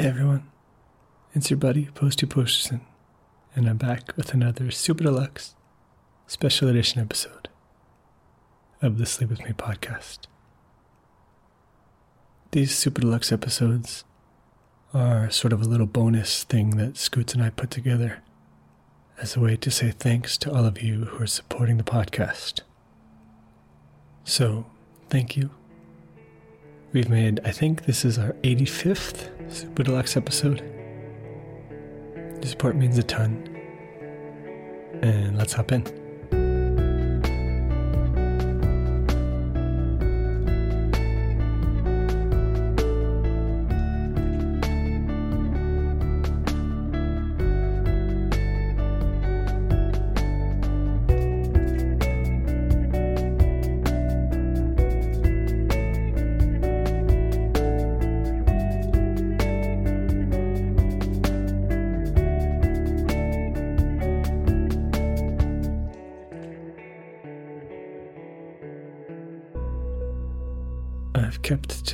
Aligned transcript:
Hey 0.00 0.06
everyone, 0.06 0.48
it's 1.34 1.50
your 1.50 1.58
buddy 1.58 1.90
Posty 1.94 2.24
Posterson, 2.24 2.80
and 3.54 3.68
I'm 3.68 3.76
back 3.76 4.16
with 4.16 4.32
another 4.32 4.70
Super 4.70 5.04
Deluxe 5.04 5.54
special 6.26 6.68
edition 6.70 7.02
episode 7.02 7.50
of 8.80 8.96
the 8.96 9.04
Sleep 9.04 9.28
With 9.28 9.44
Me 9.44 9.52
podcast. 9.52 10.20
These 12.52 12.74
Super 12.74 13.02
Deluxe 13.02 13.30
episodes 13.30 14.04
are 14.94 15.28
sort 15.28 15.52
of 15.52 15.60
a 15.60 15.66
little 15.66 15.84
bonus 15.84 16.44
thing 16.44 16.78
that 16.78 16.96
Scoots 16.96 17.34
and 17.34 17.42
I 17.42 17.50
put 17.50 17.70
together 17.70 18.22
as 19.20 19.36
a 19.36 19.40
way 19.40 19.54
to 19.56 19.70
say 19.70 19.90
thanks 19.90 20.38
to 20.38 20.50
all 20.50 20.64
of 20.64 20.80
you 20.80 21.04
who 21.04 21.22
are 21.22 21.26
supporting 21.26 21.76
the 21.76 21.84
podcast. 21.84 22.60
So, 24.24 24.64
thank 25.10 25.36
you. 25.36 25.50
We've 26.92 27.08
made, 27.08 27.38
I 27.44 27.52
think 27.52 27.84
this 27.84 28.04
is 28.04 28.18
our 28.18 28.32
85th 28.42 29.30
Super 29.48 29.84
Deluxe 29.84 30.16
episode. 30.16 30.60
Your 32.16 32.42
support 32.42 32.74
means 32.74 32.98
a 32.98 33.04
ton. 33.04 33.46
And 35.00 35.38
let's 35.38 35.52
hop 35.52 35.70
in. 35.70 35.99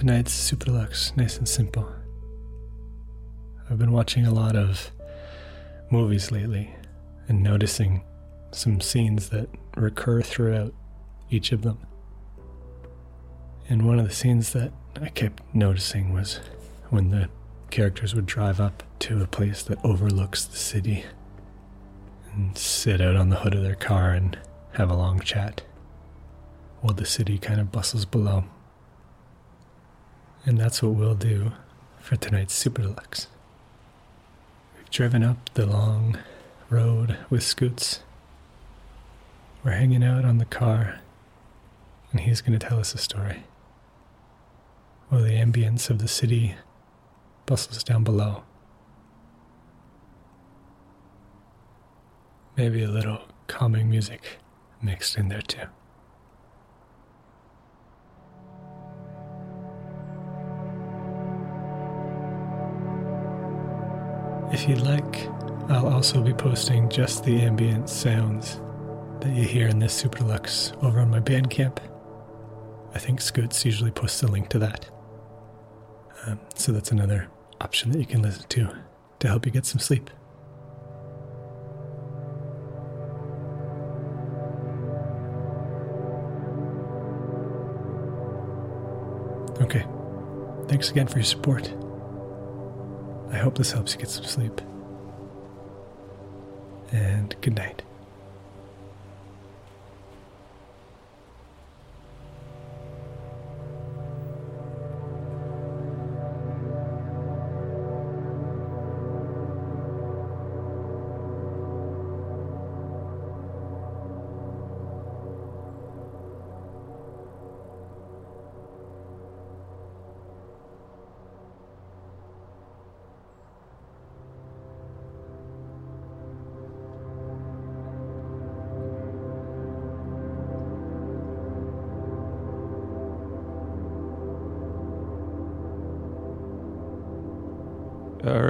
Tonight's 0.06 0.32
Super 0.32 0.66
Deluxe 0.66 1.12
nice 1.16 1.36
and 1.36 1.48
simple. 1.48 1.92
I've 3.68 3.80
been 3.80 3.90
watching 3.90 4.24
a 4.24 4.32
lot 4.32 4.54
of 4.54 4.92
movies 5.90 6.30
lately 6.30 6.72
and 7.26 7.42
noticing 7.42 8.04
some 8.52 8.80
scenes 8.80 9.30
that 9.30 9.48
recur 9.76 10.22
throughout 10.22 10.72
each 11.28 11.50
of 11.50 11.62
them. 11.62 11.78
And 13.68 13.84
one 13.84 13.98
of 13.98 14.06
the 14.06 14.14
scenes 14.14 14.52
that 14.52 14.70
I 15.02 15.08
kept 15.08 15.42
noticing 15.52 16.12
was 16.12 16.38
when 16.90 17.10
the 17.10 17.28
characters 17.70 18.14
would 18.14 18.26
drive 18.26 18.60
up 18.60 18.84
to 19.00 19.20
a 19.20 19.26
place 19.26 19.64
that 19.64 19.84
overlooks 19.84 20.44
the 20.44 20.56
city 20.56 21.04
and 22.32 22.56
sit 22.56 23.00
out 23.00 23.16
on 23.16 23.30
the 23.30 23.40
hood 23.40 23.54
of 23.54 23.64
their 23.64 23.74
car 23.74 24.10
and 24.10 24.38
have 24.74 24.88
a 24.88 24.96
long 24.96 25.18
chat 25.18 25.62
while 26.80 26.94
the 26.94 27.04
city 27.04 27.38
kind 27.38 27.60
of 27.60 27.72
bustles 27.72 28.04
below. 28.04 28.44
And 30.46 30.58
that's 30.58 30.80
what 30.80 30.94
we'll 30.94 31.16
do 31.16 31.50
for 31.98 32.14
tonight's 32.14 32.54
Super 32.54 32.82
Deluxe. 32.82 33.26
We've 34.76 34.88
driven 34.90 35.24
up 35.24 35.50
the 35.54 35.66
long 35.66 36.18
road 36.70 37.18
with 37.28 37.42
Scoots. 37.42 38.04
We're 39.64 39.72
hanging 39.72 40.04
out 40.04 40.24
on 40.24 40.38
the 40.38 40.44
car, 40.44 41.00
and 42.12 42.20
he's 42.20 42.40
going 42.42 42.56
to 42.56 42.64
tell 42.64 42.78
us 42.78 42.94
a 42.94 42.98
story. 42.98 43.42
While 45.08 45.24
the 45.24 45.30
ambience 45.30 45.90
of 45.90 45.98
the 45.98 46.06
city 46.06 46.54
bustles 47.44 47.82
down 47.82 48.04
below. 48.04 48.44
Maybe 52.56 52.84
a 52.84 52.88
little 52.88 53.22
calming 53.48 53.90
music 53.90 54.38
mixed 54.80 55.16
in 55.18 55.28
there 55.28 55.42
too. 55.42 55.66
If 64.66 64.70
you'd 64.70 64.84
like, 64.84 65.28
I'll 65.70 65.86
also 65.86 66.20
be 66.20 66.32
posting 66.32 66.88
just 66.88 67.22
the 67.22 67.40
ambient 67.42 67.88
sounds 67.88 68.60
that 69.20 69.32
you 69.32 69.44
hear 69.44 69.68
in 69.68 69.78
this 69.78 69.94
Super 69.94 70.18
Deluxe 70.18 70.72
over 70.82 70.98
on 70.98 71.08
my 71.08 71.20
Bandcamp. 71.20 71.78
I 72.92 72.98
think 72.98 73.20
Scoots 73.20 73.64
usually 73.64 73.92
posts 73.92 74.24
a 74.24 74.26
link 74.26 74.48
to 74.48 74.58
that. 74.58 74.90
Um, 76.26 76.40
so 76.56 76.72
that's 76.72 76.90
another 76.90 77.28
option 77.60 77.92
that 77.92 78.00
you 78.00 78.06
can 78.06 78.22
listen 78.22 78.44
to 78.48 78.76
to 79.20 79.28
help 79.28 79.46
you 79.46 79.52
get 79.52 79.66
some 79.66 79.78
sleep. 79.78 80.10
Okay. 89.60 89.86
Thanks 90.66 90.90
again 90.90 91.06
for 91.06 91.18
your 91.18 91.24
support. 91.24 91.72
I 93.30 93.38
hope 93.38 93.58
this 93.58 93.72
helps 93.72 93.92
you 93.92 93.98
get 93.98 94.08
some 94.08 94.24
sleep. 94.24 94.60
And 96.92 97.34
good 97.40 97.56
night. 97.56 97.82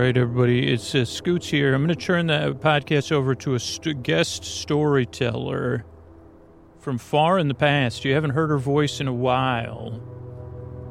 Right, 0.06 0.16
everybody. 0.16 0.72
It's 0.72 0.94
uh, 0.94 1.04
Scoots 1.04 1.48
here. 1.48 1.74
I'm 1.74 1.84
going 1.84 1.96
to 1.96 2.00
turn 2.00 2.28
the 2.28 2.56
podcast 2.60 3.10
over 3.10 3.34
to 3.34 3.56
a 3.56 3.58
st- 3.58 4.04
guest 4.04 4.44
storyteller 4.44 5.84
from 6.78 6.96
far 6.96 7.40
in 7.40 7.48
the 7.48 7.54
past. 7.54 8.04
You 8.04 8.14
haven't 8.14 8.30
heard 8.30 8.50
her 8.50 8.58
voice 8.58 9.00
in 9.00 9.08
a 9.08 9.12
while. 9.12 10.00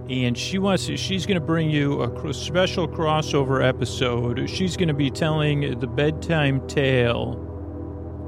And 0.09 0.37
she 0.37 0.59
wants 0.59 0.83
she's 0.83 1.25
going 1.25 1.39
to 1.39 1.45
bring 1.45 1.69
you 1.69 2.01
a 2.01 2.33
special 2.33 2.89
crossover 2.89 3.65
episode. 3.65 4.49
She's 4.49 4.75
going 4.75 4.89
to 4.89 4.93
be 4.93 5.09
telling 5.09 5.79
the 5.79 5.87
bedtime 5.87 6.67
tale 6.67 7.35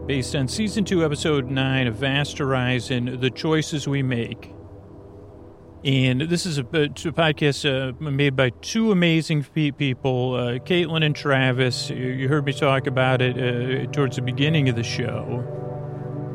based 0.07 0.37
on 0.37 0.47
season 0.47 0.85
2 0.85 1.03
episode 1.03 1.51
9 1.51 1.87
of 1.87 1.95
Vast 1.95 2.37
Horizon, 2.37 3.19
The 3.19 3.29
Choices 3.29 3.89
We 3.89 4.03
Make. 4.03 4.53
And 5.83 6.21
this 6.21 6.45
is 6.45 6.57
a, 6.57 6.61
a 6.61 6.89
podcast 6.89 7.63
uh, 7.65 7.93
made 8.01 8.35
by 8.35 8.49
two 8.49 8.91
amazing 8.91 9.43
pe- 9.43 9.71
people, 9.71 10.33
uh, 10.33 10.59
Caitlin 10.59 11.05
and 11.05 11.15
Travis. 11.15 11.89
You, 11.91 12.07
you 12.07 12.27
heard 12.27 12.45
me 12.45 12.53
talk 12.53 12.87
about 12.87 13.21
it 13.21 13.37
uh, 13.37 13.91
towards 13.91 14.15
the 14.15 14.23
beginning 14.23 14.69
of 14.69 14.75
the 14.75 14.83
show. 14.83 15.45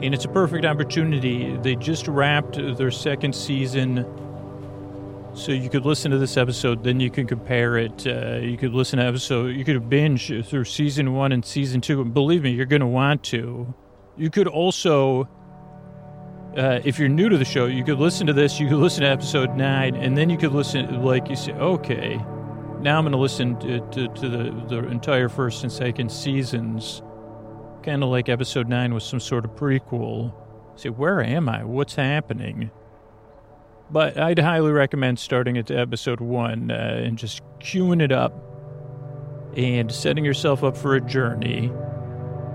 And 0.00 0.14
it's 0.14 0.24
a 0.24 0.28
perfect 0.28 0.64
opportunity. 0.64 1.56
They 1.62 1.74
just 1.76 2.06
wrapped 2.08 2.56
their 2.56 2.90
second 2.90 3.34
season. 3.34 4.06
So 5.34 5.50
you 5.50 5.68
could 5.68 5.84
listen 5.84 6.10
to 6.12 6.18
this 6.18 6.36
episode, 6.36 6.84
then 6.84 7.00
you 7.00 7.10
can 7.10 7.26
compare 7.26 7.76
it. 7.78 8.06
Uh, 8.06 8.36
you 8.36 8.56
could 8.56 8.74
listen 8.74 8.98
to 8.98 9.04
episode, 9.04 9.56
you 9.56 9.64
could 9.64 9.88
binge 9.88 10.28
through 10.46 10.64
season 10.64 11.14
one 11.14 11.32
and 11.32 11.44
season 11.44 11.80
two. 11.80 12.00
And 12.00 12.14
believe 12.14 12.42
me, 12.42 12.50
you're 12.50 12.66
going 12.66 12.80
to 12.80 12.86
want 12.86 13.24
to. 13.24 13.74
You 14.16 14.30
could 14.30 14.46
also 14.46 15.28
uh, 16.56 16.80
if 16.84 16.98
you're 16.98 17.08
new 17.08 17.28
to 17.28 17.38
the 17.38 17.44
show, 17.44 17.66
you 17.66 17.84
could 17.84 17.98
listen 17.98 18.26
to 18.26 18.32
this. 18.32 18.60
You 18.60 18.68
could 18.68 18.78
listen 18.78 19.02
to 19.02 19.08
episode 19.08 19.56
nine, 19.56 19.94
and 19.96 20.16
then 20.16 20.28
you 20.28 20.36
could 20.36 20.52
listen. 20.52 21.02
Like 21.02 21.28
you 21.28 21.36
say, 21.36 21.52
okay, 21.52 22.16
now 22.80 22.98
I'm 22.98 23.04
going 23.04 23.12
to 23.12 23.18
listen 23.18 23.58
to, 23.60 23.80
to, 23.90 24.08
the 24.28 24.64
the 24.68 24.88
entire 24.88 25.28
first 25.28 25.62
and 25.62 25.72
second 25.72 26.12
seasons, 26.12 27.02
kind 27.82 28.02
of 28.02 28.10
like 28.10 28.28
episode 28.28 28.68
nine 28.68 28.92
was 28.92 29.04
some 29.04 29.20
sort 29.20 29.44
of 29.44 29.52
prequel. 29.52 30.34
Say, 30.76 30.90
where 30.90 31.22
am 31.22 31.48
I? 31.48 31.64
What's 31.64 31.94
happening? 31.94 32.70
But 33.90 34.18
I'd 34.18 34.38
highly 34.38 34.72
recommend 34.72 35.18
starting 35.18 35.58
at 35.58 35.70
episode 35.70 36.20
one 36.20 36.70
uh, 36.70 37.02
and 37.04 37.18
just 37.18 37.42
queuing 37.60 38.02
it 38.02 38.10
up 38.10 38.32
and 39.56 39.92
setting 39.92 40.24
yourself 40.24 40.64
up 40.64 40.76
for 40.76 40.94
a 40.94 41.00
journey. 41.00 41.70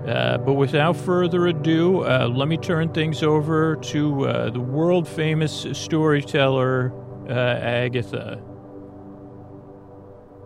Uh, 0.08 0.38
but 0.38 0.54
without 0.54 0.96
further 0.96 1.48
ado, 1.48 2.06
uh, 2.06 2.32
let 2.34 2.48
me 2.48 2.56
turn 2.56 2.94
things 2.94 3.24
over 3.24 3.76
to 3.76 4.26
uh, 4.26 4.50
the 4.50 4.60
world 4.60 5.06
famous 5.06 5.68
storyteller, 5.74 6.94
uh, 7.30 7.34
Agatha. 7.34 8.42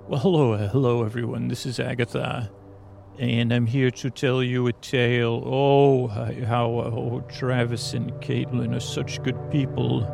Well, 0.08 0.20
hello, 0.20 0.54
uh, 0.54 0.68
hello, 0.70 1.04
everyone. 1.04 1.48
This 1.48 1.68
is 1.68 1.80
Agatha, 1.80 2.50
and 3.20 3.54
I'm 3.54 3.68
here 3.68 3.92
to 3.92 4.10
tell 4.10 4.42
you 4.42 4.66
a 4.66 4.74
tale. 4.74 5.44
Oh, 5.46 6.08
how 6.08 6.66
oh, 6.66 7.24
Travis 7.30 7.94
and 7.94 8.12
Caitlin 8.14 8.76
are 8.76 8.80
such 8.80 9.22
good 9.22 9.38
people. 9.52 10.08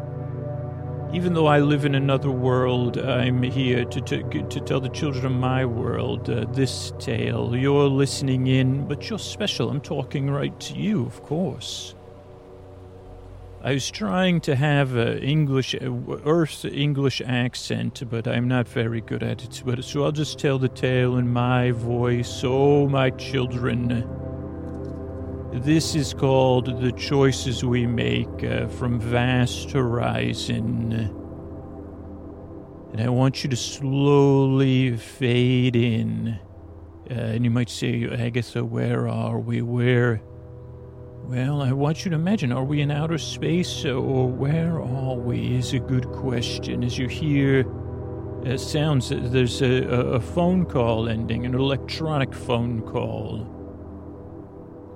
Even 1.13 1.33
though 1.33 1.47
I 1.47 1.59
live 1.59 1.85
in 1.85 1.95
another 1.95 2.29
world, 2.29 2.97
I'm 2.97 3.41
here 3.41 3.85
to, 3.85 4.01
to, 4.01 4.43
to 4.43 4.59
tell 4.59 4.81
the 4.81 4.89
children 4.89 5.25
of 5.25 5.31
my 5.31 5.65
world 5.65 6.29
uh, 6.29 6.45
this 6.51 6.91
tale. 6.99 7.55
You're 7.55 7.87
listening 7.87 8.47
in, 8.47 8.85
but 8.87 9.09
you're 9.09 9.17
special. 9.17 9.69
I'm 9.69 9.79
talking 9.79 10.29
right 10.29 10.59
to 10.59 10.73
you, 10.75 11.05
of 11.05 11.23
course. 11.23 11.95
I 13.63 13.71
was 13.73 13.89
trying 13.89 14.41
to 14.41 14.55
have 14.55 14.95
an 14.95 15.19
English, 15.19 15.75
Earth 15.81 16.65
English 16.65 17.21
accent, 17.25 18.03
but 18.09 18.27
I'm 18.27 18.47
not 18.49 18.67
very 18.67 18.99
good 18.99 19.23
at 19.23 19.43
it. 19.43 19.63
But 19.65 19.83
so 19.85 20.03
I'll 20.03 20.11
just 20.11 20.37
tell 20.37 20.59
the 20.59 20.69
tale 20.69 21.17
in 21.17 21.31
my 21.31 21.71
voice. 21.71 22.41
Oh, 22.43 22.87
my 22.87 23.11
children. 23.11 24.07
This 25.53 25.95
is 25.95 26.13
called 26.13 26.81
The 26.81 26.91
Choices 26.91 27.63
We 27.63 27.87
Make 27.87 28.43
uh, 28.43 28.67
from 28.67 28.99
Vast 28.99 29.71
Horizon. 29.71 30.91
And 32.91 33.01
I 33.01 33.07
want 33.07 33.45
you 33.45 33.49
to 33.51 33.55
slowly 33.55 34.97
fade 34.97 35.77
in. 35.77 36.37
Uh, 37.09 37.13
and 37.13 37.45
you 37.45 37.49
might 37.49 37.69
say, 37.69 38.09
Agatha, 38.09 38.65
where 38.65 39.07
are 39.07 39.39
we? 39.39 39.61
Where? 39.61 40.21
Well, 41.23 41.61
I 41.61 41.71
want 41.71 42.03
you 42.03 42.09
to 42.11 42.15
imagine 42.15 42.51
are 42.51 42.65
we 42.65 42.81
in 42.81 42.91
outer 42.91 43.17
space 43.17 43.85
or 43.85 44.27
where 44.27 44.81
are 44.81 45.15
we? 45.15 45.55
Is 45.55 45.73
a 45.73 45.79
good 45.79 46.07
question. 46.07 46.83
As 46.83 46.97
you 46.97 47.07
hear 47.07 47.65
uh, 48.45 48.57
sounds, 48.57 49.09
there's 49.09 49.61
a, 49.61 49.83
a 49.87 50.19
phone 50.19 50.65
call 50.65 51.07
ending, 51.07 51.45
an 51.45 51.55
electronic 51.55 52.33
phone 52.33 52.81
call. 52.81 53.56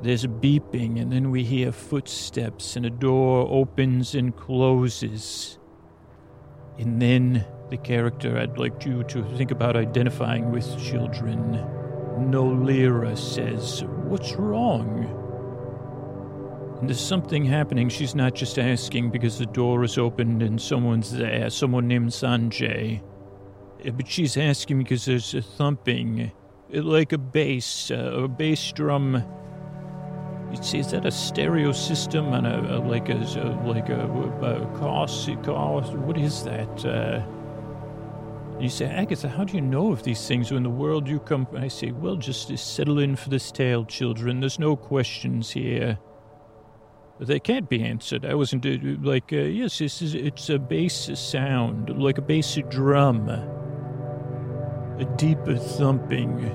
There's 0.02 0.24
a 0.24 0.28
beeping, 0.28 1.00
and 1.00 1.12
then 1.12 1.30
we 1.30 1.44
hear 1.44 1.72
footsteps, 1.72 2.76
and 2.76 2.86
a 2.86 2.90
door 2.90 3.48
opens 3.48 4.16
and 4.16 4.36
closes. 4.36 5.60
And 6.80 7.00
then 7.00 7.46
the 7.70 7.78
character 7.78 8.38
I'd 8.38 8.58
like 8.58 8.84
you 8.86 9.04
to 9.04 9.24
think 9.38 9.52
about 9.52 9.76
identifying 9.76 10.52
with 10.52 10.66
children, 10.84 11.54
Nolira, 12.18 13.16
says, 13.16 13.84
What's 13.86 14.34
wrong? 14.34 15.06
And 16.80 16.90
there's 16.90 17.00
something 17.00 17.46
happening. 17.46 17.90
She's 17.90 18.16
not 18.16 18.34
just 18.34 18.58
asking 18.58 19.12
because 19.12 19.38
the 19.38 19.46
door 19.46 19.84
is 19.84 20.00
opened 20.00 20.42
and 20.42 20.60
someone's 20.60 21.16
there, 21.16 21.52
someone 21.52 21.88
named 21.88 22.10
Sanjay. 22.10 23.04
But 23.86 24.08
she's 24.08 24.36
asking 24.36 24.80
because 24.80 25.06
there's 25.06 25.36
a 25.36 25.44
thumping, 25.44 26.32
like 26.72 27.14
a 27.14 27.20
bass, 27.20 27.92
uh, 27.92 28.24
a 28.24 28.28
bass 28.28 28.72
drum. 28.72 29.24
You'd 30.52 30.66
is 30.76 30.92
that 30.92 31.06
a 31.06 31.12
stereo 31.12 31.72
system 31.72 32.34
and 32.34 32.46
a, 32.46 32.78
a 32.78 32.80
like 32.80 33.10
a, 33.10 33.16
a 33.16 33.48
like 33.66 33.90
a, 33.90 34.02
a 34.02 34.78
car, 34.78 35.08
car? 35.44 35.82
What 35.82 36.18
is 36.18 36.44
that? 36.44 36.86
Uh, 36.86 37.24
you 38.62 38.70
say, 38.70 38.86
Agatha, 38.86 39.28
how 39.28 39.44
do 39.44 39.56
you 39.56 39.62
know 39.62 39.92
of 39.92 40.04
these 40.04 40.28
things 40.28 40.52
when 40.52 40.62
the 40.62 40.70
world 40.70 41.08
you 41.08 41.20
come? 41.20 41.48
I 41.58 41.68
say, 41.68 41.92
well, 41.92 42.16
just 42.16 42.56
settle 42.58 43.00
in 43.00 43.16
for 43.16 43.30
this 43.30 43.52
tale, 43.52 43.86
children. 43.86 44.40
There's 44.40 44.60
no 44.60 44.76
questions 44.76 45.50
here. 45.50 45.98
They 47.20 47.40
can't 47.40 47.70
be 47.70 47.84
answered. 47.84 48.26
I 48.26 48.36
wasn't 48.36 48.66
uh, 48.66 48.78
like, 49.02 49.34
uh, 49.34 49.38
yes, 49.38 49.80
this 49.80 50.02
is, 50.02 50.14
it's 50.16 50.50
a 50.50 50.60
bass 50.60 51.10
sound, 51.20 51.90
like 52.02 52.18
a 52.18 52.22
bass 52.22 52.58
drum. 52.70 53.30
A 53.30 55.06
deeper 55.18 55.56
thumping, 55.56 56.54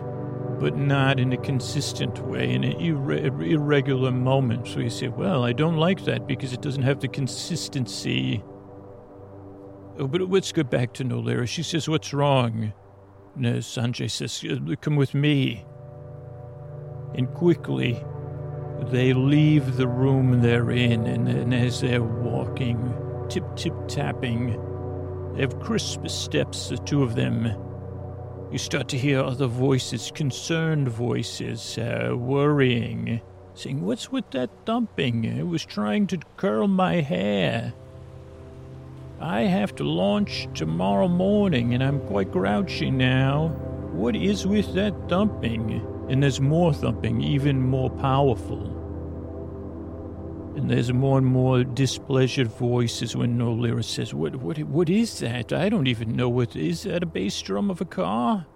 but 0.58 0.76
not 0.76 1.20
in 1.20 1.32
a 1.32 1.36
consistent 1.36 2.18
way, 2.26 2.52
in 2.52 2.64
an 2.64 2.78
irre- 2.78 3.50
irregular 3.50 4.10
moment. 4.10 4.66
So 4.66 4.80
you 4.80 4.90
say, 4.90 5.08
well, 5.08 5.44
I 5.44 5.52
don't 5.52 5.76
like 5.76 6.04
that 6.04 6.26
because 6.26 6.52
it 6.52 6.62
doesn't 6.62 6.82
have 6.82 7.00
the 7.00 7.08
consistency. 7.08 8.42
Oh, 9.98 10.06
but 10.06 10.22
let's 10.22 10.52
go 10.52 10.62
back 10.62 10.92
to 10.94 11.04
Nolira. 11.04 11.46
She 11.48 11.62
says, 11.62 11.88
what's 11.88 12.12
wrong? 12.12 12.72
No, 13.34 13.54
Sanjay 13.54 14.10
says, 14.10 14.44
come 14.80 14.96
with 14.96 15.14
me. 15.14 15.64
And 17.14 17.32
quickly, 17.34 18.02
they 18.90 19.12
leave 19.12 19.76
the 19.76 19.88
room 19.88 20.40
they're 20.40 20.70
in, 20.70 21.06
and, 21.06 21.28
and 21.28 21.54
as 21.54 21.80
they're 21.80 22.02
walking, 22.02 22.94
tip 23.28 23.44
tip 23.56 23.74
tapping, 23.88 24.58
they 25.34 25.40
have 25.42 25.58
crisp 25.60 26.06
steps, 26.08 26.68
the 26.68 26.76
two 26.78 27.02
of 27.02 27.14
them. 27.14 27.54
You 28.50 28.58
start 28.58 28.86
to 28.88 28.98
hear 28.98 29.20
other 29.20 29.48
voices, 29.48 30.12
concerned 30.14 30.88
voices, 30.88 31.78
uh, 31.78 32.14
worrying, 32.16 33.20
saying, 33.54 33.84
What's 33.84 34.12
with 34.12 34.30
that 34.30 34.50
thumping? 34.64 35.24
It 35.24 35.46
was 35.46 35.64
trying 35.64 36.06
to 36.08 36.18
curl 36.36 36.68
my 36.68 37.00
hair. 37.00 37.74
I 39.20 39.42
have 39.42 39.74
to 39.76 39.84
launch 39.84 40.46
tomorrow 40.54 41.08
morning, 41.08 41.74
and 41.74 41.82
I'm 41.82 42.00
quite 42.06 42.30
grouchy 42.30 42.88
now. 42.88 43.48
What 43.92 44.14
is 44.14 44.46
with 44.46 44.74
that 44.74 44.94
thumping? 45.08 45.84
And 46.08 46.22
there's 46.22 46.40
more 46.40 46.72
thumping, 46.72 47.20
even 47.22 47.60
more 47.60 47.90
powerful. 47.90 48.75
And 50.56 50.70
there's 50.70 50.90
more 50.90 51.18
and 51.18 51.26
more 51.26 51.64
displeasured 51.64 52.48
voices 52.48 53.14
when 53.14 53.36
Nolira 53.38 53.84
says, 53.84 54.14
what, 54.14 54.36
what, 54.36 54.58
what 54.64 54.88
is 54.88 55.18
that? 55.20 55.52
I 55.52 55.68
don't 55.68 55.86
even 55.86 56.16
know 56.16 56.30
what, 56.30 56.56
is 56.56 56.84
that 56.84 57.02
a 57.02 57.06
bass 57.06 57.42
drum 57.42 57.70
of 57.70 57.82
a 57.82 57.84
car? 57.84 58.46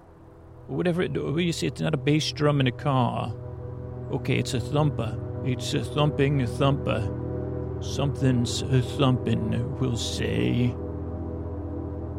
Or 0.68 0.76
whatever, 0.76 1.02
it, 1.02 1.14
you 1.14 1.52
say 1.52 1.66
it's 1.66 1.82
not 1.82 1.92
a 1.92 1.98
bass 1.98 2.32
drum 2.32 2.58
in 2.58 2.66
a 2.66 2.72
car. 2.72 3.34
Okay, 4.12 4.38
it's 4.38 4.54
a 4.54 4.60
thumper. 4.60 5.14
It's 5.44 5.74
a 5.74 5.84
thumping 5.84 6.46
thumper. 6.46 7.02
Something's 7.82 8.62
a 8.62 8.80
thumping, 8.80 9.78
we'll 9.78 9.96
say. 9.96 10.74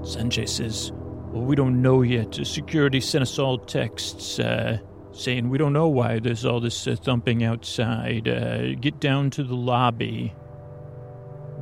Sanjay 0.02 0.48
says, 0.48 0.92
well, 0.94 1.44
we 1.44 1.56
don't 1.56 1.82
know 1.82 2.04
yet. 2.04 2.36
Security 2.46 3.02
sent 3.02 3.24
us 3.24 3.40
all 3.40 3.58
texts, 3.58 4.40
uh, 4.40 4.78
saying, 5.14 5.50
We 5.50 5.58
don't 5.58 5.74
know 5.74 5.88
why 5.88 6.20
there's 6.20 6.46
all 6.46 6.60
this 6.60 6.88
uh, 6.88 6.96
thumping 6.96 7.44
outside. 7.44 8.28
Uh, 8.28 8.76
get 8.76 9.00
down 9.00 9.30
to 9.32 9.44
the 9.44 9.56
lobby. 9.56 10.34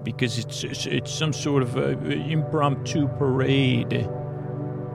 Because 0.04 0.38
it's, 0.38 0.63
it's, 0.63 0.86
it's 0.86 1.12
some 1.13 1.34
sort 1.34 1.62
of 1.62 1.78
uh, 1.78 1.98
impromptu 2.00 3.07
parade. 3.18 4.07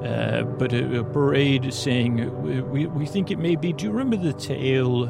Uh, 0.02 0.42
but 0.42 0.72
a, 0.72 1.00
a, 1.00 1.04
parade 1.04 1.72
saying, 1.72 2.70
we, 2.70 2.86
we 2.86 3.06
think 3.06 3.30
it 3.30 3.38
may 3.38 3.56
be. 3.56 3.72
Do 3.72 3.84
you 3.84 3.90
remember 3.90 4.16
the 4.16 4.32
tale 4.32 5.04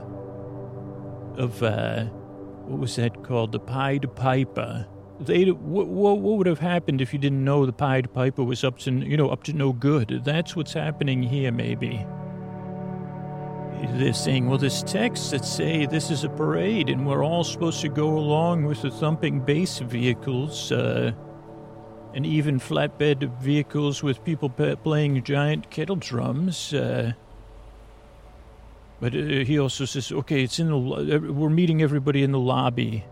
of, 1.37 1.63
uh, 1.63 2.05
what 2.05 2.79
was 2.79 2.97
that 2.97 3.23
called? 3.23 3.53
The 3.53 3.61
Pied 3.61 4.15
Piper. 4.15 4.87
They, 5.21 5.47
what, 5.47 5.87
what 5.87 6.21
would 6.21 6.47
have 6.47 6.59
happened 6.59 7.01
if 7.01 7.13
you 7.13 7.19
didn't 7.19 7.45
know 7.45 7.67
the 7.67 7.73
Pied 7.73 8.13
Piper 8.13 8.43
was 8.43 8.65
up 8.65 8.79
to, 8.81 8.93
you 8.93 9.17
know, 9.17 9.31
up 9.31 9.45
to 9.45 9.53
no 9.53 9.73
good? 9.73 10.23
That's 10.25 10.57
what's 10.57 10.73
happening 10.73 11.23
here, 11.23 11.53
maybe 11.53 12.05
they're 13.87 14.13
saying, 14.13 14.49
well, 14.49 14.59
there's 14.59 14.83
texts 14.83 15.31
that 15.31 15.45
say 15.45 15.87
this 15.87 16.11
is 16.11 16.25
a 16.25 16.29
parade 16.29 16.89
and 16.89 17.07
we're 17.07 17.25
all 17.25 17.45
supposed 17.45 17.81
to 17.83 17.89
go 17.89 18.19
along 18.19 18.65
with 18.65 18.83
the 18.83 18.91
thumping 18.91 19.41
bass 19.41 19.79
vehicles 19.79 20.73
uh, 20.73 21.13
and 22.15 22.27
even 22.27 22.61
flatbed 22.61 23.41
vehicles 23.41 24.03
with 24.03 24.25
people 24.25 24.49
p- 24.49 24.77
playing 24.77 25.23
giant 25.25 25.71
kettle 25.71 25.97
drums. 25.97 26.73
Uh, 26.73 27.13
but 29.01 29.15
uh, 29.15 29.19
he 29.19 29.59
also 29.59 29.85
says, 29.85 30.13
okay, 30.13 30.43
it's 30.43 30.59
in 30.59 30.69
the, 30.69 30.79
we're 30.79 31.51
meeting 31.51 31.83
everybody 31.83 32.23
in 32.23 32.33
the 32.33 32.39
lobby. 32.39 33.05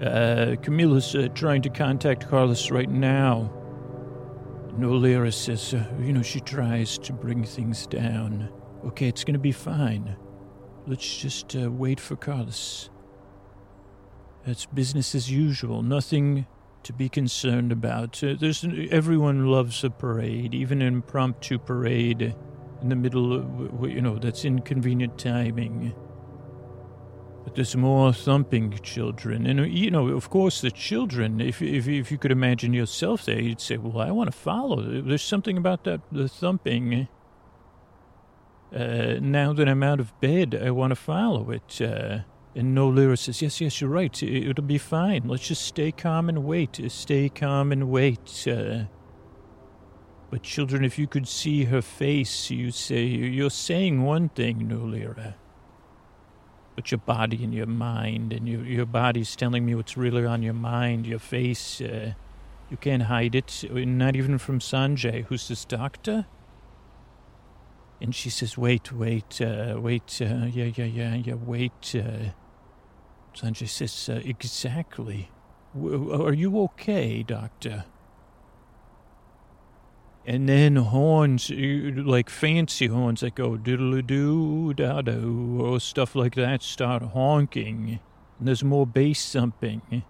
Uh, 0.00 0.56
Camilla's 0.62 1.14
uh, 1.14 1.28
trying 1.34 1.62
to 1.62 1.70
contact 1.70 2.28
Carlos 2.28 2.70
right 2.70 2.90
now. 2.90 3.52
Nolira 4.78 5.32
says, 5.32 5.72
uh, 5.72 5.86
you 6.00 6.12
know, 6.12 6.22
she 6.22 6.40
tries 6.40 6.98
to 6.98 7.12
bring 7.12 7.44
things 7.44 7.86
down. 7.86 8.50
Okay, 8.86 9.08
it's 9.08 9.24
gonna 9.24 9.38
be 9.38 9.52
fine. 9.52 10.16
Let's 10.86 11.16
just 11.16 11.56
uh, 11.56 11.70
wait 11.70 11.98
for 11.98 12.16
Carlos. 12.16 12.90
It's 14.46 14.66
business 14.66 15.14
as 15.14 15.30
usual. 15.30 15.82
Nothing 15.82 16.46
to 16.82 16.92
be 16.92 17.08
concerned 17.08 17.72
about. 17.72 18.22
Uh, 18.22 18.34
there's 18.38 18.64
everyone 18.90 19.46
loves 19.46 19.82
a 19.84 19.90
parade, 19.90 20.54
even 20.54 20.82
an 20.82 20.88
impromptu 20.88 21.58
parade 21.58 22.34
in 22.82 22.88
the 22.90 22.96
middle 22.96 23.32
of 23.32 23.90
you 23.90 24.02
know 24.02 24.18
that's 24.18 24.44
inconvenient 24.44 25.18
timing. 25.18 25.94
But 27.44 27.54
there's 27.54 27.76
more 27.76 28.12
thumping 28.12 28.78
children, 28.82 29.46
and 29.46 29.72
you 29.72 29.90
know, 29.90 30.08
of 30.08 30.28
course, 30.28 30.60
the 30.60 30.70
children. 30.70 31.40
If 31.40 31.62
if 31.62 31.88
if 31.88 32.12
you 32.12 32.18
could 32.18 32.32
imagine 32.32 32.74
yourself 32.74 33.24
there, 33.24 33.40
you'd 33.40 33.62
say, 33.62 33.78
"Well, 33.78 34.06
I 34.06 34.10
want 34.10 34.30
to 34.30 34.36
follow." 34.36 34.82
There's 34.82 35.22
something 35.22 35.56
about 35.56 35.84
that 35.84 36.02
the 36.12 36.28
thumping 36.28 37.08
uh, 38.74 39.18
now 39.20 39.52
that 39.52 39.68
I'm 39.68 39.82
out 39.82 40.00
of 40.00 40.18
bed, 40.20 40.60
I 40.62 40.70
want 40.72 40.90
to 40.90 40.96
follow 40.96 41.50
it. 41.50 41.80
Uh, 41.80 42.20
and 42.56 42.76
Nolira 42.76 43.18
says, 43.18 43.42
Yes, 43.42 43.60
yes, 43.60 43.80
you're 43.80 43.90
right. 43.90 44.22
It, 44.22 44.56
will 44.56 44.64
be 44.64 44.78
fine. 44.78 45.28
Let's 45.28 45.48
just 45.48 45.62
stay 45.62 45.92
calm 45.92 46.28
and 46.28 46.44
wait. 46.44 46.80
Stay 46.88 47.28
calm 47.28 47.72
and 47.72 47.90
wait. 47.90 48.46
Uh, 48.48 48.84
But 50.30 50.42
children, 50.42 50.84
if 50.84 50.98
you 50.98 51.06
could 51.06 51.28
see 51.28 51.64
her 51.64 51.82
face, 51.82 52.50
you 52.50 52.72
say 52.72 53.04
you're 53.04 53.50
saying 53.50 54.02
one 54.02 54.28
thing, 54.30 54.68
No 54.68 54.78
Nolira. 54.80 55.34
But 56.76 56.90
your 56.90 56.98
body 56.98 57.44
and 57.44 57.54
your 57.54 57.66
mind, 57.66 58.32
and 58.32 58.48
your 58.48 58.64
your 58.64 58.86
body's 58.86 59.36
telling 59.36 59.64
me 59.64 59.76
what's 59.76 59.96
really 59.96 60.26
on 60.26 60.42
your 60.42 60.54
mind. 60.54 61.06
Your 61.06 61.20
face, 61.20 61.80
uh, 61.80 62.14
you 62.70 62.76
can't 62.76 63.04
hide 63.04 63.36
it. 63.36 63.64
Not 63.70 64.16
even 64.16 64.38
from 64.38 64.58
Sanjay, 64.58 65.24
who's 65.26 65.48
this 65.48 65.64
doctor. 65.64 66.26
And 68.00 68.14
she 68.14 68.30
says, 68.30 68.58
"Wait, 68.58 68.92
wait, 68.92 69.40
uh, 69.40 69.76
wait. 69.78 70.20
Uh, 70.20 70.46
yeah, 70.46 70.70
yeah, 70.76 70.84
yeah, 70.84 71.14
yeah. 71.14 71.34
Wait." 71.34 71.94
Uh. 71.94 72.30
Sanjay 73.34 73.68
says, 73.68 74.08
uh, 74.08 74.20
"Exactly. 74.24 75.30
W- 75.74 76.12
are 76.12 76.32
you 76.32 76.60
okay, 76.62 77.22
doctor?" 77.22 77.84
And 80.26 80.48
then 80.48 80.76
horns, 80.76 81.50
like 81.50 82.30
fancy 82.30 82.86
horns 82.86 83.20
that 83.20 83.34
go 83.34 83.56
diddle 83.56 84.00
doo 84.00 84.72
da 84.72 85.02
doo, 85.02 85.58
or 85.60 85.80
stuff 85.80 86.14
like 86.14 86.34
that, 86.36 86.62
start 86.62 87.02
honking. 87.02 88.00
And 88.38 88.48
there's 88.48 88.64
more 88.64 88.86
bass 88.86 89.32
thumping. 89.32 90.02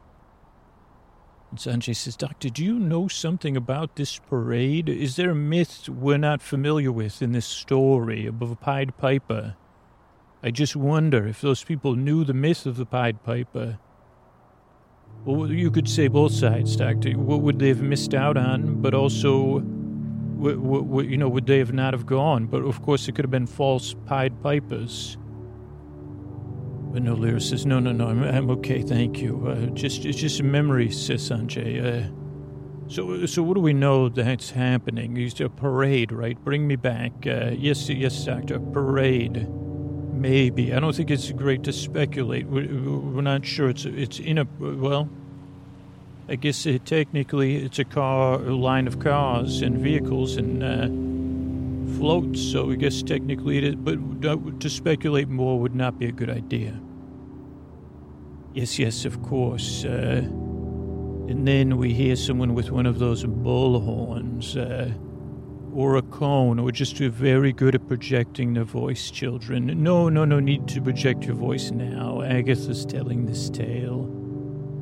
Sanjay 1.56 1.94
says, 1.94 2.16
Doctor, 2.16 2.48
do 2.48 2.64
you 2.64 2.78
know 2.78 3.08
something 3.08 3.56
about 3.56 3.96
this 3.96 4.18
parade? 4.18 4.88
Is 4.88 5.16
there 5.16 5.30
a 5.30 5.34
myth 5.34 5.88
we're 5.88 6.18
not 6.18 6.42
familiar 6.42 6.92
with 6.92 7.22
in 7.22 7.32
this 7.32 7.46
story 7.46 8.26
of 8.26 8.40
a 8.42 8.56
Pied 8.56 8.96
Piper? 8.96 9.56
I 10.42 10.50
just 10.50 10.76
wonder 10.76 11.26
if 11.26 11.40
those 11.40 11.64
people 11.64 11.96
knew 11.96 12.24
the 12.24 12.34
myth 12.34 12.66
of 12.66 12.76
the 12.76 12.86
Pied 12.86 13.22
Piper. 13.24 13.78
Well, 15.24 15.50
you 15.50 15.70
could 15.70 15.88
say 15.88 16.08
both 16.08 16.32
sides, 16.32 16.76
Doctor. 16.76 17.12
What 17.12 17.40
would 17.40 17.58
they 17.58 17.68
have 17.68 17.80
missed 17.80 18.12
out 18.14 18.36
on? 18.36 18.82
But 18.82 18.92
also, 18.92 19.60
w- 19.60 20.60
w- 20.60 21.08
you 21.08 21.16
know, 21.16 21.28
would 21.28 21.46
they 21.46 21.58
have 21.58 21.72
not 21.72 21.94
have 21.94 22.04
gone? 22.04 22.46
But 22.46 22.62
of 22.62 22.82
course, 22.82 23.08
it 23.08 23.14
could 23.14 23.24
have 23.24 23.30
been 23.30 23.46
false 23.46 23.94
Pied 24.06 24.42
Pipers. 24.42 25.16
But 26.94 27.02
no, 27.02 27.14
Lyra 27.14 27.40
says, 27.40 27.66
no, 27.66 27.80
no, 27.80 27.90
no, 27.90 28.06
I'm, 28.06 28.22
I'm 28.22 28.48
okay, 28.50 28.80
thank 28.80 29.20
you. 29.20 29.48
Uh, 29.48 29.66
just, 29.74 30.04
it's 30.04 30.16
just 30.16 30.38
a 30.38 30.44
memory, 30.44 30.92
says 30.92 31.28
Sanjay. 31.28 31.82
Uh, 31.82 32.08
so, 32.86 33.26
so 33.26 33.42
what 33.42 33.54
do 33.54 33.60
we 33.60 33.72
know 33.72 34.08
that's 34.08 34.50
happening? 34.50 35.16
It's 35.16 35.40
a 35.40 35.48
parade, 35.48 36.12
right? 36.12 36.38
Bring 36.44 36.68
me 36.68 36.76
back. 36.76 37.10
Uh, 37.26 37.50
yes, 37.50 37.88
yes, 37.88 38.24
doctor. 38.24 38.60
Parade. 38.60 39.48
Maybe. 40.12 40.72
I 40.72 40.78
don't 40.78 40.94
think 40.94 41.10
it's 41.10 41.32
great 41.32 41.64
to 41.64 41.72
speculate. 41.72 42.46
We're, 42.46 42.68
we're 42.68 43.22
not 43.22 43.44
sure. 43.44 43.70
It's 43.70 43.84
it's 43.86 44.20
in 44.20 44.38
a 44.38 44.46
well. 44.60 45.08
I 46.28 46.36
guess 46.36 46.64
it, 46.64 46.86
technically 46.86 47.56
it's 47.56 47.80
a 47.80 47.84
car, 47.84 48.34
a 48.34 48.54
line 48.54 48.86
of 48.86 49.00
cars 49.00 49.62
and 49.62 49.78
vehicles 49.78 50.36
and 50.36 50.62
uh, 50.62 50.86
floats. 51.86 52.40
So 52.40 52.70
I 52.70 52.74
guess 52.76 53.02
technically 53.02 53.58
it 53.58 53.64
is. 53.64 53.74
But 53.76 54.60
to 54.60 54.70
speculate 54.70 55.28
more 55.28 55.58
would 55.58 55.74
not 55.74 55.98
be 55.98 56.06
a 56.06 56.12
good 56.12 56.30
idea. 56.30 56.80
Yes, 58.52 58.78
yes, 58.78 59.04
of 59.04 59.22
course. 59.22 59.84
Uh, 59.84 60.22
and 61.28 61.48
then 61.48 61.76
we 61.76 61.92
hear 61.92 62.16
someone 62.16 62.54
with 62.54 62.70
one 62.70 62.86
of 62.86 62.98
those 62.98 63.24
bullhorns. 63.24 64.56
Uh, 64.56 64.92
or 65.74 65.96
a 65.96 66.02
cone, 66.02 66.60
or 66.60 66.70
just 66.70 66.98
very 66.98 67.52
good 67.52 67.74
at 67.74 67.88
projecting 67.88 68.54
the 68.54 68.62
voice, 68.62 69.10
children. 69.10 69.66
No, 69.82 70.08
no, 70.08 70.24
no 70.24 70.38
need 70.38 70.68
to 70.68 70.80
project 70.80 71.24
your 71.24 71.34
voice 71.34 71.72
now. 71.72 72.22
Agatha's 72.22 72.86
telling 72.86 73.26
this 73.26 73.50
tale. 73.50 74.08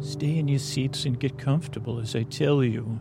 Stay 0.00 0.36
in 0.36 0.48
your 0.48 0.58
seats 0.58 1.06
and 1.06 1.18
get 1.18 1.38
comfortable 1.38 1.98
as 1.98 2.14
I 2.14 2.24
tell 2.24 2.62
you. 2.62 3.00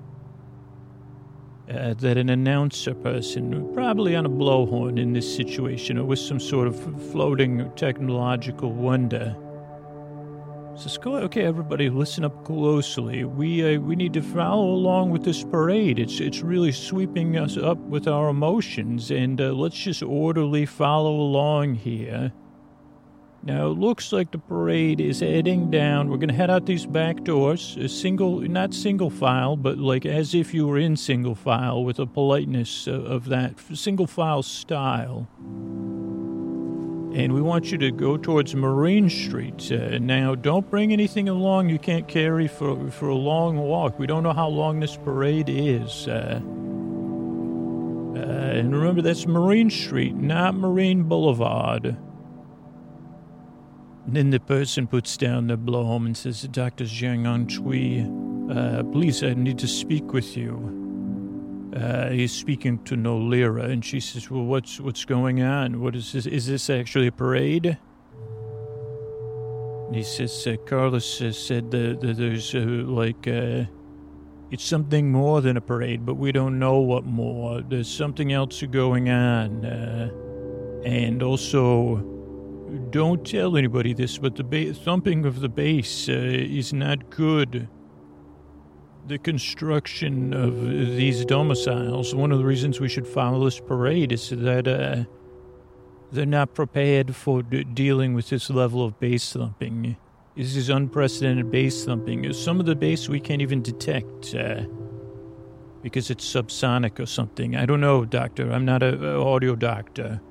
Uh, 1.70 1.94
that 1.94 2.18
an 2.18 2.30
announcer 2.30 2.94
person, 2.94 3.72
probably 3.74 4.16
on 4.16 4.26
a 4.26 4.30
blowhorn 4.30 5.00
in 5.00 5.14
this 5.14 5.36
situation, 5.36 5.98
or 5.98 6.04
with 6.04 6.20
some 6.20 6.40
sort 6.40 6.68
of 6.68 6.76
floating 7.12 7.72
technological 7.76 8.74
wonder, 8.74 9.36
says, 10.76 11.00
"Okay, 11.06 11.44
everybody, 11.44 11.90
listen 11.90 12.26
up 12.26 12.44
closely. 12.44 13.24
We 13.24 13.76
uh, 13.76 13.80
we 13.80 13.96
need 13.96 14.14
to 14.14 14.22
follow 14.22 14.74
along 14.74 15.12
with 15.12 15.24
this 15.24 15.44
parade. 15.44 16.00
It's 16.00 16.20
it's 16.20 16.42
really 16.42 16.72
sweeping 16.72 17.38
us 17.38 17.56
up 17.56 17.78
with 17.78 18.08
our 18.08 18.30
emotions, 18.30 19.12
and 19.12 19.40
uh, 19.40 19.54
let's 19.54 19.78
just 19.78 20.04
orderly 20.04 20.66
follow 20.66 21.16
along 21.16 21.76
here." 21.76 22.34
Now 23.44 23.68
it 23.68 23.80
looks 23.80 24.12
like 24.12 24.32
the 24.32 24.38
parade 24.38 25.02
is 25.02 25.20
heading 25.20 25.72
down. 25.72 26.10
We're 26.10 26.18
gonna 26.18 26.34
head 26.34 26.52
out 26.52 26.66
these 26.66 26.86
back 26.86 27.24
doors, 27.24 27.76
a 27.78 27.90
single, 27.90 28.42
not 28.42 28.74
single 28.74 29.10
file, 29.10 29.56
but 29.58 29.78
like 29.78 30.06
as 30.06 30.36
if 30.36 30.54
you 30.54 30.68
were 30.68 30.78
in 30.78 30.96
single 30.96 31.36
file, 31.36 31.84
with 31.84 32.00
a 32.00 32.06
politeness 32.06 32.88
of, 32.88 33.06
of 33.06 33.26
that 33.26 33.56
single 33.74 34.08
file 34.08 34.44
style 34.44 35.28
and 37.14 37.34
we 37.34 37.42
want 37.42 37.72
you 37.72 37.78
to 37.78 37.92
go 37.92 38.16
towards 38.16 38.56
Marine 38.56 39.10
Street. 39.10 39.70
Uh, 39.72 39.98
now, 40.00 40.34
don't 40.34 40.70
bring 40.70 40.94
anything 40.94 41.28
along 41.28 41.68
you 41.70 41.78
can't 41.78 42.08
carry 42.08 42.48
for, 42.48 42.90
for 42.90 43.10
a 43.10 43.16
long 43.16 43.58
walk. 43.58 44.00
We 44.00 44.08
don't 44.08 44.24
know 44.24 44.32
how 44.32 44.48
long 44.48 44.80
this 44.80 44.96
parade 44.96 45.50
is. 45.50 46.08
Uh, 46.08 46.40
uh, 48.16 48.20
and 48.20 48.74
remember, 48.74 49.02
that's 49.02 49.28
Marine 49.28 49.70
Street, 49.70 50.16
not 50.16 50.56
Marine 50.56 51.04
Boulevard. 51.04 51.98
And 54.06 54.16
then 54.16 54.30
the 54.32 54.40
person 54.40 54.88
puts 54.88 55.16
down 55.18 55.48
the 55.48 55.58
blowhorn 55.58 56.06
and 56.08 56.18
says, 56.18 56.42
Dr. 56.44 56.86
Jiang 56.86 57.24
Antui, 57.26 58.32
uh, 58.52 58.84
please, 58.84 59.24
I 59.24 59.34
need 59.34 59.60
to 59.60 59.68
speak 59.68 60.12
with 60.12 60.36
you. 60.36 60.82
Uh, 61.76 62.10
he's 62.10 62.34
speaking 62.34 62.84
to 62.84 62.96
Nolira, 62.96 63.70
and 63.72 63.86
she 63.86 64.02
says, 64.02 64.30
"Well, 64.30 64.44
what's 64.44 64.82
what's 64.82 65.06
going 65.06 65.42
on? 65.42 65.80
What 65.80 65.96
is 65.96 66.12
this? 66.12 66.26
Is 66.26 66.46
this 66.46 66.70
actually 66.70 67.08
a 67.08 67.14
parade?" 67.14 67.78
And 69.88 69.96
he 69.96 70.04
says, 70.04 70.46
uh, 70.46 70.58
"Carlos 70.66 71.22
uh, 71.22 71.32
said 71.32 71.72
that, 71.72 72.02
that 72.02 72.18
there's 72.18 72.54
uh, 72.54 72.60
like 72.60 73.26
uh, 73.26 73.64
it's 74.52 74.66
something 74.66 75.14
more 75.14 75.40
than 75.40 75.56
a 75.56 75.62
parade, 75.62 76.06
but 76.06 76.16
we 76.16 76.34
don't 76.34 76.60
know 76.60 76.80
what 76.80 77.06
more. 77.06 77.62
There's 77.62 77.90
something 77.90 78.34
else 78.34 78.62
going 78.64 79.10
on, 79.10 79.66
uh, 79.66 80.10
and 80.84 81.24
also." 81.24 82.11
Don't 82.90 83.26
tell 83.26 83.58
anybody 83.58 83.94
this, 83.94 84.18
but 84.18 84.36
the 84.36 84.44
ba- 84.44 84.74
thumping 84.74 85.26
of 85.26 85.42
the 85.42 85.50
bass 85.50 86.08
is 86.08 86.74
not 86.74 87.10
good 87.10 87.68
the 89.08 89.18
construction 89.18 90.34
of 90.34 90.62
these 90.62 91.26
domiciles, 91.26 92.14
one 92.14 92.32
of 92.32 92.38
the 92.38 92.46
reasons 92.46 92.80
we 92.80 92.90
should 92.90 93.08
follow 93.08 93.44
this 93.44 93.60
parade 93.60 94.12
is 94.12 94.30
that 94.30 94.68
uh, 94.68 95.04
they're 96.12 96.26
not 96.26 96.54
prepared 96.54 97.16
for 97.16 97.42
d- 97.44 97.64
dealing 97.64 98.14
with 98.14 98.30
this 98.30 98.50
level 98.50 98.86
of 98.86 99.00
bass 99.00 99.34
thumping. 99.34 99.98
This 100.36 100.56
is 100.56 100.70
unprecedented 100.70 101.52
bass 101.52 101.84
thumping. 101.84 102.32
Some 102.34 102.60
of 102.60 102.66
the 102.66 102.76
bass 102.76 103.10
we 103.10 103.20
can't 103.20 103.42
even 103.42 103.62
detect 103.62 104.34
uh, 104.36 104.62
because 105.82 106.10
it's 106.10 106.26
subsonic 106.26 107.00
or 107.00 107.06
something. 107.06 107.56
I 107.56 107.66
don't 107.66 107.82
know, 107.82 108.06
doctor. 108.06 108.52
I'm 108.52 108.66
not 108.66 108.84
an 108.84 109.04
audio 109.04 109.56
doctor. 109.56 110.22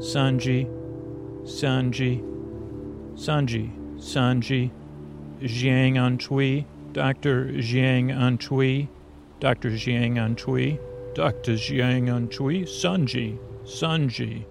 Sanji, 0.00 0.66
Sanji, 1.44 2.22
Sanji, 3.14 3.70
Sanji. 3.96 4.70
Jiang 5.42 5.94
Antui, 5.94 6.66
Dr. 6.92 7.46
Jiang 7.46 8.10
Antui, 8.10 8.88
Dr. 9.40 9.70
Jiang 9.70 10.16
Antui, 10.16 10.78
Dr. 11.14 11.52
Jiang 11.52 12.08
Antui, 12.08 12.64
Sanji, 12.64 13.38
Sanji. 13.64 14.44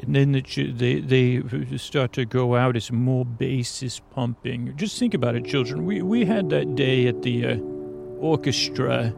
And 0.00 0.16
then 0.16 0.32
the, 0.32 0.72
they, 0.72 1.00
they 1.00 1.76
start 1.76 2.12
to 2.14 2.24
go 2.24 2.56
out 2.56 2.76
as 2.76 2.90
more 2.90 3.24
bass 3.24 3.82
is 3.82 4.00
pumping. 4.14 4.72
Just 4.76 4.98
think 4.98 5.14
about 5.14 5.34
it, 5.34 5.44
children. 5.44 5.84
We, 5.84 6.02
we 6.02 6.24
had 6.24 6.50
that 6.50 6.74
day 6.74 7.06
at 7.06 7.22
the 7.22 7.46
uh, 7.46 7.56
orchestra 8.18 9.08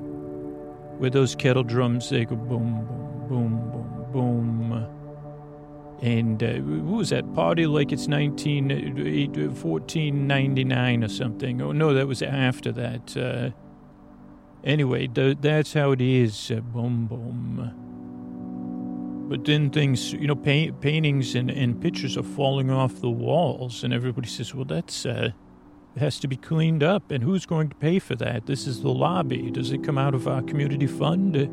where 0.98 1.10
those 1.10 1.34
kettle 1.34 1.62
drums, 1.62 2.10
they 2.10 2.24
go 2.24 2.36
boom, 2.36 2.86
boom, 3.28 3.70
boom, 3.70 4.06
boom, 4.12 4.68
boom. 4.70 4.93
And 6.04 6.40
uh, 6.42 6.56
what 6.56 6.98
was 6.98 7.10
that 7.10 7.32
party 7.32 7.66
like 7.66 7.90
it's 7.90 8.08
19, 8.08 8.68
1499 8.68 11.02
or 11.02 11.08
something? 11.08 11.62
Oh, 11.62 11.72
no, 11.72 11.94
that 11.94 12.06
was 12.06 12.20
after 12.20 12.70
that. 12.72 13.16
Uh, 13.16 13.52
anyway, 14.62 15.06
th- 15.06 15.38
that's 15.40 15.72
how 15.72 15.92
it 15.92 16.02
is. 16.02 16.50
Uh, 16.50 16.60
boom, 16.60 17.06
boom. 17.06 17.72
But 19.30 19.46
then 19.46 19.70
things, 19.70 20.12
you 20.12 20.26
know, 20.26 20.36
paint, 20.36 20.82
paintings 20.82 21.34
and, 21.34 21.50
and 21.50 21.80
pictures 21.80 22.18
are 22.18 22.22
falling 22.22 22.70
off 22.70 23.00
the 23.00 23.08
walls, 23.08 23.82
and 23.82 23.94
everybody 23.94 24.28
says, 24.28 24.54
well, 24.54 24.66
that's, 24.66 25.06
uh, 25.06 25.30
has 25.96 26.18
to 26.18 26.28
be 26.28 26.36
cleaned 26.36 26.82
up. 26.82 27.10
And 27.10 27.24
who's 27.24 27.46
going 27.46 27.70
to 27.70 27.76
pay 27.76 27.98
for 27.98 28.14
that? 28.16 28.44
This 28.44 28.66
is 28.66 28.82
the 28.82 28.90
lobby. 28.90 29.50
Does 29.50 29.72
it 29.72 29.82
come 29.82 29.96
out 29.96 30.14
of 30.14 30.28
our 30.28 30.42
community 30.42 30.86
fund? 30.86 31.48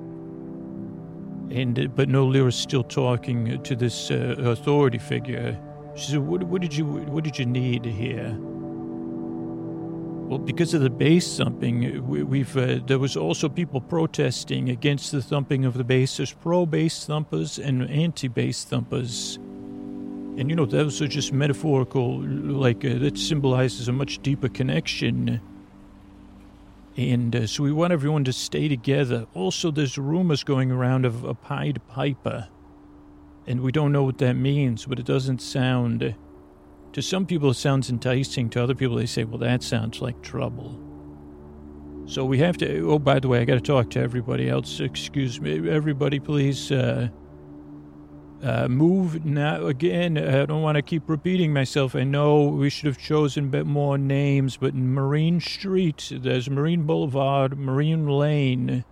And 1.51 1.93
but 1.96 2.08
no, 2.08 2.25
Lyra's 2.25 2.55
still 2.55 2.84
talking 2.84 3.62
to 3.63 3.75
this 3.75 4.10
uh, 4.10 4.36
authority 4.39 4.98
figure. 4.98 5.58
She 5.96 6.12
said, 6.12 6.20
what, 6.20 6.43
"What 6.43 6.62
did 6.62 6.74
you 6.75 6.86
What 6.86 7.24
did 7.24 7.38
you 7.38 7.46
need 7.46 7.86
here?" 7.86 8.38
Well, 10.31 10.39
because 10.39 10.74
of 10.74 10.79
the 10.79 10.89
bass 10.89 11.38
thumping, 11.38 12.08
we, 12.08 12.24
we've 12.24 12.55
uh, 12.55 12.79
there 12.88 13.00
was 13.00 13.17
also 13.17 13.50
people 13.50 13.81
protesting 13.81 14.70
against 14.70 15.12
the 15.12 15.22
thumping 15.22 15.65
of 15.65 15.74
the 15.74 15.84
bass. 15.84 16.15
There's 16.15 16.31
pro 16.31 16.65
bass 16.65 17.05
thumpers 17.05 17.60
and 17.60 17.89
anti 17.89 18.29
bass 18.29 18.63
thumpers, 18.63 19.36
and 19.36 20.50
you 20.50 20.55
know 20.55 20.65
those 20.65 21.01
are 21.01 21.08
just 21.10 21.34
metaphorical. 21.34 22.22
Like 22.22 22.86
uh, 22.86 23.00
that 23.00 23.17
symbolizes 23.17 23.89
a 23.89 23.91
much 23.91 24.20
deeper 24.20 24.48
connection. 24.48 25.41
And 26.98 27.36
uh, 27.36 27.48
so 27.48 27.63
we 27.63 27.71
want 27.71 27.93
everyone 27.93 28.24
to 28.25 28.33
stay 28.33 28.67
together. 28.67 29.25
Also, 29.33 29.71
there's 29.71 29.98
rumors 29.98 30.43
going 30.43 30.71
around 30.71 31.05
of 31.05 31.24
a 31.24 31.33
Pied 31.33 31.81
Piper, 31.88 32.50
and 33.48 33.62
we 33.62 33.71
don't 33.71 33.91
know 33.91 34.03
what 34.03 34.17
that 34.17 34.33
means, 34.33 34.86
but 34.86 35.00
it 35.00 35.05
doesn't 35.05 35.41
sound 35.41 36.15
to 36.93 37.01
some 37.01 37.25
people, 37.25 37.51
it 37.51 37.55
sounds 37.55 37.89
enticing. 37.89 38.50
To 38.50 38.63
other 38.63 38.75
people, 38.75 38.98
they 38.98 39.05
say, 39.05 39.24
well, 39.24 39.38
that 39.38 39.63
sounds 39.63 40.01
like 40.01 40.21
trouble. 40.21 40.77
So 42.05 42.25
we 42.25 42.39
have 42.39 42.57
to. 42.57 42.91
Oh, 42.91 43.00
by 43.00 43.19
the 43.19 43.29
way, 43.29 43.39
I 43.39 43.45
got 43.45 43.55
to 43.55 43.62
talk 43.62 43.89
to 43.91 44.00
everybody 44.00 44.50
else. 44.50 44.81
Excuse 44.81 45.39
me. 45.39 45.69
Everybody, 45.69 46.19
please 46.19 46.71
uh, 46.71 47.07
uh, 48.43 48.67
move 48.67 49.25
now. 49.25 49.65
Again, 49.65 50.17
I 50.17 50.45
don't 50.45 50.62
want 50.62 50.75
to 50.75 50.81
keep 50.81 51.07
repeating 51.07 51.53
myself. 51.53 51.95
I 51.95 52.03
know 52.03 52.43
we 52.45 52.69
should 52.69 52.88
have 52.88 52.98
chosen 52.98 53.45
a 53.45 53.50
bit 53.50 53.65
more 53.65 53.98
names, 53.98 54.57
but 54.57 54.74
Marine 54.74 55.39
Street, 55.39 56.12
there's 56.12 56.50
Marine 56.50 56.83
Boulevard, 56.83 57.57
Marine 57.57 58.07
Lane. 58.07 58.83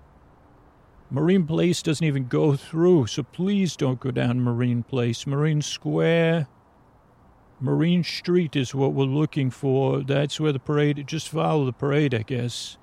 Marine 1.12 1.46
Place 1.46 1.82
doesn't 1.82 2.06
even 2.06 2.28
go 2.28 2.56
through, 2.56 3.08
so 3.08 3.24
please 3.24 3.76
don't 3.76 4.00
go 4.00 4.12
down 4.12 4.42
Marine 4.42 4.84
Place. 4.84 5.26
Marine 5.26 5.62
Square, 5.62 6.48
Marine 7.60 8.04
Street 8.04 8.56
is 8.56 8.76
what 8.76 8.94
we're 8.94 9.06
looking 9.06 9.50
for. 9.50 10.02
That's 10.02 10.40
where 10.40 10.52
the 10.52 10.60
parade, 10.60 11.04
just 11.08 11.28
follow 11.28 11.66
the 11.66 11.74
parade, 11.74 12.14
I 12.14 12.22
guess. 12.22 12.78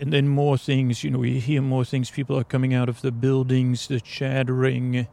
And 0.00 0.12
then 0.12 0.28
more 0.28 0.58
things, 0.58 1.04
you 1.04 1.10
know, 1.10 1.18
we 1.18 1.38
hear 1.38 1.62
more 1.62 1.84
things. 1.84 2.10
People 2.10 2.36
are 2.38 2.44
coming 2.44 2.74
out 2.74 2.88
of 2.88 3.02
the 3.02 3.12
buildings, 3.12 3.86
the 3.86 4.00
chattering, 4.00 5.06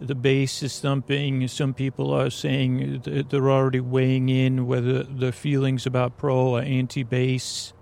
the 0.00 0.14
bass 0.14 0.62
is 0.62 0.78
thumping. 0.80 1.48
Some 1.48 1.74
people 1.74 2.12
are 2.12 2.30
saying 2.30 3.02
they're 3.04 3.50
already 3.50 3.80
weighing 3.80 4.28
in 4.28 4.66
whether 4.66 5.02
the 5.02 5.32
feelings 5.32 5.86
about 5.86 6.16
pro 6.16 6.36
or 6.36 6.62
anti 6.62 7.02
bass. 7.02 7.72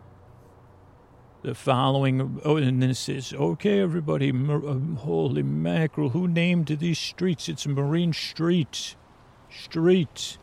The 1.42 1.54
following, 1.54 2.40
oh, 2.44 2.56
and 2.56 2.82
then 2.82 2.90
it 2.90 2.96
says, 2.96 3.32
okay, 3.32 3.80
everybody, 3.80 4.30
uh, 4.30 4.96
holy 4.98 5.44
mackerel, 5.44 6.08
who 6.08 6.26
named 6.26 6.66
these 6.66 6.98
streets? 6.98 7.48
It's 7.48 7.66
Marine 7.66 8.12
Street. 8.12 8.96
Street. 9.48 10.38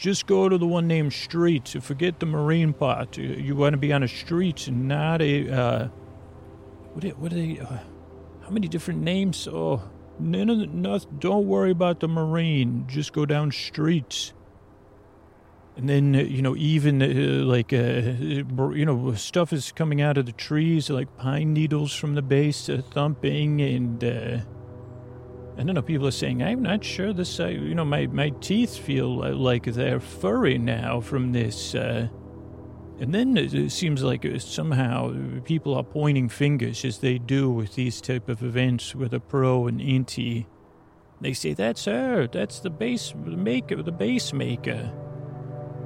Just 0.00 0.26
go 0.26 0.48
to 0.48 0.56
the 0.56 0.66
one 0.66 0.88
named 0.88 1.12
Street. 1.12 1.76
Forget 1.78 2.20
the 2.20 2.26
marine 2.26 2.72
part. 2.72 3.18
You 3.18 3.54
want 3.54 3.74
to 3.74 3.76
be 3.76 3.92
on 3.92 4.02
a 4.02 4.08
street, 4.08 4.66
not 4.70 5.20
a. 5.20 5.50
Uh, 5.50 5.88
what? 6.94 7.04
Are, 7.04 7.08
what 7.10 7.32
are 7.32 7.34
they? 7.34 7.58
Uh, 7.60 7.80
how 8.40 8.48
many 8.48 8.66
different 8.66 9.02
names? 9.02 9.46
Oh, 9.46 9.82
no, 10.18 10.42
no, 10.44 10.54
no, 10.54 10.98
don't 11.18 11.46
worry 11.46 11.70
about 11.70 12.00
the 12.00 12.08
marine. 12.08 12.86
Just 12.88 13.12
go 13.12 13.26
down 13.26 13.52
streets. 13.52 14.32
And 15.76 15.86
then, 15.86 16.16
uh, 16.16 16.20
you 16.20 16.40
know, 16.40 16.56
even 16.56 17.02
uh, 17.02 17.44
like, 17.44 17.74
uh, 17.74 17.76
you 17.76 18.86
know, 18.86 19.12
stuff 19.12 19.52
is 19.52 19.70
coming 19.70 20.00
out 20.00 20.16
of 20.16 20.24
the 20.24 20.32
trees, 20.32 20.88
like 20.88 21.14
pine 21.18 21.52
needles 21.52 21.94
from 21.94 22.14
the 22.14 22.22
base, 22.22 22.70
uh, 22.70 22.80
thumping, 22.90 23.60
and 23.60 24.02
I 25.60 25.62
don't 25.62 25.74
know. 25.74 25.82
People 25.82 26.06
are 26.06 26.10
saying, 26.10 26.42
I'm 26.42 26.62
not 26.62 26.82
sure 26.82 27.12
this, 27.12 27.38
uh, 27.38 27.48
you 27.48 27.74
know, 27.74 27.84
my, 27.84 28.06
my 28.06 28.30
teeth 28.40 28.78
feel 28.78 29.14
like 29.36 29.64
they're 29.64 30.00
furry 30.00 30.56
now 30.56 31.02
from 31.02 31.32
this. 31.32 31.74
Uh, 31.74 32.08
and 32.98 33.14
then 33.14 33.36
it 33.36 33.70
seems 33.70 34.02
like 34.02 34.24
uh, 34.24 34.38
somehow 34.38 35.14
people 35.44 35.74
are 35.74 35.84
pointing 35.84 36.30
fingers 36.30 36.82
as 36.86 37.00
they 37.00 37.18
do 37.18 37.50
with 37.50 37.74
these 37.74 38.00
type 38.00 38.30
of 38.30 38.42
events 38.42 38.94
with 38.94 39.12
a 39.12 39.20
pro 39.20 39.66
and 39.66 39.82
anti. 39.82 40.46
They 41.20 41.34
say, 41.34 41.52
that's 41.52 41.84
her. 41.84 42.26
That's 42.26 42.60
the 42.60 42.70
bass 42.70 43.12
maker, 43.14 43.82
the 43.82 43.92
bass 43.92 44.32
maker. 44.32 44.90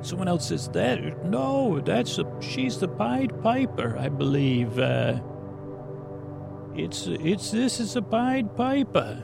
Someone 0.03 0.29
else 0.29 0.51
says, 0.51 0.69
that, 0.69 1.25
no, 1.25 1.81
that's, 1.81 2.19
a, 2.21 2.33
she's 2.41 2.79
the 2.79 2.87
Pied 2.87 3.43
Piper, 3.43 3.99
I 3.99 4.09
believe. 4.09 4.79
Uh, 4.79 5.21
it's, 6.77 7.09
it's, 7.09 7.51
this 7.51 7.81
is 7.81 7.97
a 7.97 8.03
Pied 8.03 8.55
Piper. 8.55 9.21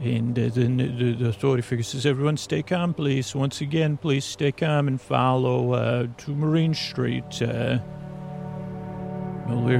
And 0.00 0.38
uh, 0.38 0.48
then 0.48 0.76
the, 0.76 1.12
the, 1.14 1.28
authority 1.28 1.62
figure 1.62 1.84
says, 1.84 2.04
everyone 2.04 2.36
stay 2.36 2.62
calm, 2.62 2.94
please. 2.94 3.34
Once 3.34 3.60
again, 3.60 3.96
please 3.96 4.24
stay 4.24 4.50
calm 4.52 4.88
and 4.88 5.00
follow 5.00 5.72
uh, 5.72 6.06
to 6.18 6.34
Marine 6.34 6.74
Street. 6.74 7.40
Uh, 7.40 7.78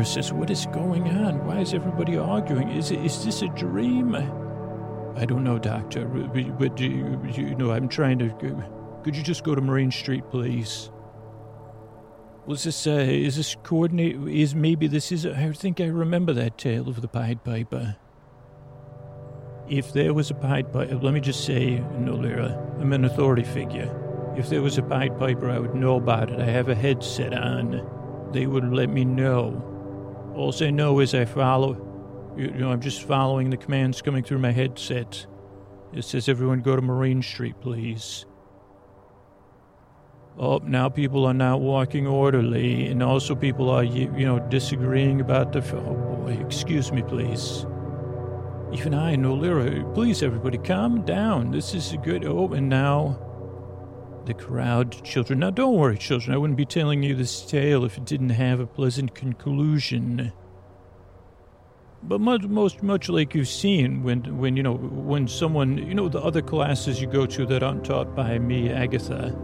says, 0.05 0.33
what 0.33 0.51
is 0.51 0.67
going 0.67 1.09
on? 1.09 1.45
Why 1.47 1.59
is 1.59 1.75
everybody 1.75 2.17
arguing? 2.17 2.71
Is, 2.71 2.91
is 2.91 3.25
this 3.25 3.43
a 3.43 3.49
dream? 3.49 4.15
I 4.15 5.25
don't 5.25 5.43
know, 5.43 5.59
Doctor, 5.59 6.07
but, 6.07 6.59
but 6.59 6.79
you, 6.79 7.21
you 7.35 7.55
know, 7.55 7.73
I'm 7.73 7.89
trying 7.89 8.19
to... 8.21 8.31
Could 9.03 9.17
you 9.17 9.23
just 9.23 9.45
go 9.45 9.55
to 9.55 9.61
Marine 9.61 9.91
Street, 9.91 10.25
please? 10.31 10.91
Was 12.47 12.65
this, 12.65 12.87
uh, 12.87 12.91
is 12.91 13.37
this 13.37 13.57
coordinate? 13.63 14.17
Is 14.29 14.55
maybe 14.55 14.87
this 14.87 15.11
is, 15.11 15.27
I 15.27 15.53
think 15.53 15.81
I 15.81 15.87
remember 15.87 16.33
that 16.35 16.59
tale 16.59 16.89
of 16.89 17.01
the 17.01 17.09
Pied 17.09 17.43
Piper 17.43 17.97
if 19.69 19.93
there 19.93 20.13
was 20.13 20.31
a 20.31 20.35
Pied 20.35 20.73
Piper, 20.73 20.97
let 20.97 21.15
me 21.15 21.21
just 21.21 21.45
say, 21.45 21.83
Nolira, 21.99 22.81
I'm 22.81 22.93
an 22.93 23.05
authority 23.05 23.45
figure. 23.45 23.91
If 24.37 24.49
there 24.49 24.63
was 24.63 24.79
a 24.79 24.83
Pied 24.83 25.19
Piper, 25.19 25.51
I 25.51 25.59
would 25.59 25.75
know 25.75 25.97
about 25.97 26.31
it. 26.31 26.41
I 26.41 26.47
have 26.47 26.69
a 26.69 26.75
headset 26.75 27.33
on. 27.33 28.31
They 28.33 28.47
would 28.47 28.69
let 28.73 28.91
me 28.91 29.05
know. 29.05 30.33
All 30.35 30.53
I 30.61 30.71
know 30.71 31.01
is 31.01 31.15
I 31.15 31.25
follow, 31.25 32.35
you 32.37 32.51
know, 32.51 32.73
I'm 32.73 32.81
just 32.81 33.05
following 33.05 33.51
the 33.51 33.57
commands 33.57 34.03
coming 34.03 34.25
through 34.25 34.41
my 34.41 34.51
headset. 34.51 35.27
It 35.93 36.03
says, 36.03 36.29
everyone 36.29 36.61
go 36.61 36.75
to 36.75 36.83
Marine 36.83 37.23
Street, 37.23 37.61
please. 37.61 38.27
Oh, 40.37 40.59
now 40.59 40.89
people 40.89 41.25
are 41.27 41.35
not 41.35 41.61
walking 41.61 42.09
orderly, 42.09 42.87
and 42.89 43.03
also 43.05 43.37
people 43.37 43.71
are, 43.71 43.85
you, 43.85 44.09
know, 44.09 44.41
disagreeing 44.41 45.21
about 45.21 45.53
the. 45.53 45.61
Oh 45.77 45.95
boy, 45.95 46.33
excuse 46.45 46.91
me, 46.91 47.03
please. 47.03 47.65
Even 48.75 48.93
I, 48.93 49.15
Nolira, 49.15 49.95
please 49.95 50.21
everybody, 50.21 50.59
calm 50.59 51.03
down. 51.03 51.53
This 51.53 51.75
is 51.75 51.93
a 51.93 51.97
good. 51.97 52.25
Oh, 52.25 52.53
and 52.53 52.69
now 52.69 53.17
the 54.27 54.35
crowd, 54.35 55.05
children. 55.05 55.39
Now, 55.39 55.51
don't 55.51 55.77
worry, 55.77 55.97
children. 55.97 56.35
I 56.35 56.39
wouldn't 56.39 56.57
be 56.57 56.65
telling 56.65 57.05
you 57.05 57.15
this 57.15 57.47
tale 57.47 57.85
if 57.85 57.97
it 57.97 58.05
didn't 58.05 58.31
have 58.31 58.59
a 58.59 58.67
pleasant 58.67 59.15
conclusion. 59.15 60.33
But 62.03 62.21
much, 62.21 62.43
most 62.43 62.83
much 62.83 63.09
like 63.09 63.33
you've 63.35 63.47
seen 63.47 64.03
when, 64.03 64.39
when 64.39 64.57
you 64.57 64.65
know, 64.65 64.75
when 64.75 65.29
someone, 65.29 65.79
you 65.79 65.95
know, 65.95 66.09
the 66.09 66.21
other 66.21 66.43
classes 66.43 67.01
you 67.01 67.07
go 67.07 67.27
to 67.27 67.47
that 67.47 67.63
aren't 67.63 67.85
taught 67.85 68.17
by 68.17 68.41
me, 68.41 68.71
Agatha. 68.71 69.37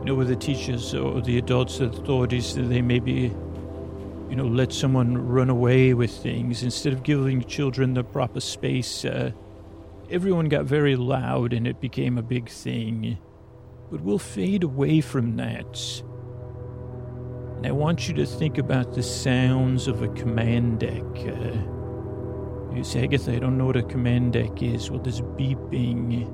You 0.00 0.04
know, 0.04 0.14
with 0.14 0.28
the 0.28 0.36
teachers 0.36 0.94
or 0.94 1.22
the 1.22 1.38
adults, 1.38 1.78
the 1.78 1.86
authorities, 1.86 2.54
they 2.54 2.82
may 2.82 2.98
be 2.98 3.32
you 4.32 4.36
know, 4.36 4.46
let 4.46 4.72
someone 4.72 5.18
run 5.18 5.50
away 5.50 5.92
with 5.92 6.10
things 6.10 6.62
instead 6.62 6.94
of 6.94 7.02
giving 7.02 7.44
children 7.44 7.92
the 7.92 8.02
proper 8.02 8.40
space. 8.40 9.04
Uh, 9.04 9.30
everyone 10.08 10.48
got 10.48 10.64
very 10.64 10.96
loud 10.96 11.52
and 11.52 11.66
it 11.66 11.82
became 11.82 12.16
a 12.16 12.22
big 12.22 12.48
thing. 12.48 13.18
But 13.90 14.00
we'll 14.00 14.18
fade 14.18 14.62
away 14.62 15.02
from 15.02 15.36
that. 15.36 16.02
And 17.58 17.66
I 17.66 17.72
want 17.72 18.08
you 18.08 18.14
to 18.14 18.24
think 18.24 18.56
about 18.56 18.94
the 18.94 19.02
sounds 19.02 19.86
of 19.86 20.00
a 20.00 20.08
command 20.08 20.80
deck. 20.80 21.04
Uh, 21.14 22.74
you 22.74 22.82
say, 22.84 23.04
Agatha, 23.04 23.34
I 23.34 23.38
don't 23.38 23.58
know 23.58 23.66
what 23.66 23.76
a 23.76 23.82
command 23.82 24.32
deck 24.32 24.62
is. 24.62 24.90
Well, 24.90 25.02
there's 25.02 25.20
beeping 25.20 26.26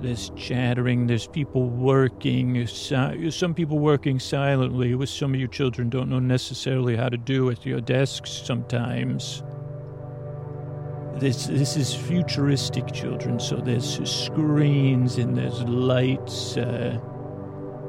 there's 0.00 0.30
chattering, 0.36 1.06
there's 1.06 1.26
people 1.26 1.68
working, 1.68 2.66
some 2.66 3.54
people 3.54 3.78
working 3.78 4.20
silently, 4.20 4.94
which 4.94 5.10
some 5.10 5.34
of 5.34 5.40
you 5.40 5.48
children 5.48 5.88
don't 5.90 6.08
know 6.08 6.18
necessarily 6.18 6.96
how 6.96 7.08
to 7.08 7.16
do 7.16 7.50
at 7.50 7.64
your 7.66 7.80
desks 7.80 8.30
sometimes. 8.30 9.42
This, 11.16 11.46
this 11.46 11.76
is 11.76 11.94
futuristic, 11.94 12.92
children, 12.92 13.40
so 13.40 13.56
there's 13.56 13.98
screens 14.08 15.18
and 15.18 15.36
there's 15.36 15.62
lights 15.62 16.56
uh, 16.56 17.00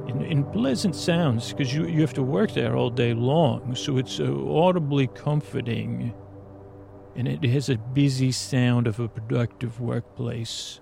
and, 0.07 0.23
and, 0.23 0.51
pleasant 0.51 0.95
sounds 0.95 1.53
because 1.53 1.71
you, 1.71 1.85
you 1.85 2.01
have 2.01 2.13
to 2.13 2.23
work 2.23 2.53
there 2.53 2.75
all 2.75 2.89
day 2.89 3.13
long, 3.13 3.75
so 3.75 3.97
it's 3.97 4.19
uh, 4.19 4.33
audibly 4.49 5.05
comforting 5.05 6.11
and 7.15 7.27
it 7.27 7.43
has 7.43 7.69
a 7.69 7.77
busy 7.77 8.31
sound 8.31 8.87
of 8.87 8.99
a 8.99 9.07
productive 9.07 9.79
workplace. 9.81 10.79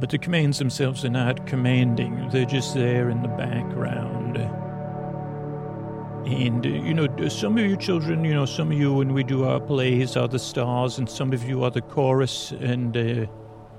But 0.00 0.08
the 0.08 0.18
commands 0.18 0.58
themselves 0.58 1.04
are 1.04 1.10
not 1.10 1.46
commanding, 1.46 2.30
they're 2.30 2.46
just 2.46 2.74
there 2.74 3.10
in 3.10 3.20
the 3.22 3.28
background. 3.28 4.38
And, 6.26 6.64
uh, 6.66 6.68
you 6.68 6.94
know, 6.94 7.28
some 7.28 7.58
of 7.58 7.64
you 7.64 7.76
children, 7.76 8.24
you 8.24 8.34
know, 8.34 8.46
some 8.46 8.72
of 8.72 8.78
you, 8.78 8.94
when 8.94 9.12
we 9.12 9.22
do 9.22 9.44
our 9.44 9.60
plays, 9.60 10.16
are 10.16 10.28
the 10.28 10.38
stars, 10.38 10.98
and 10.98 11.08
some 11.08 11.32
of 11.32 11.44
you 11.44 11.64
are 11.64 11.70
the 11.70 11.80
chorus, 11.80 12.52
and 12.52 12.96
uh, 12.96 13.26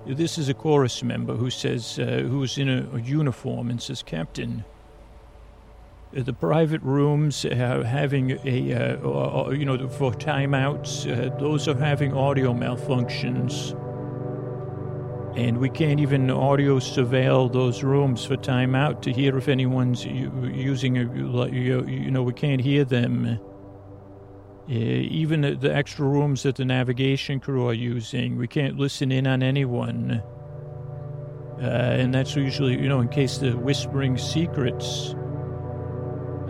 This 0.06 0.40
is 0.40 0.50
a 0.50 0.56
chorus 0.56 1.04
member 1.04 1.36
who 1.36 1.52
says, 1.52 2.00
uh, 2.00 2.24
who's 2.28 2.58
in 2.58 2.70
a, 2.70 2.90
a 2.96 3.00
uniform 3.00 3.70
and 3.70 3.80
says, 3.80 4.02
Captain, 4.02 4.66
uh, 6.18 6.24
the 6.24 6.34
private 6.34 6.82
rooms 6.82 7.46
are 7.46 7.84
having 7.84 8.32
a, 8.44 8.74
uh, 8.74 9.08
uh, 9.08 9.50
you 9.52 9.64
know, 9.64 9.88
for 9.88 10.12
timeouts, 10.12 11.06
uh, 11.06 11.38
those 11.38 11.68
are 11.68 11.78
having 11.78 12.14
audio 12.14 12.52
malfunctions. 12.52 13.78
And 15.36 15.60
we 15.60 15.70
can't 15.70 16.02
even 16.02 16.30
audio 16.30 16.80
surveil 16.80 17.52
those 17.52 17.84
rooms 17.84 18.26
for 18.26 18.36
timeout 18.36 19.02
to 19.04 19.14
hear 19.14 19.38
if 19.38 19.48
anyone's 19.48 20.04
using 20.06 20.98
a, 20.98 21.50
you 21.50 22.12
know, 22.12 22.22
we 22.22 22.34
can't 22.34 22.60
hear 22.60 22.84
them. 22.84 23.40
Uh, 24.70 24.74
even 24.74 25.42
the, 25.42 25.74
extra 25.74 26.06
rooms 26.06 26.44
that 26.44 26.56
the 26.56 26.66
navigation 26.66 27.40
crew 27.40 27.68
are 27.68 27.74
using, 27.74 28.38
we 28.38 28.48
can't 28.48 28.78
listen 28.78 29.12
in 29.12 29.26
on 29.26 29.42
anyone. 29.42 30.22
Uh, 31.62 31.66
and 31.66 32.14
that's 32.14 32.36
usually, 32.36 32.74
you 32.74 32.90
know, 32.90 33.00
in 33.00 33.08
case 33.08 33.38
the 33.38 33.52
whispering 33.52 34.18
secrets. 34.18 35.16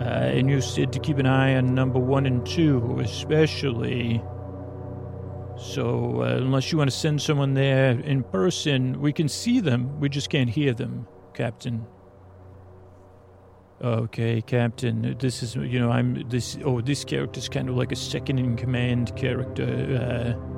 Uh, 0.00 0.04
and 0.04 0.50
you 0.50 0.60
said 0.60 0.92
to 0.92 0.98
keep 0.98 1.18
an 1.18 1.26
eye 1.26 1.54
on 1.54 1.74
number 1.74 2.00
one 2.00 2.26
and 2.26 2.44
two, 2.44 2.98
especially. 3.00 4.22
So, 5.62 6.22
uh, 6.22 6.36
unless 6.38 6.72
you 6.72 6.78
want 6.78 6.90
to 6.90 6.96
send 6.96 7.22
someone 7.22 7.54
there 7.54 7.92
in 8.00 8.24
person, 8.24 9.00
we 9.00 9.12
can 9.12 9.28
see 9.28 9.60
them. 9.60 10.00
We 10.00 10.08
just 10.08 10.28
can't 10.28 10.50
hear 10.50 10.74
them, 10.74 11.06
Captain. 11.34 11.86
Okay, 13.80 14.40
Captain. 14.42 15.16
This 15.18 15.42
is, 15.42 15.54
you 15.54 15.78
know, 15.78 15.90
I'm 15.90 16.28
this. 16.28 16.58
Oh, 16.64 16.80
this 16.80 17.04
character's 17.04 17.48
kind 17.48 17.68
of 17.68 17.76
like 17.76 17.92
a 17.92 17.96
second 17.96 18.38
in 18.38 18.56
command 18.56 19.14
character. 19.16 20.36
Uh, 20.36 20.52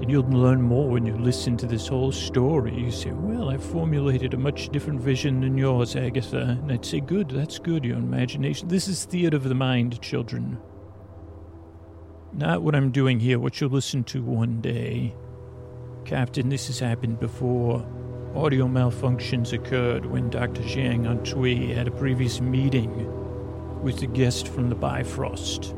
and 0.00 0.10
you'll 0.10 0.24
learn 0.30 0.62
more 0.62 0.88
when 0.88 1.04
you 1.04 1.14
listen 1.18 1.56
to 1.58 1.66
this 1.66 1.86
whole 1.86 2.10
story. 2.10 2.74
You 2.74 2.90
say, 2.90 3.10
Well, 3.10 3.50
I've 3.50 3.64
formulated 3.64 4.32
a 4.32 4.38
much 4.38 4.70
different 4.70 5.00
vision 5.00 5.40
than 5.40 5.58
yours, 5.58 5.94
Agatha. 5.94 6.58
And 6.62 6.72
I'd 6.72 6.84
say, 6.84 7.00
Good, 7.00 7.28
that's 7.28 7.58
good, 7.58 7.84
your 7.84 7.98
imagination. 7.98 8.68
This 8.68 8.88
is 8.88 9.04
theater 9.04 9.36
of 9.36 9.44
the 9.44 9.54
mind, 9.54 10.00
children. 10.00 10.58
Not 12.32 12.62
what 12.62 12.74
I'm 12.74 12.90
doing 12.90 13.20
here, 13.20 13.38
what 13.38 13.60
you'll 13.60 13.70
listen 13.70 14.04
to 14.04 14.22
one 14.22 14.60
day. 14.60 15.14
Captain, 16.04 16.48
this 16.48 16.68
has 16.68 16.78
happened 16.78 17.20
before. 17.20 17.86
Audio 18.34 18.66
malfunctions 18.66 19.52
occurred 19.52 20.06
when 20.06 20.30
Dr. 20.30 20.62
Zhang 20.62 21.06
Antui 21.06 21.74
had 21.74 21.88
a 21.88 21.92
previous 21.92 22.40
meeting 22.40 22.90
with 23.82 24.02
a 24.02 24.06
guest 24.06 24.48
from 24.48 24.68
the 24.68 24.76
Bifrost. 24.76 25.74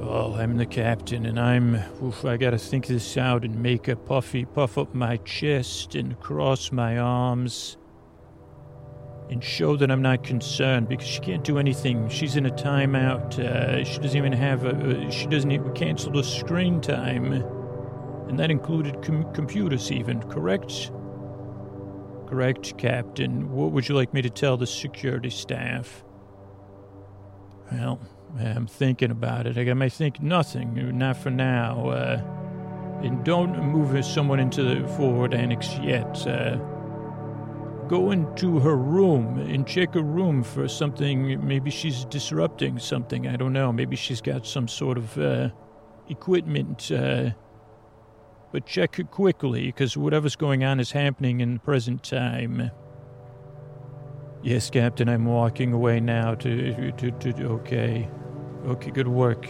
Oh, 0.00 0.34
I'm 0.38 0.56
the 0.56 0.66
captain, 0.66 1.26
and 1.26 1.40
I'm. 1.40 1.82
Oof, 2.02 2.24
I 2.24 2.36
gotta 2.36 2.58
think 2.58 2.86
this 2.86 3.16
out 3.16 3.44
and 3.44 3.60
make 3.60 3.88
a 3.88 3.96
puffy 3.96 4.44
puff 4.44 4.78
up 4.78 4.94
my 4.94 5.16
chest 5.18 5.96
and 5.96 6.18
cross 6.20 6.70
my 6.70 6.96
arms 6.98 7.76
and 9.28 9.42
show 9.42 9.76
that 9.76 9.90
I'm 9.90 10.02
not 10.02 10.22
concerned 10.22 10.88
because 10.88 11.06
she 11.06 11.20
can't 11.20 11.42
do 11.42 11.58
anything. 11.58 12.08
She's 12.08 12.36
in 12.36 12.46
a 12.46 12.50
timeout. 12.50 13.38
Uh, 13.38 13.84
she 13.84 13.98
doesn't 13.98 14.16
even 14.16 14.32
have 14.32 14.64
a. 14.64 15.10
she 15.10 15.26
doesn't 15.26 15.50
even 15.50 15.72
cancel 15.74 16.12
the 16.12 16.22
screen 16.22 16.80
time 16.80 17.44
and 18.28 18.38
that 18.38 18.50
included 18.50 19.02
com- 19.02 19.32
computers, 19.32 19.92
even, 19.92 20.20
correct? 20.24 20.90
Correct, 22.26 22.76
Captain. 22.76 23.52
What 23.52 23.70
would 23.70 23.88
you 23.88 23.94
like 23.94 24.12
me 24.12 24.22
to 24.22 24.30
tell 24.30 24.56
the 24.56 24.66
security 24.66 25.30
staff? 25.30 26.04
Well, 27.70 28.00
I'm 28.38 28.66
thinking 28.66 29.12
about 29.12 29.46
it. 29.46 29.56
I 29.56 29.74
may 29.74 29.88
think 29.88 30.20
nothing, 30.20 30.98
not 30.98 31.16
for 31.16 31.30
now. 31.30 31.88
Uh, 31.88 33.00
and 33.02 33.24
don't 33.24 33.62
move 33.62 34.04
someone 34.04 34.40
into 34.40 34.62
the 34.62 34.88
forward 34.88 35.32
annex 35.32 35.78
yet. 35.78 36.26
Go 37.88 38.10
into 38.10 38.58
her 38.58 38.76
room 38.76 39.38
and 39.38 39.66
check 39.66 39.94
her 39.94 40.02
room 40.02 40.42
for 40.42 40.66
something. 40.66 41.46
Maybe 41.46 41.70
she's 41.70 42.04
disrupting 42.06 42.78
something. 42.80 43.28
I 43.28 43.36
don't 43.36 43.52
know. 43.52 43.72
Maybe 43.72 43.94
she's 43.94 44.20
got 44.20 44.44
some 44.44 44.66
sort 44.66 44.98
of 44.98 45.16
uh, 45.18 45.50
equipment. 46.08 46.90
Uh, 46.90 47.30
but 48.52 48.66
check 48.66 48.98
it 48.98 49.10
quickly, 49.10 49.66
because 49.66 49.96
whatever's 49.96 50.34
going 50.34 50.64
on 50.64 50.80
is 50.80 50.92
happening 50.92 51.40
in 51.40 51.54
the 51.54 51.60
present 51.60 52.02
time. 52.02 52.70
Yes, 54.42 54.70
Captain, 54.70 55.08
I'm 55.08 55.24
walking 55.24 55.72
away 55.72 56.00
now 56.00 56.34
to, 56.36 56.92
to, 56.92 57.10
to, 57.10 57.44
okay. 57.46 58.08
Okay, 58.64 58.90
good 58.90 59.08
work. 59.08 59.46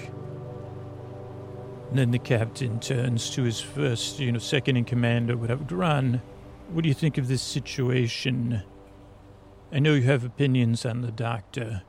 And 1.91 1.99
then 1.99 2.11
the 2.11 2.19
captain 2.19 2.81
turns 2.81 3.31
to 3.31 3.43
his 3.43 3.61
first, 3.61 4.19
you 4.19 4.33
know, 4.33 4.39
second 4.39 4.77
in 4.77 4.85
command 4.85 5.31
or 5.31 5.37
whatever. 5.37 5.65
Duran, 5.65 6.21
what 6.71 6.83
do 6.83 6.89
you 6.89 6.95
think 6.95 7.19
of 7.19 7.29
this 7.29 7.43
situation? 7.43 8.63
I 9.73 9.79
know 9.79 9.95
you 9.95 10.03
have 10.03 10.25
opinions 10.25 10.87
on 10.87 11.03
the 11.03 11.11
doctor. 11.11 11.83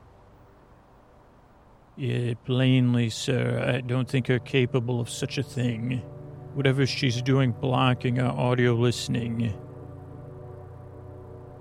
Yeah, 1.96 2.34
plainly, 2.44 3.10
sir, 3.10 3.74
I 3.76 3.80
don't 3.80 4.08
think 4.08 4.28
her 4.28 4.38
capable 4.38 5.00
of 5.00 5.10
such 5.10 5.38
a 5.38 5.42
thing 5.42 6.02
whatever 6.58 6.84
she's 6.84 7.22
doing 7.22 7.52
blocking 7.52 8.18
our 8.18 8.36
audio 8.36 8.74
listening. 8.74 9.54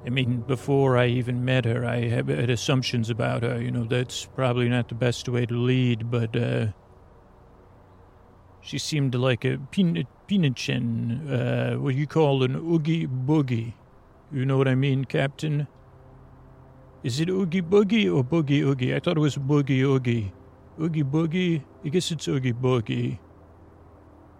I 0.04 0.10
mean, 0.10 0.42
before 0.42 0.98
I 0.98 1.06
even 1.06 1.46
met 1.46 1.66
her, 1.66 1.86
I 1.86 2.08
had 2.08 2.50
assumptions 2.50 3.12
about 3.12 3.44
her. 3.44 3.62
You 3.62 3.70
know, 3.70 3.84
that's 3.84 4.26
probably 4.26 4.68
not 4.70 4.90
the 4.90 4.96
best 4.96 5.30
way 5.30 5.46
to 5.46 5.54
lead, 5.54 6.10
but 6.10 6.36
uh, 6.36 6.68
she 8.62 8.80
seemed 8.80 9.14
like 9.14 9.46
a 9.46 9.60
pinichin, 10.28 11.30
uh, 11.30 11.80
what 11.80 11.96
you 11.96 12.08
call 12.08 12.44
an 12.44 12.56
oogie 12.56 13.08
boogie. 13.08 13.74
You 14.32 14.46
know 14.46 14.58
what 14.58 14.68
I 14.68 14.76
mean, 14.76 15.06
Captain? 15.06 15.68
Is 17.04 17.20
it 17.20 17.30
oogie 17.30 17.62
boogie 17.62 18.14
or 18.14 18.24
boogie 18.24 18.62
oogie? 18.62 18.96
I 18.96 19.00
thought 19.00 19.18
it 19.18 19.22
was 19.22 19.38
boogie 19.38 19.82
oogie. 19.82 20.34
Oogie 20.80 21.04
boogie? 21.04 21.64
I 21.86 21.90
guess 21.90 22.12
it's 22.12 22.28
oogie 22.28 22.54
boogie. 22.54 23.20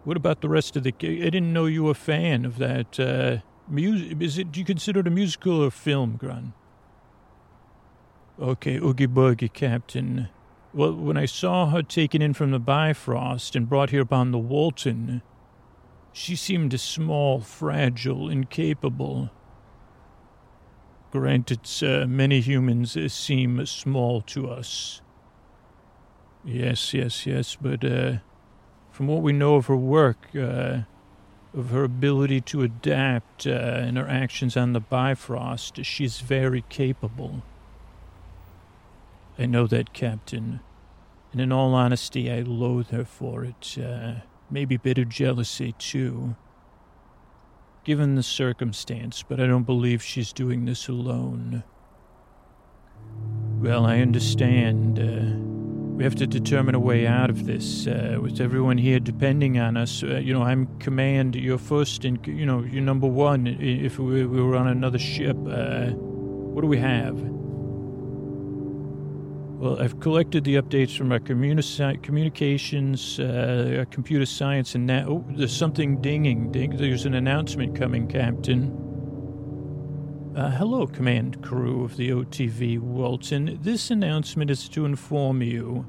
What 0.04 0.18
about 0.18 0.42
the 0.42 0.50
rest 0.50 0.76
of 0.76 0.84
the? 0.84 0.94
I 1.02 1.30
didn't 1.30 1.52
know 1.52 1.66
you 1.66 1.84
were 1.84 1.92
a 1.92 1.96
fan 1.96 2.46
of 2.46 2.58
that. 2.58 3.00
Uh, 3.00 3.38
music. 3.68 4.22
Is 4.22 4.38
it? 4.38 4.52
Do 4.52 4.60
you 4.60 4.66
consider 4.66 5.02
it 5.02 5.08
a 5.08 5.12
musical 5.12 5.64
or 5.64 5.72
film, 5.72 6.16
Grun? 6.18 6.54
Okay, 8.40 8.76
Oogie 8.76 9.08
Boogie, 9.08 9.52
Captain. 9.52 10.30
Well, 10.74 10.94
when 10.94 11.18
I 11.18 11.26
saw 11.26 11.70
her 11.72 11.82
taken 11.82 12.22
in 12.22 12.34
from 12.34 12.52
the 12.52 12.60
Bifrost 12.60 13.56
and 13.56 13.68
brought 13.68 13.90
here 13.90 14.02
upon 14.02 14.32
the 14.32 14.38
Walton, 14.38 15.24
she 16.18 16.36
seemed 16.36 16.78
small, 16.80 17.40
fragile, 17.40 18.28
incapable. 18.28 19.30
Granted, 21.12 21.68
sir, 21.68 22.08
many 22.08 22.42
humans 22.42 22.98
seem 23.14 23.64
small 23.68 24.22
to 24.22 24.50
us. 24.50 25.02
Yes, 26.44 26.92
yes, 26.94 27.28
yes, 27.28 27.56
but 27.56 27.86
uh, 27.86 28.14
from 28.90 29.06
what 29.08 29.22
we 29.22 29.32
know 29.32 29.56
of 29.56 29.68
her 29.68 29.78
work, 29.78 30.30
uh, 30.36 30.80
of 31.54 31.70
her 31.70 31.84
ability 31.84 32.42
to 32.42 32.64
adapt 32.64 33.46
uh, 33.46 33.52
and 33.52 33.96
her 33.96 34.08
actions 34.08 34.58
on 34.58 34.74
the 34.74 34.80
Bifrost, 34.80 35.86
she's 35.86 36.20
very 36.22 36.64
capable. 36.68 37.44
I 39.38 39.46
know 39.46 39.68
that, 39.68 39.94
Captain. 39.94 40.62
And 41.32 41.40
in 41.40 41.52
all 41.52 41.76
honesty, 41.76 42.32
I 42.32 42.42
loathe 42.42 42.90
her 42.90 43.06
for 43.06 43.44
it. 43.44 43.78
Uh, 43.78 44.22
maybe 44.50 44.76
a 44.76 44.80
bit 44.80 44.98
of 44.98 45.10
jealousy, 45.10 45.74
too. 45.78 46.36
Given 47.84 48.16
the 48.16 48.24
circumstance, 48.24 49.24
but 49.24 49.40
I 49.40 49.48
don't 49.48 49.64
believe 49.64 50.04
she's 50.04 50.34
doing 50.34 50.66
this 50.66 50.88
alone. 50.90 51.64
Well, 53.60 53.86
I 53.86 54.00
understand. 54.00 55.00
Uh, 55.00 55.40
we 55.98 56.04
have 56.04 56.16
to 56.16 56.28
determine 56.28 56.76
a 56.76 56.80
way 56.80 57.08
out 57.08 57.30
of 57.30 57.46
this. 57.46 57.88
Uh, 57.88 58.20
with 58.22 58.40
everyone 58.40 58.78
here 58.78 59.00
depending 59.00 59.58
on 59.58 59.78
us, 59.78 60.04
uh, 60.04 60.18
you 60.18 60.32
know, 60.34 60.44
I'm 60.44 60.68
command. 60.80 61.36
You're 61.36 61.58
first, 61.58 62.06
and 62.06 62.20
you 62.28 62.46
know, 62.46 62.62
you're 62.62 62.84
number 62.84 63.08
one. 63.08 63.48
If 63.48 63.98
we, 63.98 64.26
we 64.26 64.42
were 64.42 64.56
on 64.56 64.68
another 64.68 65.00
ship, 65.00 65.38
uh, 65.50 65.88
what 65.88 66.62
do 66.62 66.68
we 66.68 66.78
have? 66.78 67.18
Well, 69.60 69.82
I've 69.82 70.00
collected 70.00 70.44
the 70.44 70.56
updates 70.56 70.96
from 70.96 71.12
our 71.12 71.18
communi- 71.18 72.04
communications, 72.04 73.20
uh, 73.20 73.78
our 73.80 73.86
computer 73.86 74.28
science, 74.28 74.76
and 74.76 74.88
that. 74.92 75.08
Oh, 75.08 75.26
there's 75.32 75.56
something 75.56 76.00
dinging. 76.00 76.52
Ding. 76.52 76.78
There's 76.78 77.08
an 77.08 77.16
announcement 77.16 77.76
coming, 77.76 78.08
Captain. 78.08 78.72
Uh, 80.36 80.52
hello, 80.52 80.86
command 80.86 81.42
crew 81.42 81.84
of 81.84 81.98
the 81.98 82.12
OTV 82.12 82.78
Walton. 82.78 83.58
This 83.64 83.90
announcement 83.90 84.52
is 84.52 84.70
to 84.70 84.86
inform 84.86 85.42
you 85.42 85.84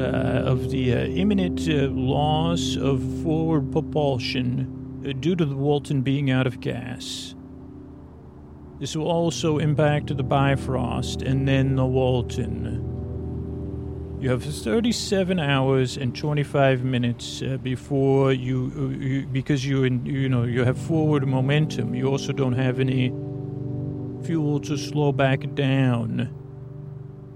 uh, 0.00 0.02
of 0.02 0.68
the 0.70 0.92
uh, 0.92 0.98
imminent 1.04 1.68
uh, 1.68 1.86
loss 1.92 2.74
of 2.74 3.00
forward 3.22 3.70
propulsion 3.70 5.04
uh, 5.08 5.12
due 5.12 5.36
to 5.36 5.44
the 5.44 5.54
Walton 5.54 6.02
being 6.02 6.28
out 6.28 6.48
of 6.48 6.58
gas. 6.58 7.36
This 8.80 8.96
will 8.96 9.08
also 9.08 9.58
impact 9.58 10.16
the 10.16 10.22
Bifrost 10.22 11.20
and 11.20 11.46
then 11.46 11.76
the 11.76 11.84
Walton. 11.84 12.86
You 14.18 14.30
have 14.30 14.42
37 14.42 15.38
hours 15.38 15.98
and 15.98 16.16
25 16.16 16.82
minutes 16.82 17.42
uh, 17.42 17.58
before 17.58 18.32
you, 18.32 18.72
uh, 18.74 18.98
you 18.98 19.26
because 19.26 19.66
you 19.66 19.84
in, 19.84 20.06
you 20.06 20.30
know 20.30 20.44
you 20.44 20.64
have 20.64 20.78
forward 20.78 21.28
momentum. 21.28 21.94
You 21.94 22.06
also 22.06 22.32
don't 22.32 22.54
have 22.54 22.80
any 22.80 23.10
fuel 24.24 24.60
to 24.60 24.78
slow 24.78 25.12
back 25.12 25.54
down, 25.54 26.34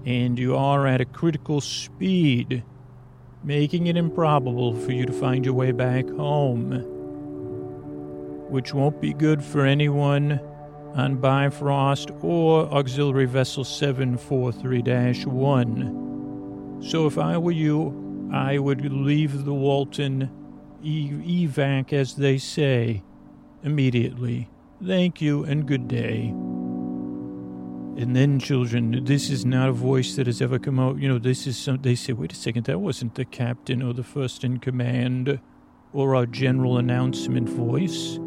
and 0.03 0.39
you 0.39 0.55
are 0.55 0.87
at 0.87 0.99
a 0.99 1.05
critical 1.05 1.61
speed, 1.61 2.63
making 3.43 3.85
it 3.85 3.97
improbable 3.97 4.75
for 4.79 4.91
you 4.91 5.05
to 5.05 5.13
find 5.13 5.45
your 5.45 5.53
way 5.53 5.71
back 5.71 6.09
home, 6.09 6.71
which 8.49 8.73
won't 8.73 8.99
be 8.99 9.13
good 9.13 9.43
for 9.43 9.63
anyone 9.63 10.39
on 10.95 11.17
Bifrost 11.17 12.09
or 12.21 12.73
Auxiliary 12.73 13.25
Vessel 13.25 13.63
743 13.63 15.25
1. 15.25 16.81
So 16.81 17.05
if 17.05 17.17
I 17.17 17.37
were 17.37 17.51
you, 17.51 18.29
I 18.31 18.57
would 18.57 18.91
leave 18.91 19.43
the 19.45 19.53
Walton 19.53 20.31
e- 20.81 21.47
evac, 21.47 21.91
as 21.91 22.15
they 22.15 22.37
say, 22.37 23.03
immediately. 23.63 24.49
Thank 24.83 25.21
you 25.21 25.43
and 25.43 25.67
good 25.67 25.87
day. 25.87 26.33
And 27.97 28.13
then, 28.13 28.39
children, 28.39 29.05
this 29.05 29.29
is 29.29 29.45
not 29.45 29.69
a 29.69 29.73
voice 29.73 30.15
that 30.15 30.27
has 30.27 30.41
ever 30.41 30.59
come 30.59 30.79
out. 30.79 30.99
You 30.99 31.07
know, 31.07 31.17
this 31.17 31.47
is 31.47 31.57
some. 31.57 31.81
They 31.81 31.95
say, 31.95 32.11
wait 32.13 32.33
a 32.33 32.35
second, 32.35 32.65
that 32.65 32.79
wasn't 32.79 33.15
the 33.15 33.23
captain 33.23 33.81
or 33.81 33.93
the 33.93 34.03
first 34.03 34.43
in 34.43 34.59
command 34.59 35.39
or 35.93 36.13
our 36.13 36.25
general 36.25 36.77
announcement 36.77 37.47
voice. 37.47 38.19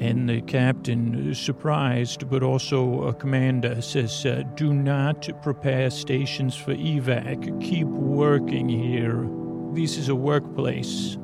And 0.00 0.28
the 0.28 0.40
captain, 0.42 1.34
surprised 1.34 2.30
but 2.30 2.44
also 2.44 3.08
a 3.08 3.14
commander, 3.14 3.82
says, 3.82 4.24
uh, 4.24 4.44
Do 4.54 4.72
not 4.72 5.28
prepare 5.42 5.90
stations 5.90 6.54
for 6.54 6.74
evac. 6.74 7.60
Keep 7.60 7.88
working 7.88 8.68
here. 8.68 9.28
This 9.72 9.96
is 9.96 10.08
a 10.08 10.14
workplace. 10.14 11.16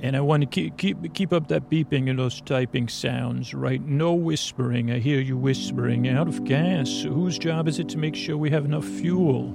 And 0.00 0.16
I 0.16 0.20
want 0.20 0.40
to 0.40 0.46
keep, 0.48 0.76
keep, 0.76 1.14
keep 1.14 1.32
up 1.32 1.46
that 1.46 1.70
beeping 1.70 2.10
and 2.10 2.18
those 2.18 2.40
typing 2.40 2.88
sounds, 2.88 3.54
right? 3.54 3.80
No 3.80 4.14
whispering. 4.14 4.90
I 4.90 4.98
hear 4.98 5.20
you 5.20 5.36
whispering. 5.36 6.08
Out 6.08 6.26
of 6.26 6.44
gas. 6.44 7.02
Whose 7.02 7.38
job 7.38 7.68
is 7.68 7.78
it 7.78 7.88
to 7.90 7.98
make 7.98 8.16
sure 8.16 8.36
we 8.36 8.50
have 8.50 8.64
enough 8.64 8.84
fuel? 8.84 9.54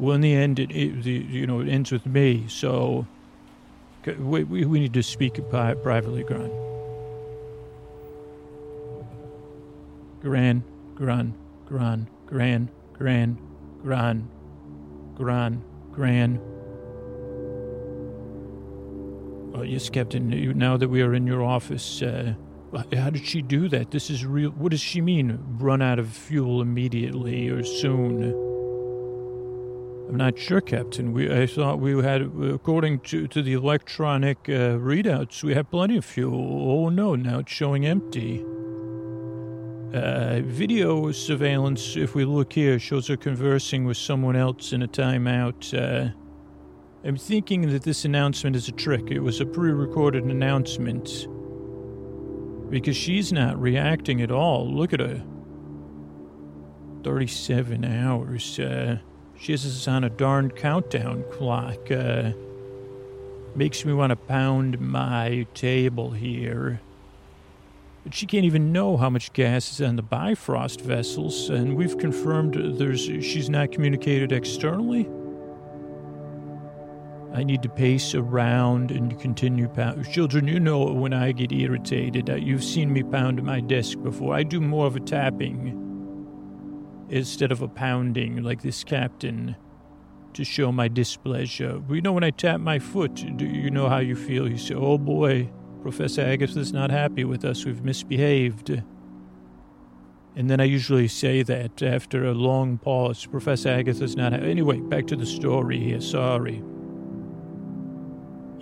Well, 0.00 0.16
in 0.16 0.22
the 0.22 0.34
end, 0.34 0.58
it, 0.58 0.72
it 0.72 1.06
you 1.06 1.46
know, 1.46 1.60
it 1.60 1.68
ends 1.68 1.92
with 1.92 2.04
me. 2.04 2.46
So 2.48 3.06
we, 4.06 4.44
we, 4.44 4.64
we 4.64 4.80
need 4.80 4.94
to 4.94 5.02
speak 5.02 5.40
privately, 5.50 6.24
Gran. 6.24 6.50
Gran, 10.20 10.62
Gran, 10.94 11.34
Gran, 11.66 12.08
Gran, 12.26 12.70
Gran, 12.92 13.38
Gran, 13.82 14.28
Gran, 15.14 15.62
Gran. 15.92 16.40
Oh, 19.54 19.62
yes, 19.62 19.88
Captain. 19.88 20.28
Now 20.58 20.76
that 20.76 20.88
we 20.88 21.02
are 21.02 21.14
in 21.14 21.26
your 21.26 21.42
office, 21.42 22.02
uh, 22.02 22.34
how 22.94 23.10
did 23.10 23.26
she 23.26 23.42
do 23.42 23.68
that? 23.68 23.90
This 23.90 24.10
is 24.10 24.24
real. 24.24 24.50
What 24.50 24.70
does 24.70 24.80
she 24.80 25.00
mean? 25.00 25.38
Run 25.58 25.82
out 25.82 25.98
of 25.98 26.08
fuel 26.08 26.62
immediately 26.62 27.48
or 27.48 27.64
soon? 27.64 28.49
I'm 30.10 30.16
not 30.16 30.36
sure, 30.36 30.60
Captain. 30.60 31.12
We, 31.12 31.32
I 31.32 31.46
thought 31.46 31.78
we 31.78 31.92
had, 32.02 32.22
according 32.42 32.98
to, 33.00 33.28
to 33.28 33.42
the 33.42 33.52
electronic 33.52 34.38
uh, 34.48 34.74
readouts, 34.76 35.44
we 35.44 35.54
had 35.54 35.70
plenty 35.70 35.96
of 35.98 36.04
fuel. 36.04 36.68
Oh 36.68 36.88
no, 36.88 37.14
now 37.14 37.38
it's 37.38 37.52
showing 37.52 37.86
empty. 37.86 38.44
Uh, 39.94 40.40
video 40.42 41.12
surveillance, 41.12 41.96
if 41.96 42.16
we 42.16 42.24
look 42.24 42.52
here, 42.52 42.80
shows 42.80 43.06
her 43.06 43.16
conversing 43.16 43.84
with 43.84 43.96
someone 43.96 44.34
else 44.34 44.72
in 44.72 44.82
a 44.82 44.88
timeout. 44.88 45.72
Uh, 45.72 46.12
I'm 47.04 47.16
thinking 47.16 47.70
that 47.70 47.84
this 47.84 48.04
announcement 48.04 48.56
is 48.56 48.66
a 48.66 48.72
trick. 48.72 49.12
It 49.12 49.20
was 49.20 49.40
a 49.40 49.46
pre 49.46 49.70
recorded 49.70 50.24
announcement. 50.24 51.28
Because 52.68 52.96
she's 52.96 53.32
not 53.32 53.62
reacting 53.62 54.22
at 54.22 54.32
all. 54.32 54.68
Look 54.74 54.92
at 54.92 54.98
her. 54.98 55.24
37 57.04 57.84
hours. 57.84 58.58
Uh, 58.58 58.98
she 59.40 59.52
has 59.52 59.88
on 59.88 60.04
a 60.04 60.10
darn 60.10 60.50
countdown 60.50 61.24
clock. 61.32 61.90
Uh, 61.90 62.32
makes 63.54 63.84
me 63.84 63.92
want 63.92 64.10
to 64.10 64.16
pound 64.16 64.78
my 64.78 65.46
table 65.54 66.10
here. 66.10 66.80
But 68.04 68.14
she 68.14 68.26
can't 68.26 68.44
even 68.44 68.72
know 68.72 68.96
how 68.98 69.08
much 69.10 69.32
gas 69.32 69.72
is 69.72 69.80
on 69.80 69.96
the 69.96 70.02
Bifrost 70.02 70.82
vessels, 70.82 71.48
and 71.48 71.74
we've 71.74 71.96
confirmed 71.98 72.78
there's 72.78 73.00
she's 73.00 73.48
not 73.48 73.72
communicated 73.72 74.30
externally. 74.30 75.08
I 77.32 77.42
need 77.42 77.62
to 77.62 77.68
pace 77.68 78.14
around 78.14 78.90
and 78.90 79.18
continue 79.20 79.68
pound. 79.68 80.10
Children, 80.10 80.48
you 80.48 80.60
know 80.60 80.92
when 80.92 81.12
I 81.12 81.32
get 81.32 81.52
irritated. 81.52 82.28
Uh, 82.28 82.34
you've 82.34 82.64
seen 82.64 82.92
me 82.92 83.02
pound 83.02 83.42
my 83.42 83.60
desk 83.60 84.02
before. 84.02 84.34
I 84.34 84.42
do 84.42 84.60
more 84.60 84.86
of 84.86 84.96
a 84.96 85.00
tapping 85.00 85.89
instead 87.10 87.52
of 87.52 87.60
a 87.60 87.68
pounding 87.68 88.42
like 88.42 88.62
this 88.62 88.84
captain 88.84 89.56
to 90.32 90.44
show 90.44 90.70
my 90.70 90.88
displeasure. 90.88 91.82
You 91.90 92.00
know 92.00 92.12
when 92.12 92.24
I 92.24 92.30
tap 92.30 92.60
my 92.60 92.78
foot, 92.78 93.14
do 93.36 93.44
you 93.44 93.70
know 93.70 93.88
how 93.88 93.98
you 93.98 94.14
feel? 94.14 94.48
You 94.48 94.56
say, 94.56 94.74
oh 94.74 94.96
boy, 94.96 95.50
Professor 95.82 96.22
Agatha's 96.22 96.72
not 96.72 96.90
happy 96.90 97.24
with 97.24 97.44
us. 97.44 97.64
We've 97.64 97.82
misbehaved. 97.82 98.82
And 100.36 100.48
then 100.48 100.60
I 100.60 100.64
usually 100.64 101.08
say 101.08 101.42
that 101.42 101.82
after 101.82 102.26
a 102.26 102.32
long 102.32 102.78
pause. 102.78 103.26
Professor 103.26 103.70
Agatha's 103.70 104.16
not. 104.16 104.32
Ha- 104.32 104.38
anyway, 104.38 104.78
back 104.80 105.08
to 105.08 105.16
the 105.16 105.26
story 105.26 105.80
here. 105.80 106.00
Sorry. 106.00 106.62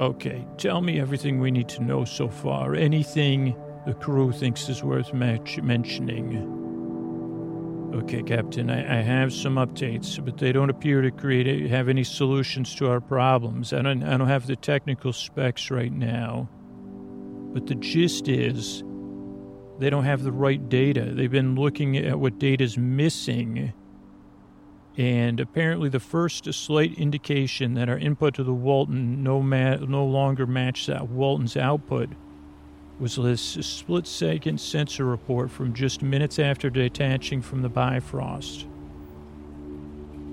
Okay, 0.00 0.46
tell 0.56 0.80
me 0.80 1.00
everything 1.00 1.40
we 1.40 1.50
need 1.50 1.68
to 1.70 1.82
know 1.82 2.04
so 2.04 2.28
far. 2.28 2.74
Anything 2.74 3.54
the 3.84 3.94
crew 3.94 4.32
thinks 4.32 4.68
is 4.68 4.82
worth 4.82 5.12
match- 5.12 5.60
mentioning. 5.60 6.67
Okay, 7.94 8.22
Captain, 8.22 8.68
I, 8.68 8.98
I, 8.98 9.02
have 9.02 9.32
some 9.32 9.54
updates, 9.54 10.22
but 10.22 10.36
they 10.36 10.52
don't 10.52 10.68
appear 10.68 11.00
to 11.00 11.10
create 11.10 11.70
have 11.70 11.88
any 11.88 12.04
solutions 12.04 12.74
to 12.74 12.90
our 12.90 13.00
problems. 13.00 13.72
I 13.72 13.80
don't, 13.80 14.02
I 14.02 14.18
don't 14.18 14.28
have 14.28 14.46
the 14.46 14.56
technical 14.56 15.12
specs 15.12 15.70
right 15.70 15.92
now. 15.92 16.50
But 17.54 17.66
the 17.66 17.74
gist 17.76 18.28
is 18.28 18.84
they 19.78 19.88
don't 19.88 20.04
have 20.04 20.22
the 20.22 20.32
right 20.32 20.68
data. 20.68 21.12
They've 21.14 21.30
been 21.30 21.54
looking 21.54 21.96
at 21.96 22.18
what 22.20 22.38
data's 22.38 22.76
missing. 22.76 23.72
And 24.98 25.40
apparently, 25.40 25.88
the 25.88 26.00
first 26.00 26.52
slight 26.52 26.92
indication 26.98 27.72
that 27.74 27.88
our 27.88 27.98
input 27.98 28.34
to 28.34 28.44
the 28.44 28.52
Walton 28.52 29.22
no, 29.22 29.40
ma- 29.40 29.76
no 29.76 30.04
longer 30.04 30.46
matched 30.46 30.88
that 30.88 31.08
Walton's 31.08 31.56
output 31.56 32.10
was 33.00 33.16
this 33.16 33.40
split 33.40 34.06
second 34.06 34.60
sensor 34.60 35.04
report 35.04 35.50
from 35.50 35.72
just 35.72 36.02
minutes 36.02 36.38
after 36.38 36.68
detaching 36.68 37.40
from 37.40 37.62
the 37.62 37.68
Bifrost. 37.68 38.66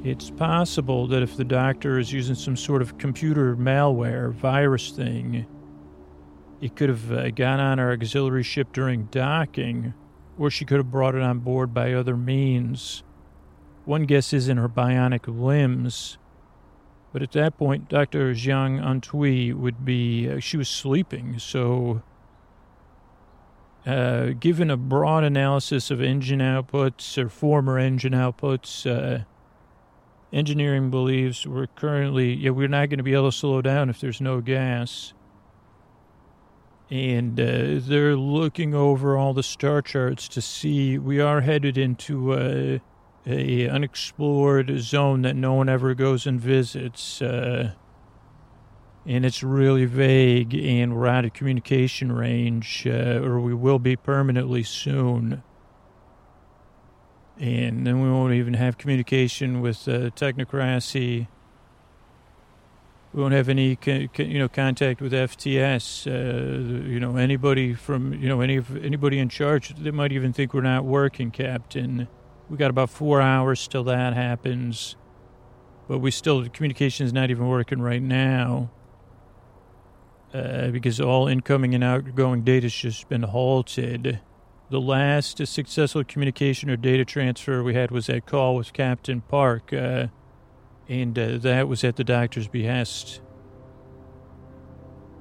It's 0.03 0.29
possible 0.29 1.07
that 1.07 1.21
if 1.21 1.37
the 1.37 1.43
doctor 1.43 1.99
is 1.99 2.11
using 2.11 2.35
some 2.35 2.55
sort 2.55 2.81
of 2.81 2.97
computer 2.97 3.55
malware 3.55 4.31
virus 4.31 4.91
thing, 4.91 5.45
it 6.61 6.75
could 6.75 6.89
have 6.89 7.11
uh, 7.11 7.29
got 7.31 7.59
on 7.59 7.79
our 7.79 7.91
auxiliary 7.91 8.43
ship 8.43 8.71
during 8.71 9.05
docking, 9.05 9.93
or 10.37 10.49
she 10.49 10.65
could 10.65 10.77
have 10.77 10.91
brought 10.91 11.15
it 11.15 11.21
on 11.21 11.39
board 11.39 11.73
by 11.73 11.93
other 11.93 12.17
means. 12.17 13.03
One 13.85 14.05
guess 14.05 14.33
is 14.33 14.49
in 14.49 14.57
her 14.57 14.69
bionic 14.69 15.27
limbs. 15.27 16.17
But 17.13 17.21
at 17.21 17.31
that 17.31 17.57
point, 17.57 17.87
Dr. 17.87 18.33
Zhang 18.33 18.83
Antui 18.83 19.53
would 19.53 19.85
be, 19.85 20.29
uh, 20.29 20.39
she 20.39 20.57
was 20.57 20.67
sleeping, 20.67 21.39
so 21.39 22.01
uh, 23.85 24.31
given 24.39 24.71
a 24.71 24.77
broad 24.77 25.23
analysis 25.23 25.91
of 25.91 26.01
engine 26.01 26.39
outputs 26.39 27.17
or 27.17 27.29
former 27.29 27.77
engine 27.77 28.13
outputs, 28.13 28.89
uh, 28.89 29.23
engineering 30.33 30.89
believes 30.89 31.45
we're 31.45 31.67
currently, 31.67 32.33
yeah, 32.33 32.49
we're 32.49 32.67
not 32.67 32.89
going 32.89 32.97
to 32.97 33.03
be 33.03 33.13
able 33.13 33.31
to 33.31 33.37
slow 33.37 33.61
down 33.61 33.89
if 33.89 33.99
there's 33.99 34.19
no 34.19 34.41
gas. 34.41 35.13
And 36.89 37.39
uh, 37.39 37.79
they're 37.79 38.15
looking 38.15 38.73
over 38.73 39.17
all 39.17 39.33
the 39.33 39.43
star 39.43 39.81
charts 39.81 40.27
to 40.29 40.41
see 40.41 40.97
we 40.97 41.19
are 41.19 41.41
headed 41.41 41.77
into 41.77 42.33
a, 42.33 42.81
a 43.25 43.69
unexplored 43.69 44.79
zone 44.79 45.21
that 45.23 45.35
no 45.35 45.53
one 45.53 45.69
ever 45.69 45.93
goes 45.93 46.27
and 46.27 46.39
visits. 46.39 47.21
And 49.07 49.23
it's 49.23 49.43
really 49.43 49.85
vague, 49.85 50.55
and 50.55 50.95
we're 50.95 51.05
out 51.05 51.25
of 51.25 51.33
communication 51.33 52.11
range, 52.11 52.87
uh, 52.87 53.19
or 53.21 53.39
we 53.39 53.53
will 53.53 53.77
be 53.77 53.95
permanently 53.95 54.63
soon. 54.63 55.43
And 57.37 57.85
then 57.85 58.01
we 58.01 58.09
won't 58.09 58.33
even 58.33 58.55
have 58.55 58.79
communication 58.79 59.61
with 59.61 59.87
uh, 59.87 60.09
technocracy. 60.11 61.27
We 63.13 63.21
won't 63.21 63.33
have 63.33 63.47
any, 63.47 63.77
you 63.85 64.39
know, 64.39 64.49
contact 64.49 65.01
with 65.01 65.13
FTS. 65.13 66.07
Uh, 66.07 66.87
you 66.87 66.99
know, 66.99 67.15
anybody 67.15 67.73
from, 67.73 68.13
you 68.13 68.27
know, 68.27 68.41
any 68.41 68.61
anybody 68.81 69.19
in 69.19 69.29
charge. 69.29 69.69
They 69.75 69.91
might 69.91 70.11
even 70.13 70.33
think 70.33 70.53
we're 70.53 70.61
not 70.61 70.83
working, 70.83 71.31
Captain. 71.31 72.07
We 72.49 72.57
got 72.57 72.69
about 72.69 72.89
four 72.89 73.21
hours 73.21 73.67
till 73.67 73.83
that 73.85 74.13
happens. 74.13 74.95
But 75.87 75.99
we 75.99 76.11
still, 76.11 76.47
communication 76.49 77.05
is 77.05 77.13
not 77.13 77.29
even 77.29 77.47
working 77.47 77.81
right 77.81 78.01
now. 78.01 78.71
Uh, 80.33 80.67
because 80.67 80.99
all 80.99 81.27
incoming 81.27 81.73
and 81.73 81.83
outgoing 81.83 82.43
data 82.43 82.65
has 82.65 82.73
just 82.73 83.07
been 83.07 83.23
halted. 83.23 84.19
The 84.69 84.81
last 84.81 85.45
successful 85.47 86.03
communication 86.03 86.69
or 86.69 86.75
data 86.75 87.05
transfer 87.05 87.63
we 87.63 87.73
had 87.73 87.91
was 87.91 88.07
that 88.07 88.25
call 88.25 88.55
with 88.55 88.73
Captain 88.73 89.21
Park, 89.21 89.71
uh, 89.71 90.07
and 90.89 91.17
uh, 91.17 91.37
that 91.37 91.67
was 91.67 91.83
at 91.83 91.95
the 91.95 92.03
doctor's 92.03 92.47
behest. 92.47 93.21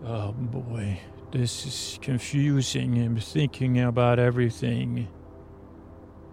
Oh 0.04 0.32
boy, 0.32 1.00
this 1.30 1.64
is 1.66 1.98
confusing. 2.02 3.00
I'm 3.00 3.18
thinking 3.18 3.78
about 3.80 4.18
everything. 4.18 5.08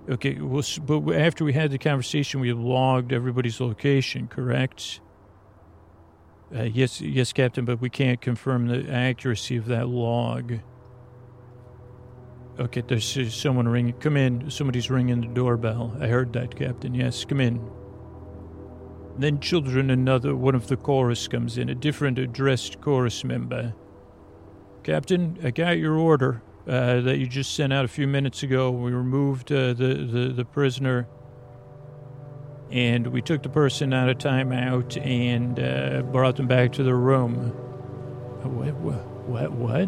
Okay, 0.09 0.39
well, 0.39 0.63
but 0.79 1.15
after 1.15 1.45
we 1.45 1.53
had 1.53 1.69
the 1.69 1.77
conversation, 1.77 2.39
we 2.39 2.51
logged 2.53 3.13
everybody's 3.13 3.61
location, 3.61 4.27
correct? 4.27 5.01
Uh, 6.53 6.63
yes, 6.63 6.99
yes, 6.99 7.31
Captain, 7.31 7.63
but 7.63 7.79
we 7.79 7.89
can't 7.89 8.19
confirm 8.19 8.67
the 8.67 8.91
accuracy 8.91 9.55
of 9.55 9.65
that 9.67 9.87
log. 9.87 10.59
Okay, 12.59 12.83
there's 12.85 13.33
someone 13.33 13.67
ringing. 13.67 13.93
Come 13.93 14.17
in. 14.17 14.51
Somebody's 14.51 14.89
ringing 14.89 15.21
the 15.21 15.27
doorbell. 15.27 15.95
I 15.99 16.07
heard 16.07 16.33
that, 16.33 16.55
Captain. 16.55 16.93
Yes, 16.93 17.23
come 17.23 17.39
in. 17.39 17.61
Then 19.17 19.39
children, 19.39 19.89
another 19.89 20.35
one 20.35 20.55
of 20.55 20.67
the 20.67 20.77
chorus 20.77 21.27
comes 21.27 21.57
in, 21.57 21.69
a 21.69 21.75
different 21.75 22.19
addressed 22.19 22.81
chorus 22.81 23.23
member. 23.23 23.73
Captain, 24.83 25.37
I 25.43 25.51
got 25.51 25.77
your 25.77 25.95
order 25.95 26.41
uh, 26.67 27.01
that 27.01 27.17
you 27.17 27.27
just 27.27 27.55
sent 27.55 27.71
out 27.71 27.85
a 27.85 27.89
few 27.89 28.07
minutes 28.07 28.43
ago. 28.43 28.71
We 28.71 28.91
removed 28.91 29.51
uh, 29.51 29.73
the, 29.73 30.07
the, 30.11 30.33
the 30.35 30.45
prisoner 30.45 31.07
and 32.71 33.07
we 33.07 33.21
took 33.21 33.43
the 33.43 33.49
person 33.49 33.93
out 33.93 34.09
of 34.09 34.17
timeout 34.17 35.03
and 35.05 35.59
uh, 35.59 36.01
brought 36.03 36.37
them 36.37 36.47
back 36.47 36.73
to 36.73 36.83
their 36.83 36.95
room. 36.95 37.49
What, 38.43 38.73
what? 38.75 39.51
What? 39.51 39.87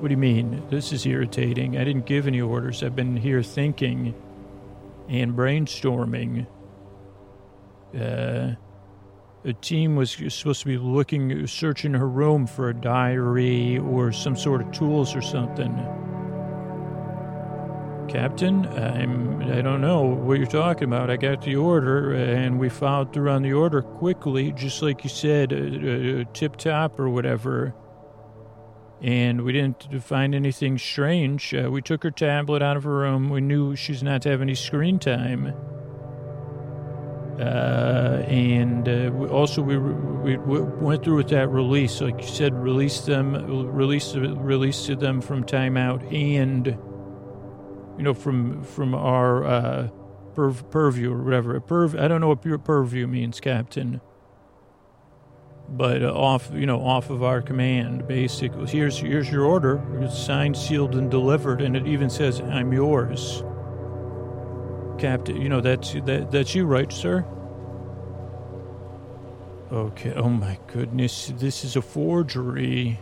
What 0.00 0.08
do 0.08 0.12
you 0.12 0.16
mean? 0.16 0.62
This 0.70 0.92
is 0.92 1.04
irritating. 1.04 1.76
I 1.76 1.84
didn't 1.84 2.06
give 2.06 2.26
any 2.26 2.40
orders. 2.40 2.82
I've 2.82 2.96
been 2.96 3.16
here 3.16 3.42
thinking 3.42 4.14
and 5.08 5.34
brainstorming. 5.34 6.46
Uh, 7.94 8.54
a 9.44 9.52
team 9.54 9.96
was 9.96 10.12
supposed 10.28 10.60
to 10.60 10.66
be 10.66 10.78
looking, 10.78 11.46
searching 11.46 11.94
her 11.94 12.08
room 12.08 12.46
for 12.46 12.68
a 12.68 12.74
diary 12.74 13.78
or 13.78 14.12
some 14.12 14.36
sort 14.36 14.62
of 14.62 14.70
tools 14.70 15.14
or 15.14 15.22
something. 15.22 15.72
Captain, 18.10 18.66
I'm, 18.66 19.40
I 19.40 19.62
don't 19.62 19.80
know 19.80 20.02
what 20.02 20.38
you're 20.38 20.46
talking 20.48 20.82
about. 20.82 21.10
I 21.10 21.16
got 21.16 21.42
the 21.42 21.54
order 21.54 22.12
and 22.12 22.58
we 22.58 22.68
followed 22.68 23.12
through 23.12 23.30
on 23.30 23.42
the 23.42 23.52
order 23.52 23.82
quickly, 23.82 24.50
just 24.50 24.82
like 24.82 25.04
you 25.04 25.10
said, 25.10 25.52
uh, 25.52 25.56
uh, 25.56 26.24
tip 26.34 26.56
top 26.56 26.98
or 26.98 27.08
whatever. 27.08 27.72
And 29.00 29.42
we 29.42 29.52
didn't 29.52 30.02
find 30.02 30.34
anything 30.34 30.76
strange. 30.76 31.54
Uh, 31.54 31.70
we 31.70 31.82
took 31.82 32.02
her 32.02 32.10
tablet 32.10 32.62
out 32.62 32.76
of 32.76 32.82
her 32.82 32.96
room. 32.96 33.30
We 33.30 33.40
knew 33.40 33.76
she's 33.76 34.02
not 34.02 34.22
to 34.22 34.30
have 34.30 34.42
any 34.42 34.56
screen 34.56 34.98
time. 34.98 35.54
Uh, 37.38 38.24
and 38.26 38.88
uh, 38.88 39.12
we 39.12 39.28
also 39.28 39.62
we, 39.62 39.78
we, 39.78 40.36
we 40.36 40.60
went 40.62 41.04
through 41.04 41.16
with 41.16 41.28
that 41.28 41.48
release, 41.48 42.00
like 42.00 42.20
you 42.20 42.26
said, 42.26 42.54
release 42.54 43.02
them, 43.02 43.34
release 43.72 44.16
release 44.16 44.88
them 44.88 45.20
from 45.20 45.44
timeout 45.44 46.12
and 46.12 46.76
you 48.00 48.04
know, 48.04 48.14
from 48.14 48.64
from 48.64 48.94
our 48.94 49.44
uh, 49.44 49.88
purview 50.34 51.12
or 51.12 51.22
whatever. 51.22 51.60
Purv, 51.60 52.00
I 52.00 52.08
don't 52.08 52.22
know 52.22 52.28
what 52.28 52.40
pure 52.40 52.56
purview 52.56 53.06
means, 53.06 53.40
Captain. 53.40 54.00
But 55.68 56.02
uh, 56.02 56.10
off, 56.10 56.50
you 56.50 56.64
know, 56.64 56.80
off 56.80 57.10
of 57.10 57.22
our 57.22 57.42
command, 57.42 58.08
basically. 58.08 58.66
Here's 58.70 58.98
here's 59.00 59.30
your 59.30 59.44
order. 59.44 59.82
It's 60.02 60.18
signed, 60.18 60.56
sealed, 60.56 60.94
and 60.94 61.10
delivered, 61.10 61.60
and 61.60 61.76
it 61.76 61.86
even 61.86 62.08
says, 62.08 62.40
"I'm 62.40 62.72
yours." 62.72 63.44
Captain, 64.98 65.38
you 65.38 65.50
know 65.50 65.60
that's 65.60 65.92
that 65.92 66.30
that's 66.30 66.54
you, 66.54 66.64
right, 66.64 66.90
sir? 66.90 67.26
Okay. 69.70 70.14
Oh 70.14 70.30
my 70.30 70.58
goodness, 70.68 71.34
this 71.36 71.64
is 71.64 71.76
a 71.76 71.82
forgery. 71.82 72.98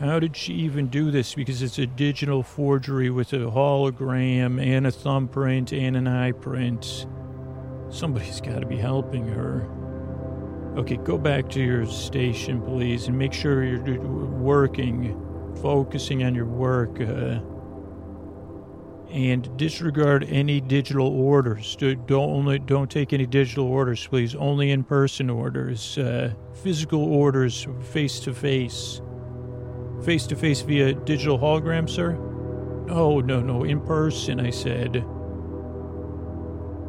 How 0.00 0.18
did 0.18 0.36
she 0.36 0.54
even 0.54 0.88
do 0.88 1.12
this? 1.12 1.34
Because 1.34 1.62
it's 1.62 1.78
a 1.78 1.86
digital 1.86 2.42
forgery 2.42 3.10
with 3.10 3.32
a 3.32 3.36
hologram 3.36 4.60
and 4.60 4.88
a 4.88 4.90
thumbprint 4.90 5.72
and 5.72 5.96
an 5.96 6.08
eye 6.08 6.32
print. 6.32 7.06
Somebody's 7.90 8.40
got 8.40 8.58
to 8.58 8.66
be 8.66 8.76
helping 8.76 9.28
her. 9.28 9.68
Okay, 10.76 10.96
go 10.96 11.16
back 11.16 11.48
to 11.50 11.60
your 11.60 11.86
station, 11.86 12.60
please, 12.60 13.06
and 13.06 13.16
make 13.16 13.32
sure 13.32 13.62
you're 13.62 14.00
working, 14.00 15.16
focusing 15.62 16.24
on 16.24 16.34
your 16.34 16.46
work, 16.46 17.00
uh, 17.00 17.38
and 19.12 19.56
disregard 19.56 20.24
any 20.24 20.60
digital 20.60 21.06
orders. 21.06 21.76
Don't 21.76 22.10
only 22.10 22.58
don't 22.58 22.90
take 22.90 23.12
any 23.12 23.26
digital 23.26 23.66
orders, 23.66 24.04
please. 24.04 24.34
Only 24.34 24.72
in-person 24.72 25.30
orders, 25.30 25.96
uh, 25.98 26.34
physical 26.52 27.04
orders, 27.04 27.68
face 27.92 28.18
to 28.20 28.34
face 28.34 29.00
face 30.04 30.26
to 30.28 30.36
face 30.36 30.60
via 30.60 30.94
digital 30.94 31.38
hologram, 31.38 31.88
sir? 31.88 32.16
Oh, 32.88 33.20
no, 33.20 33.40
no, 33.40 33.64
in 33.64 33.80
person, 33.80 34.38
I 34.40 34.50
said. 34.50 34.96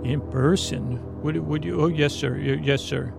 In 0.04 0.22
person? 0.32 1.22
Would, 1.22 1.38
would 1.38 1.64
you? 1.64 1.82
Oh, 1.82 1.88
yes, 1.88 2.14
sir. 2.14 2.38
Yes, 2.38 2.82
sir. 2.82 3.14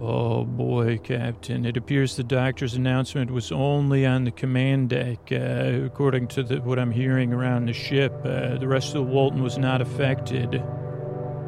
Oh 0.00 0.44
boy, 0.44 0.98
Captain. 0.98 1.66
It 1.66 1.76
appears 1.76 2.14
the 2.14 2.22
doctor's 2.22 2.74
announcement 2.74 3.32
was 3.32 3.50
only 3.50 4.06
on 4.06 4.22
the 4.22 4.30
command 4.30 4.90
deck. 4.90 5.18
Uh, 5.32 5.86
according 5.86 6.28
to 6.28 6.44
the, 6.44 6.60
what 6.60 6.78
I'm 6.78 6.92
hearing 6.92 7.32
around 7.32 7.66
the 7.66 7.72
ship, 7.72 8.14
uh, 8.24 8.58
the 8.58 8.68
rest 8.68 8.88
of 8.88 8.94
the 8.94 9.02
Walton 9.02 9.42
was 9.42 9.58
not 9.58 9.80
affected. 9.80 10.62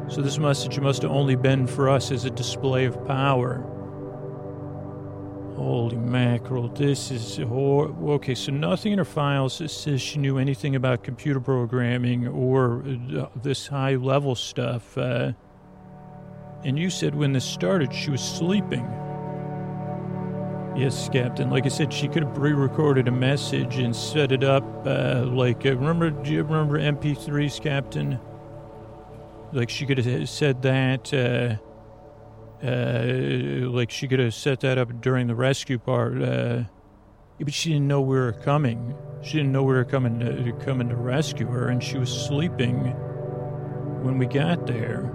So 0.09 0.21
this 0.21 0.37
message 0.37 0.77
must 0.81 1.03
have 1.03 1.11
only 1.11 1.37
been 1.37 1.65
for 1.65 1.87
us 1.87 2.11
as 2.11 2.25
a 2.25 2.29
display 2.29 2.83
of 2.83 3.05
power. 3.07 3.65
Holy 5.61 5.95
mackerel, 5.95 6.69
this 6.69 7.11
is 7.11 7.37
hor- 7.37 7.95
okay. 8.13 8.33
So 8.33 8.51
nothing 8.51 8.93
in 8.93 8.97
her 8.97 9.05
files 9.05 9.61
says 9.71 10.01
she 10.01 10.17
knew 10.17 10.39
anything 10.39 10.75
about 10.75 11.03
computer 11.03 11.39
programming 11.39 12.27
or 12.27 12.83
uh, 13.15 13.27
this 13.35 13.67
high 13.67 13.93
level 13.95 14.33
stuff. 14.33 14.97
Uh, 14.97 15.33
and 16.63 16.79
you 16.79 16.89
said 16.89 17.13
when 17.13 17.33
this 17.33 17.45
started, 17.45 17.93
she 17.93 18.09
was 18.09 18.21
sleeping. 18.21 18.83
Yes, 20.75 21.07
Captain. 21.09 21.51
Like 21.51 21.67
I 21.67 21.69
said, 21.69 21.93
she 21.93 22.07
could 22.07 22.23
have 22.23 22.33
pre-recorded 22.33 23.07
a 23.07 23.11
message 23.11 23.77
and 23.77 23.95
set 23.95 24.31
it 24.31 24.43
up. 24.43 24.63
Uh, 24.83 25.25
like, 25.27 25.63
uh, 25.63 25.75
remember? 25.75 26.09
Do 26.09 26.31
you 26.31 26.41
remember 26.41 26.79
MP3s, 26.79 27.61
Captain? 27.61 28.19
Like 29.53 29.69
she 29.69 29.85
could 29.85 29.99
have 29.99 30.27
said 30.27 30.63
that. 30.63 31.13
Uh, 32.63 33.69
like 33.69 33.89
she 33.89 34.07
could 34.07 34.19
have 34.19 34.33
set 34.33 34.59
that 34.59 34.77
up 34.77 35.01
during 35.01 35.27
the 35.27 35.35
rescue 35.35 35.79
part. 35.79 36.21
Uh, 36.21 36.63
but 37.39 37.53
she 37.53 37.71
didn't 37.71 37.87
know 37.87 38.01
we 38.01 38.17
were 38.17 38.33
coming. 38.33 38.95
She 39.23 39.37
didn't 39.37 39.51
know 39.51 39.63
we 39.63 39.73
were 39.73 39.85
coming 39.85 40.19
to, 40.19 40.53
coming 40.63 40.89
to 40.89 40.95
rescue 40.95 41.47
her, 41.47 41.69
and 41.69 41.83
she 41.83 41.97
was 41.97 42.09
sleeping 42.09 42.93
when 44.03 44.17
we 44.17 44.25
got 44.27 44.67
there. 44.67 45.11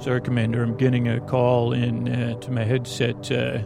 Sorry, 0.00 0.20
Commander, 0.20 0.62
I'm 0.62 0.76
getting 0.76 1.08
a 1.08 1.20
call 1.20 1.72
in 1.72 2.08
uh, 2.08 2.38
to 2.40 2.50
my 2.50 2.64
headset. 2.64 3.30
Uh, 3.30 3.62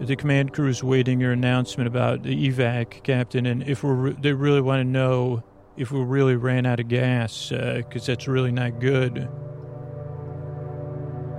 the 0.00 0.16
command 0.16 0.52
crew 0.52 0.68
is 0.68 0.82
waiting 0.82 1.20
your 1.20 1.32
announcement 1.32 1.88
about 1.88 2.22
the 2.22 2.48
evac, 2.50 3.02
Captain, 3.02 3.46
and 3.46 3.62
if 3.64 3.82
we're 3.82 3.94
re- 3.94 4.16
they 4.20 4.32
really 4.32 4.60
want 4.60 4.80
to 4.80 4.84
know 4.84 5.42
if 5.76 5.90
we 5.90 6.00
really 6.00 6.36
ran 6.36 6.66
out 6.66 6.80
of 6.80 6.88
gas, 6.88 7.48
because 7.50 8.02
uh, 8.02 8.06
that's 8.06 8.28
really 8.28 8.52
not 8.52 8.80
good. 8.80 9.28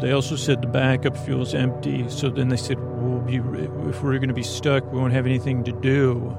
They 0.01 0.13
also 0.13 0.37
said 0.37 0.61
the 0.61 0.67
backup 0.67 1.17
fuel 1.17 1.41
is 1.41 1.53
empty, 1.53 2.07
so 2.09 2.29
then 2.29 2.47
they 2.47 2.57
said, 2.57 2.79
we'll 2.79 3.19
be, 3.19 3.35
if 3.89 4.01
we're 4.01 4.17
going 4.17 4.29
to 4.29 4.33
be 4.33 4.43
stuck, 4.43 4.89
we 4.93 4.99
won't 4.99 5.11
have 5.11 5.25
anything 5.25 5.63
to 5.65 5.73
do. 5.73 6.37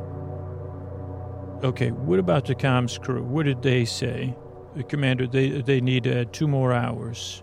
Okay, 1.63 1.91
what 1.91 2.19
about 2.19 2.47
the 2.47 2.55
comms 2.55 2.99
crew? 2.99 3.23
What 3.23 3.45
did 3.45 3.61
they 3.61 3.85
say? 3.85 4.35
The 4.77 4.83
commander, 4.83 5.27
they, 5.27 5.61
they 5.61 5.83
need 5.83 6.07
uh, 6.07 6.25
two 6.33 6.49
more 6.49 6.73
hours. 6.73 7.43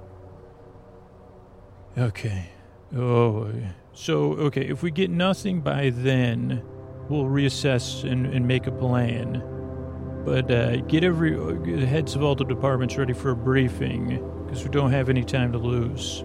Okay. 1.95 2.49
Oh, 2.95 3.51
so, 3.93 4.33
okay, 4.33 4.67
if 4.67 4.81
we 4.81 4.89
get 4.89 5.11
nothing 5.11 5.61
by 5.61 5.91
then, 5.91 6.63
we'll 7.09 7.25
reassess 7.25 8.09
and, 8.09 8.25
and 8.25 8.47
make 8.47 8.65
a 8.65 8.71
plan. 8.71 9.43
But 10.25 10.49
uh, 10.49 10.77
get 10.81 11.03
every 11.03 11.35
the 11.35 11.85
heads 11.85 12.15
of 12.15 12.23
all 12.23 12.33
the 12.35 12.43
departments 12.43 12.97
ready 12.97 13.13
for 13.13 13.31
a 13.31 13.35
briefing 13.35 14.19
because 14.47 14.63
we 14.63 14.69
don't 14.69 14.91
have 14.91 15.09
any 15.09 15.23
time 15.23 15.51
to 15.51 15.57
lose. 15.57 16.23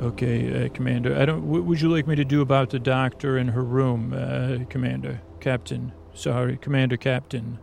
Okay, 0.00 0.66
uh, 0.66 0.68
Commander. 0.70 1.16
I 1.16 1.24
don't. 1.24 1.46
What 1.46 1.64
would 1.64 1.80
you 1.80 1.88
like 1.88 2.06
me 2.06 2.16
to 2.16 2.24
do 2.24 2.40
about 2.40 2.70
the 2.70 2.78
doctor 2.78 3.38
in 3.38 3.48
her 3.48 3.62
room, 3.62 4.12
uh, 4.12 4.64
Commander, 4.70 5.20
Captain? 5.40 5.92
Sorry, 6.14 6.56
Commander, 6.56 6.96
Captain. 6.96 7.58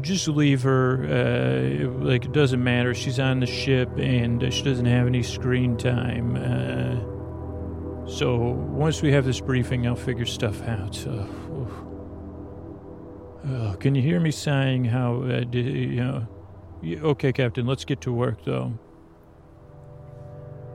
just 0.00 0.28
leave 0.28 0.62
her. 0.62 1.04
Uh, 1.04 1.88
like 2.04 2.24
it 2.24 2.32
doesn't 2.32 2.62
matter. 2.62 2.94
She's 2.94 3.20
on 3.20 3.40
the 3.40 3.46
ship 3.46 3.90
and 3.98 4.42
uh, 4.42 4.50
she 4.50 4.62
doesn't 4.64 4.86
have 4.86 5.06
any 5.06 5.22
screen 5.22 5.76
time. 5.76 6.36
Uh, 6.36 8.06
so 8.08 8.36
once 8.36 9.02
we 9.02 9.12
have 9.12 9.24
this 9.24 9.40
briefing, 9.40 9.86
I'll 9.86 9.96
figure 9.96 10.26
stuff 10.26 10.62
out. 10.62 11.06
Oh, 13.48 13.76
can 13.78 13.94
you 13.94 14.02
hear 14.02 14.18
me 14.20 14.32
sighing? 14.32 14.84
How 14.84 15.22
you 15.52 16.02
know? 16.02 16.26
Okay, 16.84 17.32
Captain. 17.32 17.66
Let's 17.66 17.84
get 17.84 18.00
to 18.02 18.12
work, 18.12 18.44
though. 18.44 18.78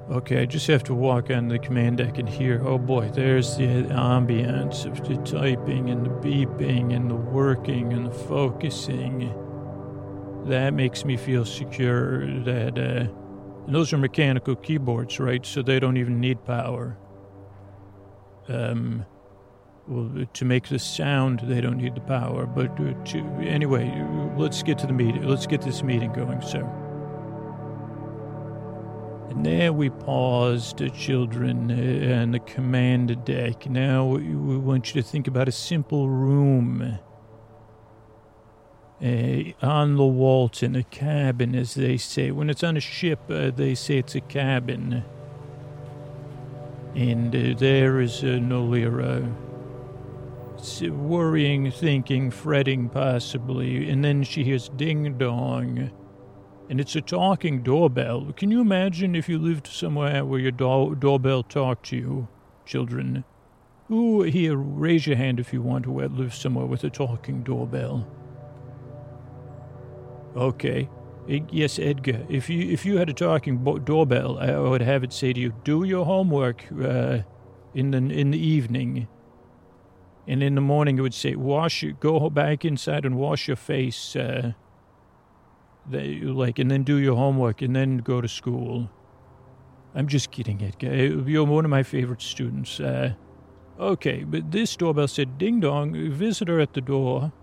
Okay, 0.10 0.41
I 0.41 0.45
just 0.45 0.68
have 0.68 0.84
to 0.86 0.93
walk 0.93 1.30
on 1.32 1.47
the 1.47 1.58
command 1.58 1.99
deck 1.99 2.18
and 2.18 2.28
hear, 2.28 2.62
oh 2.66 2.78
boy, 2.78 3.10
there's 3.10 3.56
the 3.56 3.64
ambience 3.64 4.86
of 4.86 5.08
the 5.08 5.16
typing 5.24 5.89
and 5.89 6.06
the 6.06 6.10
beeping 6.10 6.93
and 6.93 7.10
the 7.10 7.16
working 7.16 7.93
and 7.93 8.08
the 8.08 8.12
focusing. 8.12 9.34
That 10.47 10.74
makes 10.74 11.06
me 11.06 11.16
feel 11.16 11.45
secure 11.45 12.26
that, 12.43 12.78
uh, 12.78 13.08
and 13.66 13.74
those 13.74 13.93
are 13.93 13.97
mechanical 13.97 14.56
keyboards, 14.56 15.18
right? 15.20 15.45
So 15.45 15.62
they 15.62 15.80
don't 15.80 15.95
even 15.95 16.20
need 16.20 16.43
power. 16.43 16.97
Um, 18.49 19.06
well, 19.88 20.25
to 20.34 20.45
make 20.45 20.69
the 20.69 20.79
sound, 20.79 21.41
they 21.43 21.61
don't 21.61 21.77
need 21.77 21.95
the 21.95 22.01
power, 22.01 22.45
but 22.45 22.71
uh, 22.79 22.93
to, 23.05 23.19
anyway, 23.41 23.89
let's 24.38 24.63
get 24.63 24.77
to 24.79 24.88
the 24.88 24.93
meeting. 24.93 25.23
Let's 25.23 25.47
get 25.47 25.61
this 25.61 25.84
meeting 25.84 26.13
going, 26.13 26.41
sir. 26.41 26.63
And 29.29 29.45
there 29.45 29.71
we 29.71 29.89
paused, 29.89 30.77
the 30.77 30.89
children, 30.89 31.71
uh, 31.71 32.21
on 32.21 32.32
the 32.32 32.39
command 32.39 33.23
deck. 33.25 33.69
Now 33.69 34.05
we 34.05 34.57
want 34.57 34.93
you 34.93 35.01
to 35.01 35.07
think 35.07 35.27
about 35.27 35.47
a 35.47 35.53
simple 35.53 36.09
room. 36.09 36.99
Uh, 39.01 39.65
on 39.65 39.95
the 39.95 40.05
Walton, 40.05 40.75
a 40.75 40.84
cabin, 40.84 41.55
as 41.55 41.73
they 41.73 41.97
say. 41.97 42.29
When 42.29 42.51
it's 42.51 42.63
on 42.63 42.77
a 42.77 42.79
ship, 42.79 43.19
uh, 43.32 43.49
they 43.49 43.73
say 43.73 43.97
it's 43.97 44.13
a 44.13 44.21
cabin. 44.21 45.03
And 46.93 47.36
uh, 47.36 47.57
there 47.57 47.99
is 47.99 48.21
uh, 48.23 48.38
Nolira. 48.38 49.34
Worrying, 50.89 51.72
thinking, 51.72 52.32
fretting, 52.32 52.89
possibly. 52.89 53.89
And 53.89 54.03
then 54.03 54.24
she 54.24 54.43
hears 54.43 54.70
ding 54.70 55.18
dong 55.18 55.91
and 56.72 56.80
it's 56.80 56.95
a 56.95 57.01
talking 57.01 57.64
doorbell. 57.64 58.32
Can 58.38 58.49
you 58.49 58.62
imagine 58.62 59.14
if 59.14 59.28
you 59.28 59.38
lived 59.38 59.68
somewhere 59.68 60.24
where 60.26 60.39
your 60.39 60.51
door- 60.51 60.95
doorbell 60.95 61.43
talked 61.43 61.88
to 61.88 61.97
you, 61.97 62.28
children? 62.66 63.26
Who 63.89 64.24
here, 64.24 64.55
raise 64.55 65.05
your 65.05 65.18
hand 65.18 65.39
if 65.39 65.51
you 65.51 65.62
want 65.62 65.84
to 65.84 65.91
live 65.93 66.34
somewhere 66.34 66.66
with 66.66 66.86
a 66.86 66.89
talking 66.89 67.43
doorbell. 67.43 68.07
Okay. 70.36 70.89
Yes, 71.28 71.78
Edgar. 71.78 72.26
If 72.30 72.49
you 72.49 72.70
if 72.72 72.86
you 72.86 72.97
had 72.97 73.09
a 73.09 73.14
talking 73.14 73.57
bo- 73.57 73.80
doorbell, 73.80 74.39
I 74.39 74.57
would 74.57 74.82
have 74.82 75.03
it 75.03 75.14
say 75.14 75.34
to 75.34 75.39
you, 75.39 75.53
"Do 75.66 75.84
your 75.84 76.05
homework 76.05 76.66
uh, 76.72 77.20
in 77.76 77.91
the 77.91 77.97
in 77.97 78.32
the 78.32 78.39
evening." 78.39 79.07
And 80.28 80.43
in 80.43 80.55
the 80.55 80.61
morning, 80.61 80.97
it 80.97 81.01
would 81.01 81.13
say, 81.13 81.36
"Wash 81.36 81.84
your, 81.84 81.93
go 81.93 82.30
back 82.30 82.63
inside 82.63 83.05
and 83.05 83.17
wash 83.17 83.47
your 83.47 83.57
face." 83.57 84.15
Uh, 84.15 84.53
like, 85.89 86.59
and 86.59 86.69
then 86.69 86.84
do 86.84 86.97
your 86.97 87.15
homework 87.15 87.61
and 87.61 87.76
then 87.76 87.97
go 87.97 88.22
to 88.22 88.28
school. 88.28 88.89
I'm 89.93 90.07
just 90.07 90.32
kidding, 90.32 90.61
Edgar. 90.61 90.93
You're 90.95 91.43
one 91.43 91.65
of 91.65 91.72
my 91.72 91.84
favorite 91.84 92.22
students. 92.22 92.80
Uh, 92.80 93.13
okay, 93.80 94.24
but 94.24 94.51
this 94.51 94.76
doorbell 94.76 95.07
said, 95.07 95.38
Ding 95.38 95.59
dong, 95.59 95.93
visitor 96.11 96.59
at 96.59 96.74
the 96.74 96.82
door. 96.82 97.34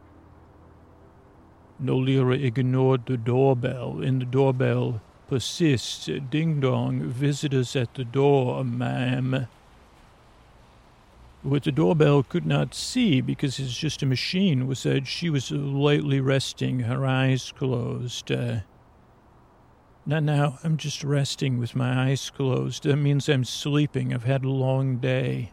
Nolira 1.83 2.43
ignored 2.43 3.07
the 3.07 3.17
doorbell, 3.17 4.01
and 4.03 4.23
the 4.23 4.27
doorbell 4.27 5.01
persists. 5.29 6.09
Ding 6.31 6.61
dong, 6.61 7.03
visitors 7.03 7.77
at 7.77 7.95
the 7.95 8.05
door, 8.05 8.65
ma'am. 8.65 9.47
What 11.43 11.63
the 11.63 11.73
doorbell 11.73 12.25
could 12.25 12.47
not 12.47 12.75
see, 12.75 13.21
because 13.21 13.61
it's 13.61 13.77
just 13.79 14.03
a 14.03 14.07
machine, 14.07 14.67
was 14.67 14.83
that 14.83 15.07
she 15.07 15.31
was 15.31 15.53
lightly 15.53 16.21
resting, 16.21 16.81
her 16.81 17.07
eyes 17.07 17.53
closed. 17.57 18.33
Uh, 18.33 18.61
not 20.05 20.25
now, 20.25 20.59
I'm 20.65 20.77
just 20.77 21.05
resting 21.05 21.59
with 21.59 21.77
my 21.77 22.09
eyes 22.09 22.31
closed. 22.31 22.85
That 22.85 22.97
means 22.97 23.29
I'm 23.29 23.45
sleeping. 23.45 24.13
I've 24.13 24.25
had 24.25 24.45
a 24.45 24.49
long 24.49 24.97
day. 24.97 25.53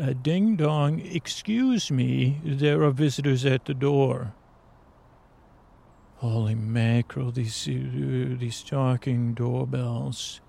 Uh, 0.00 0.12
ding 0.12 0.56
dong, 0.56 1.00
excuse 1.00 1.90
me, 1.90 2.40
there 2.44 2.82
are 2.82 2.90
visitors 2.90 3.44
at 3.44 3.64
the 3.64 3.74
door. 3.74 4.34
Holy 6.16 6.54
mackerel, 6.54 7.30
these, 7.30 7.68
uh, 7.68 8.36
these 8.38 8.62
talking 8.62 9.34
doorbells. 9.34 10.40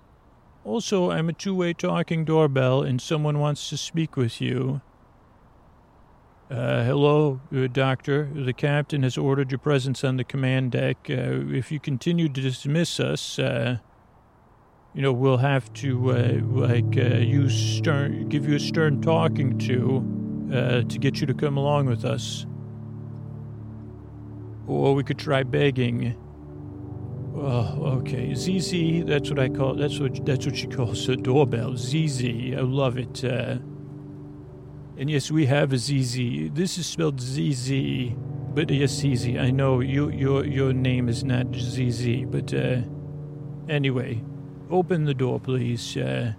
Also, 0.66 1.12
I'm 1.12 1.28
a 1.28 1.32
two 1.32 1.54
way 1.54 1.72
talking 1.72 2.24
doorbell 2.24 2.82
and 2.82 3.00
someone 3.00 3.38
wants 3.38 3.70
to 3.70 3.76
speak 3.76 4.16
with 4.16 4.40
you. 4.40 4.80
Uh, 6.50 6.82
hello, 6.82 7.40
uh, 7.56 7.68
Doctor. 7.68 8.28
The 8.34 8.52
captain 8.52 9.04
has 9.04 9.16
ordered 9.16 9.52
your 9.52 9.60
presence 9.60 10.02
on 10.02 10.16
the 10.16 10.24
command 10.24 10.72
deck. 10.72 11.06
Uh, 11.08 11.46
if 11.52 11.70
you 11.70 11.78
continue 11.78 12.28
to 12.28 12.40
dismiss 12.40 12.98
us, 12.98 13.38
uh, 13.38 13.78
you 14.92 15.02
know, 15.02 15.12
we'll 15.12 15.36
have 15.36 15.72
to, 15.74 16.10
uh, 16.10 16.40
like, 16.42 16.96
uh, 16.96 17.18
use 17.18 17.54
stern, 17.54 18.28
give 18.28 18.48
you 18.48 18.56
a 18.56 18.60
stern 18.60 19.00
talking 19.00 19.58
to, 19.58 20.82
to 20.88 20.98
get 20.98 21.20
you 21.20 21.28
to 21.28 21.34
come 21.34 21.56
along 21.56 21.86
with 21.86 22.04
us. 22.04 22.44
Or 24.66 24.96
we 24.96 25.04
could 25.04 25.18
try 25.18 25.44
begging. 25.44 26.16
Oh, 27.38 27.98
okay. 27.98 28.34
ZZ, 28.34 29.04
that's 29.04 29.28
what 29.28 29.38
I 29.38 29.50
call 29.50 29.74
That's 29.74 29.98
what 30.00 30.24
that's 30.24 30.46
what 30.46 30.56
she 30.56 30.66
calls 30.66 31.06
a 31.08 31.16
doorbell. 31.16 31.76
ZZ. 31.76 32.24
I 32.56 32.60
love 32.60 32.96
it. 32.96 33.22
Uh, 33.22 33.58
and 34.96 35.10
yes, 35.10 35.30
we 35.30 35.44
have 35.44 35.74
a 35.74 35.78
ZZ. 35.78 36.50
This 36.54 36.78
is 36.78 36.86
spelled 36.86 37.20
ZZ, 37.20 38.14
but 38.54 38.70
yes, 38.70 38.92
ZZ. 38.92 39.36
I 39.36 39.50
know 39.50 39.80
you 39.80 40.08
your 40.08 40.46
your 40.46 40.72
name 40.72 41.10
is 41.10 41.24
not 41.24 41.54
ZZ, 41.54 42.24
but 42.24 42.54
uh, 42.54 42.80
anyway, 43.68 44.22
open 44.70 45.04
the 45.04 45.14
door, 45.14 45.38
please. 45.38 45.94
Uh, 45.94 46.32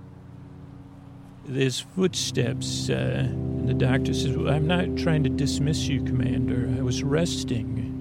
there's 1.46 1.80
footsteps, 1.80 2.90
uh, 2.90 3.28
and 3.30 3.70
the 3.70 3.76
doctor 3.76 4.16
says, 4.16 4.36
well, 4.36 4.52
"I'm 4.52 4.66
not 4.66 4.98
trying 4.98 5.24
to 5.26 5.30
dismiss 5.30 5.88
you, 5.88 6.02
Commander. 6.02 6.74
I 6.76 6.82
was 6.82 7.04
resting." 7.04 7.97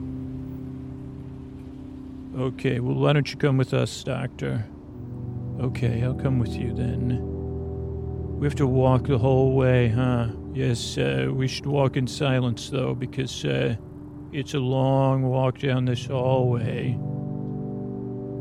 Okay, 2.37 2.81
well, 2.81 2.97
why 2.97 3.15
don't 3.15 3.31
you 3.31 3.39
come 3.39 3.57
with 3.57 3.73
us, 3.73 4.05
Doctor? 4.05 4.67
Okay, 5.59 6.03
I'll 6.05 6.13
come 6.13 6.39
with 6.39 6.55
you 6.55 6.75
then. 6.75 7.19
We 8.39 8.47
have 8.47 8.55
to 8.57 8.67
walk 8.67 9.07
the 9.07 9.17
whole 9.17 9.55
way, 9.55 9.89
huh? 9.89 10.29
Yes, 10.53 10.99
uh, 10.99 11.29
we 11.33 11.49
should 11.49 11.65
walk 11.65 11.97
in 11.97 12.07
silence, 12.07 12.69
though, 12.69 12.95
because 12.95 13.43
uh, 13.47 13.77
it's 14.33 14.53
a 14.53 14.59
long 14.59 15.23
walk 15.23 15.61
down 15.61 15.87
this 15.87 16.05
hallway. 16.05 16.99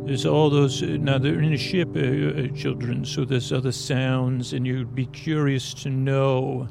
There's 0.05 0.25
all 0.25 0.49
those. 0.49 0.83
Uh, 0.83 0.97
now, 0.99 1.17
they're 1.17 1.39
in 1.39 1.53
a 1.53 1.57
ship, 1.57 1.95
uh, 1.95 1.99
uh, 1.99 2.47
children, 2.49 3.05
so 3.05 3.23
there's 3.23 3.53
other 3.53 3.71
sounds, 3.71 4.51
and 4.51 4.67
you'd 4.67 4.93
be 4.93 5.05
curious 5.05 5.73
to 5.75 5.89
know 5.89 6.67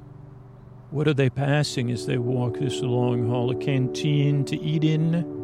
what 0.91 1.09
are 1.09 1.15
they 1.15 1.31
passing 1.31 1.91
as 1.91 2.05
they 2.05 2.19
walk 2.19 2.59
this 2.59 2.83
long 2.83 3.27
hall? 3.31 3.51
A 3.51 3.57
canteen 3.57 4.45
to 4.45 4.61
eat 4.61 4.85
in? 4.85 5.44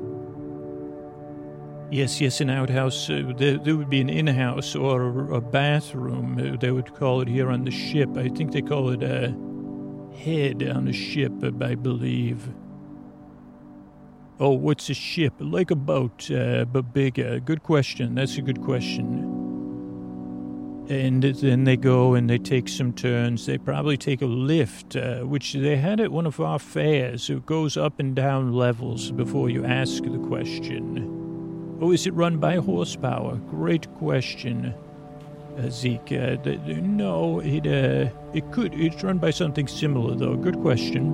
Yes, 1.91 2.21
yes, 2.21 2.41
an 2.41 2.51
outhouse. 2.51 3.11
Uh, 3.11 3.33
there, 3.37 3.59
there, 3.59 3.77
would 3.77 3.91
be 3.91 4.01
an 4.01 4.09
in-house 4.09 4.77
or 4.77 5.33
a, 5.33 5.41
bathroom. 5.41 6.39
Uh, 6.39 6.57
they 6.57 6.71
would 6.71 6.95
call 6.95 7.21
it 7.21 7.27
here 7.27 7.51
on 7.51 7.65
the 7.65 7.73
ship. 7.73 8.17
I 8.17 8.29
think 8.29 8.53
they 8.53 8.63
call 8.63 8.91
it 8.91 9.03
a 9.03 9.35
head 10.17 10.63
on 10.63 10.87
a 10.87 10.93
ship, 10.93 11.33
uh, 11.43 11.51
I 11.61 11.75
believe. 11.75 12.49
Oh, 14.39 14.51
what's 14.51 14.89
a 14.89 14.95
ship? 14.95 15.35
Like 15.41 15.73
a 15.73 15.75
boat, 15.75 16.31
uh, 16.31 16.65
but 16.65 16.93
bigger. 16.93 17.41
Good 17.41 17.65
question. 17.65 18.15
That's 18.15 18.37
a 18.39 18.43
good 18.43 18.63
question. 18.63 19.27
And 20.89 21.25
then 21.25 21.65
they 21.65 21.77
go 21.77 22.15
and 22.15 22.31
they 22.31 22.39
take 22.39 22.69
some 22.69 22.93
turns. 22.93 23.47
They 23.47 23.59
probably 23.59 23.97
take 23.97 24.23
a 24.23 24.27
lift, 24.27 24.95
uh, 24.95 25.23
which 25.23 25.55
they 25.55 25.77
had 25.77 25.99
at 25.99 26.13
one 26.13 26.27
of 26.27 26.39
our 26.39 26.61
fairs. 26.61 27.29
It 27.29 27.47
goes 27.47 27.77
up 27.77 27.99
and 27.99 28.15
down 28.15 28.53
levels 28.53 29.11
before 29.11 29.51
you 29.51 29.65
ask 29.65 30.05
the 30.05 30.19
question. 30.29 31.20
Oh, 31.81 31.93
is 31.93 32.07
it 32.07 32.13
run 32.13 32.37
by 32.37 32.57
horsepower? 32.57 33.37
Great 33.49 33.93
question, 33.95 34.75
uh, 35.57 35.71
Zeke. 35.71 36.13
Uh, 36.13 36.37
th- 36.37 36.63
th- 36.67 36.79
no, 36.79 37.41
it 37.41 37.67
uh, 37.67 38.11
it 38.35 38.51
could. 38.53 38.75
It's 38.75 39.03
run 39.03 39.17
by 39.17 39.31
something 39.31 39.67
similar, 39.67 40.15
though. 40.15 40.37
Good 40.37 40.61
question. 40.61 41.07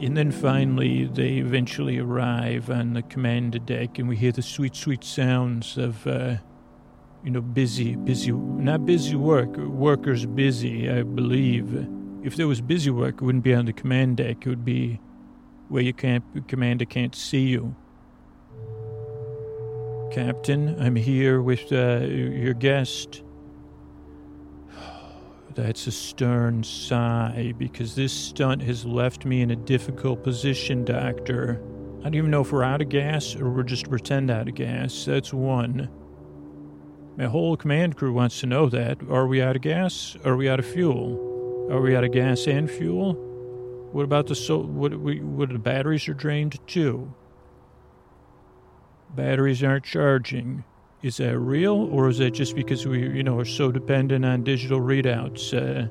And 0.00 0.16
then 0.16 0.30
finally, 0.30 1.06
they 1.06 1.38
eventually 1.38 1.98
arrive 1.98 2.70
on 2.70 2.92
the 2.92 3.02
commander 3.02 3.58
deck, 3.58 3.98
and 3.98 4.08
we 4.08 4.14
hear 4.14 4.30
the 4.30 4.42
sweet, 4.42 4.76
sweet 4.76 5.02
sounds 5.02 5.76
of, 5.76 6.06
uh, 6.06 6.36
you 7.24 7.32
know, 7.32 7.40
busy, 7.40 7.96
busy, 7.96 8.30
not 8.30 8.86
busy 8.86 9.16
work, 9.16 9.56
workers 9.56 10.24
busy, 10.24 10.88
I 10.88 11.02
believe. 11.02 11.88
If 12.22 12.36
there 12.36 12.46
was 12.46 12.60
busy 12.60 12.90
work, 12.90 13.16
it 13.16 13.22
wouldn't 13.22 13.42
be 13.42 13.54
on 13.54 13.64
the 13.64 13.72
command 13.72 14.18
deck. 14.18 14.46
It 14.46 14.48
would 14.48 14.64
be 14.64 15.00
where 15.68 15.82
your 15.82 15.94
camp 15.94 16.24
commander 16.46 16.84
can't 16.84 17.16
see 17.16 17.46
you. 17.48 17.74
Captain, 20.10 20.80
I'm 20.80 20.96
here 20.96 21.42
with 21.42 21.70
uh, 21.70 22.00
your 22.06 22.54
guest. 22.54 23.22
That's 25.54 25.86
a 25.86 25.92
stern 25.92 26.64
sigh 26.64 27.52
because 27.58 27.94
this 27.94 28.12
stunt 28.12 28.62
has 28.62 28.86
left 28.86 29.26
me 29.26 29.42
in 29.42 29.50
a 29.50 29.56
difficult 29.56 30.24
position, 30.24 30.84
Doctor. 30.84 31.60
I 32.00 32.04
don't 32.04 32.14
even 32.14 32.30
know 32.30 32.40
if 32.40 32.52
we're 32.52 32.64
out 32.64 32.80
of 32.80 32.88
gas 32.88 33.36
or 33.36 33.50
we're 33.50 33.64
just 33.64 33.88
pretend 33.90 34.30
out 34.30 34.48
of 34.48 34.54
gas. 34.54 35.04
That's 35.04 35.32
one. 35.32 35.90
My 37.18 37.26
whole 37.26 37.56
command 37.56 37.96
crew 37.96 38.12
wants 38.12 38.40
to 38.40 38.46
know 38.46 38.68
that. 38.70 38.98
Are 39.10 39.26
we 39.26 39.42
out 39.42 39.56
of 39.56 39.62
gas? 39.62 40.16
Are 40.24 40.36
we 40.36 40.48
out 40.48 40.58
of 40.58 40.66
fuel? 40.66 41.68
Are 41.70 41.80
we 41.82 41.94
out 41.94 42.04
of 42.04 42.12
gas 42.12 42.46
and 42.46 42.70
fuel? 42.70 43.14
What 43.92 44.04
about 44.04 44.26
the 44.26 44.34
so? 44.34 44.58
What? 44.58 44.94
What 44.94 45.50
the 45.50 45.58
batteries 45.58 46.08
are 46.08 46.14
drained 46.14 46.66
too? 46.66 47.12
Batteries 49.14 49.62
aren't 49.62 49.84
charging. 49.84 50.64
Is 51.02 51.18
that 51.18 51.38
real, 51.38 51.74
or 51.92 52.08
is 52.08 52.18
that 52.18 52.32
just 52.32 52.56
because 52.56 52.86
we, 52.86 53.00
you 53.00 53.22
know, 53.22 53.38
are 53.38 53.44
so 53.44 53.70
dependent 53.70 54.24
on 54.24 54.42
digital 54.42 54.80
readouts? 54.80 55.54
Uh, 55.54 55.88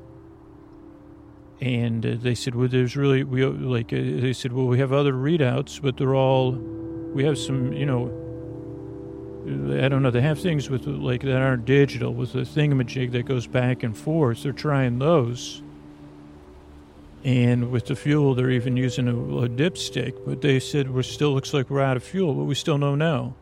and 1.60 2.04
uh, 2.04 2.14
they 2.20 2.34
said, 2.34 2.54
well, 2.54 2.68
there's 2.68 2.96
really 2.96 3.24
we 3.24 3.44
like. 3.44 3.92
Uh, 3.92 3.96
they 3.96 4.32
said, 4.32 4.52
well, 4.52 4.66
we 4.66 4.78
have 4.78 4.92
other 4.92 5.12
readouts, 5.12 5.80
but 5.80 5.96
they're 5.96 6.14
all. 6.14 6.52
We 6.52 7.24
have 7.24 7.38
some, 7.38 7.72
you 7.72 7.86
know. 7.86 8.14
I 9.82 9.88
don't 9.88 10.02
know. 10.02 10.10
They 10.10 10.20
have 10.20 10.38
things 10.38 10.68
with 10.68 10.86
like 10.86 11.22
that 11.22 11.40
aren't 11.40 11.64
digital 11.64 12.12
with 12.12 12.34
the 12.34 12.40
thingamajig 12.40 13.12
that 13.12 13.24
goes 13.24 13.46
back 13.46 13.82
and 13.82 13.96
forth. 13.96 14.42
They're 14.42 14.52
trying 14.52 14.98
those. 14.98 15.62
And 17.24 17.70
with 17.70 17.86
the 17.86 17.96
fuel, 17.96 18.34
they're 18.34 18.50
even 18.50 18.76
using 18.76 19.08
a, 19.08 19.12
a 19.12 19.48
dipstick. 19.48 20.24
But 20.24 20.40
they 20.40 20.60
said 20.60 20.90
we 20.90 21.02
still 21.02 21.32
looks 21.32 21.52
like 21.52 21.68
we're 21.70 21.80
out 21.80 21.96
of 21.96 22.04
fuel, 22.04 22.34
but 22.34 22.44
we 22.44 22.54
still 22.54 22.78
don't 22.78 22.98
know. 22.98 23.34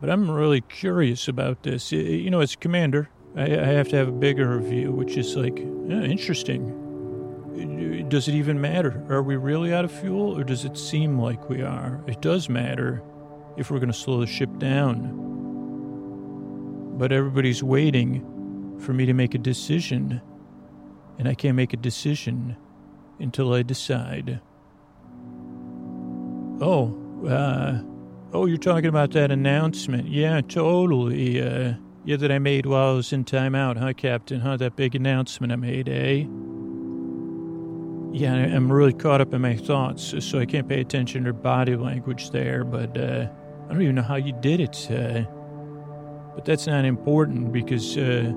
But 0.00 0.10
I'm 0.10 0.30
really 0.30 0.60
curious 0.60 1.26
about 1.26 1.62
this. 1.62 1.90
You 1.90 2.30
know, 2.30 2.40
as 2.40 2.54
commander, 2.54 3.08
I, 3.36 3.44
I 3.44 3.66
have 3.66 3.88
to 3.88 3.96
have 3.96 4.08
a 4.08 4.12
bigger 4.12 4.58
view, 4.60 4.92
which 4.92 5.16
is 5.16 5.36
like 5.36 5.58
yeah, 5.58 6.02
interesting. 6.02 6.84
Does 8.08 8.28
it 8.28 8.34
even 8.34 8.60
matter? 8.60 9.04
Are 9.10 9.22
we 9.22 9.36
really 9.36 9.74
out 9.74 9.84
of 9.84 9.92
fuel, 9.92 10.38
or 10.38 10.44
does 10.44 10.64
it 10.64 10.78
seem 10.78 11.18
like 11.18 11.48
we 11.48 11.62
are? 11.62 12.02
It 12.06 12.20
does 12.22 12.48
matter 12.48 13.02
if 13.56 13.70
we're 13.70 13.78
going 13.78 13.92
to 13.92 13.98
slow 13.98 14.20
the 14.20 14.26
ship 14.26 14.58
down. 14.58 15.26
But 16.96 17.12
everybody's 17.12 17.62
waiting 17.62 18.78
for 18.80 18.92
me 18.92 19.04
to 19.06 19.12
make 19.12 19.34
a 19.34 19.38
decision 19.38 20.22
and 21.18 21.28
I 21.28 21.34
can't 21.34 21.56
make 21.56 21.72
a 21.72 21.76
decision 21.76 22.56
until 23.18 23.52
I 23.52 23.62
decide. 23.62 24.40
Oh, 26.60 26.96
uh, 27.28 27.80
oh, 28.32 28.46
you're 28.46 28.56
talking 28.56 28.86
about 28.86 29.12
that 29.12 29.30
announcement. 29.30 30.08
Yeah, 30.08 30.40
totally. 30.40 31.42
Uh, 31.42 31.74
yeah, 32.04 32.16
that 32.16 32.32
I 32.32 32.38
made 32.38 32.64
while 32.66 32.92
I 32.92 32.94
was 32.94 33.12
in 33.12 33.24
timeout, 33.24 33.76
huh, 33.76 33.92
Captain? 33.92 34.40
Huh, 34.40 34.56
that 34.56 34.76
big 34.76 34.94
announcement 34.94 35.52
I 35.52 35.56
made, 35.56 35.88
eh? 35.88 36.24
Yeah, 38.10 38.32
I'm 38.32 38.72
really 38.72 38.94
caught 38.94 39.20
up 39.20 39.34
in 39.34 39.42
my 39.42 39.56
thoughts, 39.56 40.14
so 40.20 40.38
I 40.38 40.46
can't 40.46 40.66
pay 40.66 40.80
attention 40.80 41.24
to 41.24 41.34
body 41.34 41.76
language 41.76 42.30
there, 42.30 42.64
but, 42.64 42.96
uh, 42.96 43.28
I 43.68 43.72
don't 43.72 43.82
even 43.82 43.96
know 43.96 44.02
how 44.02 44.16
you 44.16 44.32
did 44.40 44.60
it, 44.60 44.88
uh, 44.90 45.24
but 46.34 46.46
that's 46.46 46.66
not 46.66 46.86
important 46.86 47.52
because, 47.52 47.98
uh, 47.98 48.32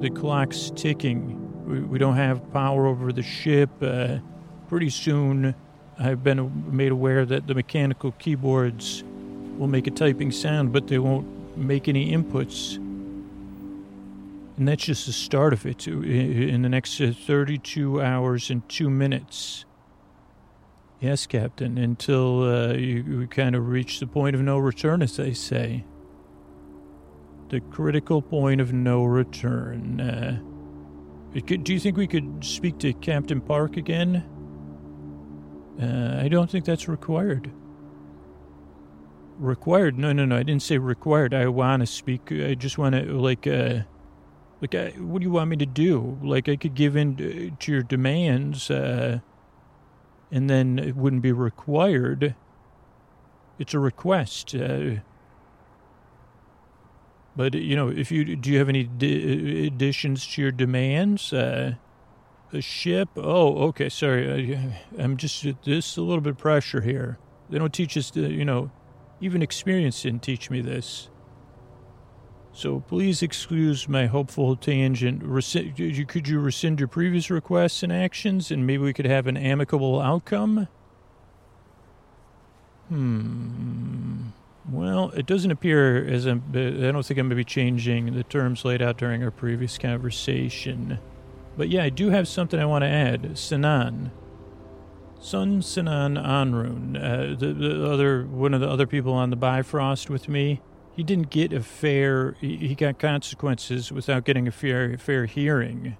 the 0.00 0.10
clock's 0.10 0.70
ticking 0.76 1.47
we, 1.68 1.80
we 1.80 1.98
don't 1.98 2.16
have 2.16 2.52
power 2.52 2.86
over 2.86 3.12
the 3.12 3.22
ship. 3.22 3.70
Uh, 3.82 4.18
pretty 4.68 4.90
soon, 4.90 5.54
I've 5.98 6.24
been 6.24 6.64
made 6.74 6.92
aware 6.92 7.26
that 7.26 7.46
the 7.46 7.54
mechanical 7.54 8.12
keyboards 8.12 9.04
will 9.58 9.66
make 9.66 9.86
a 9.86 9.90
typing 9.90 10.32
sound, 10.32 10.72
but 10.72 10.86
they 10.88 10.98
won't 10.98 11.56
make 11.56 11.88
any 11.88 12.12
inputs. 12.12 12.76
And 14.56 14.66
that's 14.66 14.84
just 14.84 15.06
the 15.06 15.12
start 15.12 15.52
of 15.52 15.66
it. 15.66 15.86
In 15.86 16.62
the 16.62 16.68
next 16.68 17.00
uh, 17.00 17.12
32 17.12 18.00
hours 18.00 18.50
and 18.50 18.66
two 18.68 18.90
minutes. 18.90 19.64
Yes, 21.00 21.26
Captain, 21.26 21.78
until 21.78 22.42
uh, 22.42 22.72
you, 22.72 23.04
you 23.04 23.26
kind 23.28 23.54
of 23.54 23.68
reach 23.68 24.00
the 24.00 24.06
point 24.06 24.34
of 24.34 24.42
no 24.42 24.58
return, 24.58 25.00
as 25.00 25.16
they 25.16 25.32
say. 25.32 25.84
The 27.50 27.60
critical 27.60 28.20
point 28.20 28.60
of 28.60 28.72
no 28.72 29.04
return. 29.04 30.00
Uh, 30.00 30.40
do 31.34 31.72
you 31.72 31.80
think 31.80 31.96
we 31.96 32.06
could 32.06 32.44
speak 32.44 32.78
to 32.78 32.92
Captain 32.94 33.40
Park 33.40 33.76
again? 33.76 34.24
Uh, 35.80 36.20
I 36.22 36.28
don't 36.28 36.50
think 36.50 36.64
that's 36.64 36.88
required. 36.88 37.52
Required? 39.38 39.98
No, 39.98 40.12
no, 40.12 40.24
no. 40.24 40.36
I 40.36 40.42
didn't 40.42 40.62
say 40.62 40.78
required. 40.78 41.32
I 41.32 41.46
want 41.46 41.80
to 41.80 41.86
speak. 41.86 42.32
I 42.32 42.54
just 42.54 42.78
want 42.78 42.94
to, 42.94 43.02
like, 43.12 43.46
uh, 43.46 43.80
like, 44.60 44.74
uh, 44.74 44.90
what 44.98 45.20
do 45.20 45.24
you 45.24 45.30
want 45.30 45.50
me 45.50 45.56
to 45.56 45.66
do? 45.66 46.18
Like, 46.22 46.48
I 46.48 46.56
could 46.56 46.74
give 46.74 46.96
in 46.96 47.12
uh, 47.14 47.56
to 47.60 47.72
your 47.72 47.82
demands, 47.82 48.70
uh, 48.70 49.20
and 50.32 50.50
then 50.50 50.78
it 50.78 50.96
wouldn't 50.96 51.22
be 51.22 51.32
required. 51.32 52.34
It's 53.58 53.74
a 53.74 53.78
request. 53.78 54.54
Uh, 54.54 54.96
but 57.38 57.54
you 57.54 57.76
know, 57.76 57.88
if 57.88 58.10
you 58.10 58.34
do, 58.34 58.50
you 58.50 58.58
have 58.58 58.68
any 58.68 58.82
di- 58.82 59.68
additions 59.68 60.26
to 60.26 60.42
your 60.42 60.50
demands? 60.50 61.32
Uh, 61.32 61.74
a 62.52 62.60
ship? 62.60 63.10
Oh, 63.16 63.68
okay. 63.68 63.88
Sorry, 63.88 64.56
I, 64.56 64.82
I'm 64.98 65.16
just 65.16 65.46
this 65.62 65.96
a 65.96 66.02
little 66.02 66.20
bit 66.20 66.30
of 66.30 66.38
pressure 66.38 66.80
here. 66.80 67.16
They 67.48 67.58
don't 67.58 67.72
teach 67.72 67.96
us, 67.96 68.10
to, 68.10 68.28
you 68.28 68.44
know, 68.44 68.72
even 69.20 69.40
experience 69.40 70.02
didn't 70.02 70.24
teach 70.24 70.50
me 70.50 70.60
this. 70.60 71.10
So 72.52 72.80
please 72.80 73.22
excuse 73.22 73.88
my 73.88 74.06
hopeful 74.06 74.56
tangent. 74.56 75.22
Rescind, 75.22 75.76
could 76.08 76.26
you 76.26 76.40
rescind 76.40 76.80
your 76.80 76.88
previous 76.88 77.30
requests 77.30 77.84
and 77.84 77.92
actions, 77.92 78.50
and 78.50 78.66
maybe 78.66 78.82
we 78.82 78.92
could 78.92 79.06
have 79.06 79.28
an 79.28 79.36
amicable 79.36 80.00
outcome? 80.00 80.66
Hmm. 82.88 83.37
It 85.14 85.26
doesn't 85.26 85.50
appear 85.50 86.04
as 86.06 86.26
I'm, 86.26 86.42
I 86.50 86.90
don't 86.92 87.04
think 87.04 87.18
I'm 87.18 87.26
going 87.26 87.30
to 87.30 87.36
be 87.36 87.44
changing 87.44 88.14
the 88.14 88.24
terms 88.24 88.64
laid 88.64 88.82
out 88.82 88.98
during 88.98 89.22
our 89.22 89.30
previous 89.30 89.78
conversation. 89.78 90.98
But 91.56 91.68
yeah, 91.68 91.84
I 91.84 91.88
do 91.88 92.10
have 92.10 92.28
something 92.28 92.58
I 92.58 92.64
want 92.64 92.82
to 92.82 92.88
add. 92.88 93.36
Sinan. 93.36 94.12
Sun 95.20 95.62
Sinan 95.62 96.14
Anrun, 96.14 96.96
uh, 96.96 97.36
the, 97.36 97.52
the 97.52 97.90
other 97.90 98.24
one 98.24 98.54
of 98.54 98.60
the 98.60 98.68
other 98.68 98.86
people 98.86 99.12
on 99.12 99.30
the 99.30 99.36
Bifrost 99.36 100.08
with 100.08 100.28
me, 100.28 100.60
he 100.94 101.02
didn't 101.02 101.30
get 101.30 101.52
a 101.52 101.60
fair. 101.60 102.36
He 102.40 102.74
got 102.76 103.00
consequences 103.00 103.90
without 103.90 104.24
getting 104.24 104.46
a 104.46 104.52
fair 104.52 104.96
fair 104.96 105.26
hearing. 105.26 105.96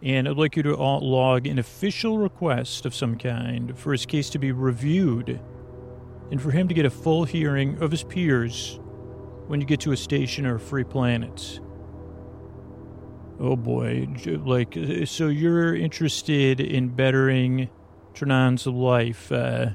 And 0.00 0.28
I'd 0.28 0.36
like 0.36 0.56
you 0.56 0.62
to 0.64 0.76
log 0.76 1.46
an 1.46 1.58
official 1.58 2.18
request 2.18 2.86
of 2.86 2.94
some 2.94 3.16
kind 3.16 3.76
for 3.76 3.92
his 3.92 4.06
case 4.06 4.30
to 4.30 4.38
be 4.38 4.52
reviewed 4.52 5.40
and 6.32 6.40
for 6.40 6.50
him 6.50 6.66
to 6.66 6.72
get 6.72 6.86
a 6.86 6.90
full 6.90 7.24
hearing 7.24 7.76
of 7.82 7.90
his 7.90 8.02
peers 8.02 8.80
when 9.48 9.60
you 9.60 9.66
get 9.66 9.80
to 9.80 9.92
a 9.92 9.96
station 9.96 10.46
or 10.46 10.54
a 10.54 10.60
free 10.60 10.82
planet. 10.82 11.60
Oh 13.38 13.54
boy, 13.54 14.08
like, 14.26 14.74
so 15.04 15.28
you're 15.28 15.76
interested 15.76 16.58
in 16.58 16.88
bettering 16.88 17.68
Ternan's 18.14 18.66
life 18.66 19.30
uh, 19.30 19.70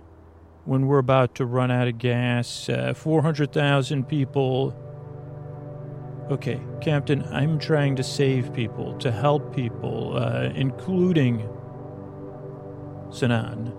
when 0.66 0.88
we're 0.88 0.98
about 0.98 1.36
to 1.36 1.46
run 1.46 1.70
out 1.70 1.88
of 1.88 2.00
gas, 2.00 2.70
uh, 2.70 2.96
400,000 2.96 4.06
people. 4.06 4.76
Okay, 6.32 6.60
Captain, 6.82 7.22
I'm 7.26 7.60
trying 7.60 7.96
to 7.98 8.04
save 8.04 8.52
people, 8.52 8.98
to 8.98 9.12
help 9.12 9.56
people, 9.56 10.18
uh, 10.18 10.50
including 10.56 11.48
Sinan. 13.12 13.74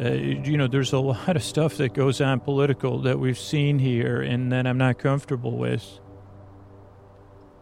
Uh, 0.00 0.12
you 0.12 0.56
know, 0.56 0.66
there's 0.66 0.94
a 0.94 0.98
lot 0.98 1.36
of 1.36 1.42
stuff 1.42 1.76
that 1.76 1.92
goes 1.92 2.22
on 2.22 2.40
political 2.40 3.00
that 3.02 3.18
we've 3.18 3.38
seen 3.38 3.78
here 3.78 4.22
and 4.22 4.50
that 4.50 4.66
I'm 4.66 4.78
not 4.78 4.98
comfortable 4.98 5.58
with. 5.58 6.00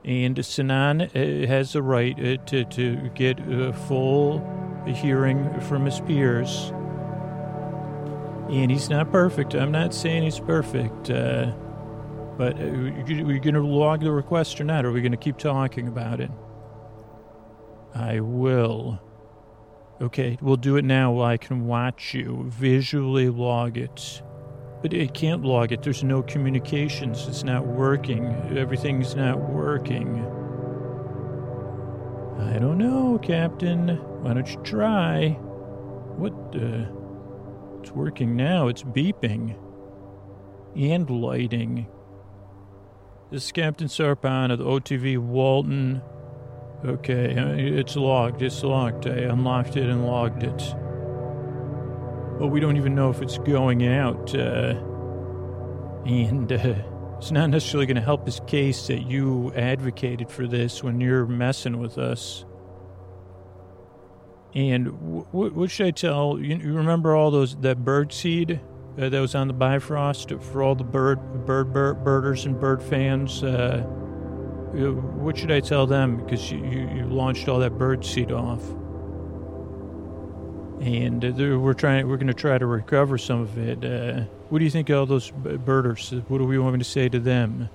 And 0.04 0.44
Sinan 0.44 1.02
uh, 1.02 1.08
has 1.48 1.72
the 1.72 1.82
right 1.82 2.14
uh, 2.18 2.36
to, 2.46 2.64
to 2.64 3.10
get 3.14 3.40
a 3.40 3.72
full 3.72 4.38
hearing 4.86 5.60
from 5.62 5.84
his 5.84 6.00
peers. 6.00 6.72
And 8.48 8.70
he's 8.70 8.88
not 8.88 9.10
perfect. 9.10 9.54
I'm 9.54 9.72
not 9.72 9.92
saying 9.92 10.22
he's 10.22 10.38
perfect. 10.38 11.10
Uh, 11.10 11.52
but 12.38 12.58
are 12.60 13.24
we 13.24 13.40
going 13.40 13.54
to 13.54 13.62
log 13.62 14.00
the 14.00 14.12
request 14.12 14.60
or 14.60 14.64
not? 14.64 14.84
Or 14.84 14.90
are 14.90 14.92
we 14.92 15.00
going 15.00 15.10
to 15.10 15.18
keep 15.18 15.38
talking 15.38 15.88
about 15.88 16.20
it? 16.20 16.30
I 17.94 18.20
will. 18.20 19.00
Okay, 20.00 20.38
we'll 20.40 20.56
do 20.56 20.76
it 20.76 20.84
now 20.84 21.10
while 21.10 21.26
I 21.26 21.36
can 21.36 21.66
watch 21.66 22.14
you, 22.14 22.44
visually 22.46 23.28
log 23.28 23.76
it. 23.76 24.22
But 24.80 24.94
it 24.94 25.12
can't 25.12 25.44
log 25.44 25.72
it. 25.72 25.82
There's 25.82 26.04
no 26.04 26.22
communications. 26.22 27.26
It's 27.26 27.42
not 27.42 27.66
working. 27.66 28.26
Everything's 28.56 29.16
not 29.16 29.40
working. 29.40 30.24
I 32.40 32.60
don't 32.60 32.78
know, 32.78 33.18
Captain. 33.18 33.88
Why 34.22 34.34
don't 34.34 34.48
you 34.48 34.62
try? 34.62 35.30
What, 36.16 36.32
uh, 36.54 36.86
it's 37.80 37.90
working 37.90 38.36
now. 38.36 38.68
It's 38.68 38.84
beeping. 38.84 39.56
And 40.76 41.10
lighting. 41.10 41.88
This 43.32 43.46
is 43.46 43.52
Captain 43.52 43.88
Sarpon 43.88 44.52
of 44.52 44.60
the 44.60 44.64
OTV 44.64 45.18
Walton. 45.18 46.02
Okay, 46.84 47.36
uh, 47.36 47.54
it's 47.56 47.96
logged. 47.96 48.40
It's 48.40 48.62
locked. 48.62 49.06
I 49.06 49.16
unlocked 49.22 49.76
it 49.76 49.88
and 49.88 50.06
logged 50.06 50.44
it. 50.44 50.74
But 52.38 52.48
we 52.48 52.60
don't 52.60 52.76
even 52.76 52.94
know 52.94 53.10
if 53.10 53.20
it's 53.20 53.38
going 53.38 53.84
out. 53.86 54.32
Uh, 54.32 54.74
and 56.06 56.52
uh, 56.52 56.74
it's 57.16 57.32
not 57.32 57.50
necessarily 57.50 57.86
going 57.86 57.96
to 57.96 58.00
help 58.00 58.26
his 58.26 58.40
case 58.46 58.86
that 58.86 59.02
you 59.02 59.52
advocated 59.56 60.30
for 60.30 60.46
this 60.46 60.84
when 60.84 61.00
you're 61.00 61.26
messing 61.26 61.78
with 61.78 61.98
us. 61.98 62.44
And 64.54 64.86
w- 64.86 65.50
what 65.50 65.70
should 65.70 65.86
I 65.86 65.90
tell 65.90 66.38
you? 66.38 66.56
You 66.56 66.74
remember 66.74 67.16
all 67.16 67.32
those 67.32 67.56
that 67.56 67.84
bird 67.84 68.12
seed 68.12 68.60
uh, 68.96 69.08
that 69.08 69.20
was 69.20 69.34
on 69.34 69.48
the 69.48 69.54
Bifrost 69.54 70.30
for 70.40 70.62
all 70.62 70.76
the 70.76 70.84
bird 70.84 71.44
bird, 71.44 71.72
bird 71.72 72.04
birders 72.04 72.46
and 72.46 72.58
bird 72.58 72.82
fans? 72.82 73.42
Uh, 73.42 73.84
what 74.72 75.38
should 75.38 75.50
I 75.50 75.60
tell 75.60 75.86
them? 75.86 76.16
Because 76.16 76.50
you, 76.50 76.58
you, 76.58 77.04
launched 77.06 77.48
all 77.48 77.58
that 77.60 77.78
bird 77.78 78.04
seed 78.04 78.32
off, 78.32 78.62
and 80.80 81.24
uh, 81.24 81.58
we're 81.58 81.74
trying. 81.74 82.08
We're 82.08 82.16
going 82.16 82.28
to 82.28 82.34
try 82.34 82.58
to 82.58 82.66
recover 82.66 83.18
some 83.18 83.40
of 83.40 83.58
it. 83.58 83.84
Uh, 83.84 84.24
what 84.50 84.58
do 84.58 84.64
you 84.64 84.70
think 84.70 84.90
of 84.90 84.98
all 84.98 85.06
those 85.06 85.30
birders? 85.30 86.10
What 86.28 86.38
do 86.38 86.44
we 86.44 86.58
want 86.58 86.74
me 86.74 86.78
to 86.80 86.84
say 86.84 87.08
to 87.08 87.18
them? 87.18 87.68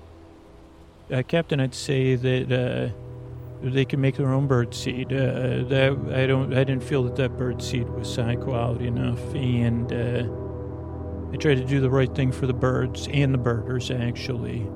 Uh, 1.12 1.24
Captain, 1.24 1.60
I'd 1.60 1.76
say 1.76 2.16
that 2.16 2.52
uh, 2.52 3.68
they 3.70 3.86
can 3.86 4.00
make 4.00 4.18
their 4.18 4.30
own 4.30 4.48
bird 4.48 4.74
seed. 4.74 5.12
Uh, 5.12 5.64
that 5.66 5.98
I 6.14 6.28
don't. 6.28 6.54
I 6.54 6.64
didn't 6.64 6.84
feel 6.84 7.04
that 7.04 7.16
that 7.16 7.38
bird 7.38 7.62
seed 7.62 7.90
was 7.90 8.16
high 8.16 8.36
quality 8.36 8.88
enough, 8.88 9.34
and 9.34 9.92
uh, 9.92 11.34
I 11.34 11.38
tried 11.38 11.56
to 11.56 11.66
do 11.66 11.82
the 11.82 11.90
right 11.90 12.14
thing 12.14 12.32
for 12.32 12.46
the 12.46 12.54
birds 12.54 13.08
and 13.12 13.34
the 13.34 13.40
birders 13.40 13.90
actually. 13.90 14.68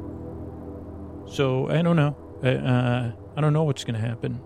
So 1.27 1.69
I 1.69 1.81
don't 1.81 1.95
know. 1.95 2.15
I, 2.43 2.49
uh, 2.55 3.11
I 3.35 3.41
don't 3.41 3.53
know 3.53 3.63
what's 3.63 3.83
going 3.83 3.99
to 3.99 4.07
happen. 4.07 4.41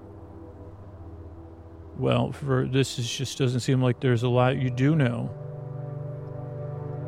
Well, 1.97 2.31
for 2.31 2.67
this 2.67 2.97
is 2.97 3.09
just 3.09 3.37
doesn't 3.37 3.59
seem 3.59 3.81
like 3.81 3.99
there's 3.99 4.23
a 4.23 4.29
lot 4.29 4.57
you 4.57 4.69
do 4.69 4.95
know. 4.95 5.29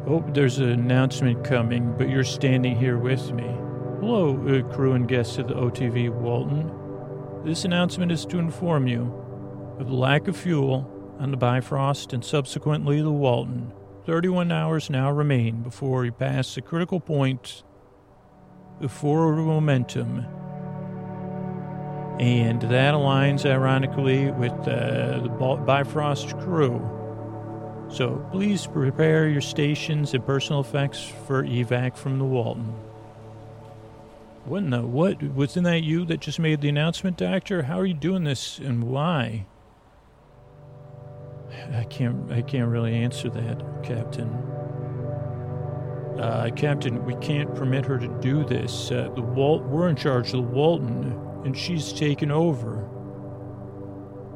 Oh, 0.05 0.23
there's 0.33 0.59
an 0.59 0.69
announcement 0.69 1.43
coming, 1.43 1.95
but 1.97 2.09
you're 2.09 2.25
standing 2.25 2.75
here 2.75 2.97
with 2.97 3.31
me. 3.31 3.47
Hello, 4.01 4.35
uh, 4.47 4.73
crew 4.73 4.93
and 4.93 5.07
guests 5.07 5.37
of 5.37 5.47
the 5.47 5.53
OTV 5.53 6.09
Walton. 6.09 6.71
This 7.45 7.63
announcement 7.63 8.11
is 8.11 8.25
to 8.27 8.37
inform 8.37 8.87
you 8.87 9.13
of 9.79 9.87
the 9.87 9.95
lack 9.95 10.27
of 10.27 10.35
fuel 10.35 10.89
on 11.19 11.31
the 11.31 11.37
Bifrost 11.37 12.13
and 12.13 12.23
subsequently 12.23 13.01
the 13.01 13.11
Walton. 13.11 13.71
31 14.05 14.51
hours 14.51 14.89
now 14.89 15.09
remain 15.09 15.63
before 15.63 16.01
we 16.01 16.11
pass 16.11 16.53
the 16.53 16.61
critical 16.61 16.99
point 16.99 17.63
forward 18.89 19.37
momentum. 19.37 20.25
And 22.19 22.61
that 22.61 22.93
aligns 22.93 23.45
ironically 23.45 24.31
with 24.31 24.51
uh, 24.51 25.19
the 25.19 25.29
Bifrost 25.65 26.37
crew. 26.39 26.79
So 27.89 28.25
please 28.31 28.65
prepare 28.65 29.27
your 29.27 29.41
stations 29.41 30.13
and 30.13 30.25
personal 30.25 30.61
effects 30.61 31.03
for 31.27 31.43
evac 31.43 31.97
from 31.97 32.19
the 32.19 32.25
Walton. 32.25 32.73
What 34.45 34.63
in 34.63 34.71
the 34.71 34.81
what? 34.81 35.21
Wasn't 35.23 35.63
that 35.65 35.83
you 35.83 36.05
that 36.05 36.19
just 36.19 36.39
made 36.39 36.61
the 36.61 36.69
announcement, 36.69 37.17
Doctor? 37.17 37.63
How 37.63 37.79
are 37.79 37.85
you 37.85 37.93
doing 37.93 38.25
this 38.25 38.59
and 38.59 38.83
why? 38.83 39.45
I 41.73 41.83
can't 41.85 42.31
I 42.31 42.41
can't 42.41 42.69
really 42.69 42.93
answer 42.93 43.29
that, 43.29 43.83
Captain. 43.83 44.29
Uh, 46.19 46.49
Captain, 46.55 47.03
we 47.05 47.15
can't 47.15 47.53
permit 47.55 47.85
her 47.85 47.97
to 47.97 48.07
do 48.19 48.43
this. 48.45 48.91
Uh, 48.91 49.09
the 49.15 49.21
Walt, 49.21 49.63
we're 49.63 49.89
in 49.89 49.95
charge 49.95 50.27
of 50.27 50.33
the 50.33 50.41
Walton, 50.41 51.19
and 51.43 51.57
she's 51.57 51.91
taken 51.91 52.29
over. 52.29 52.87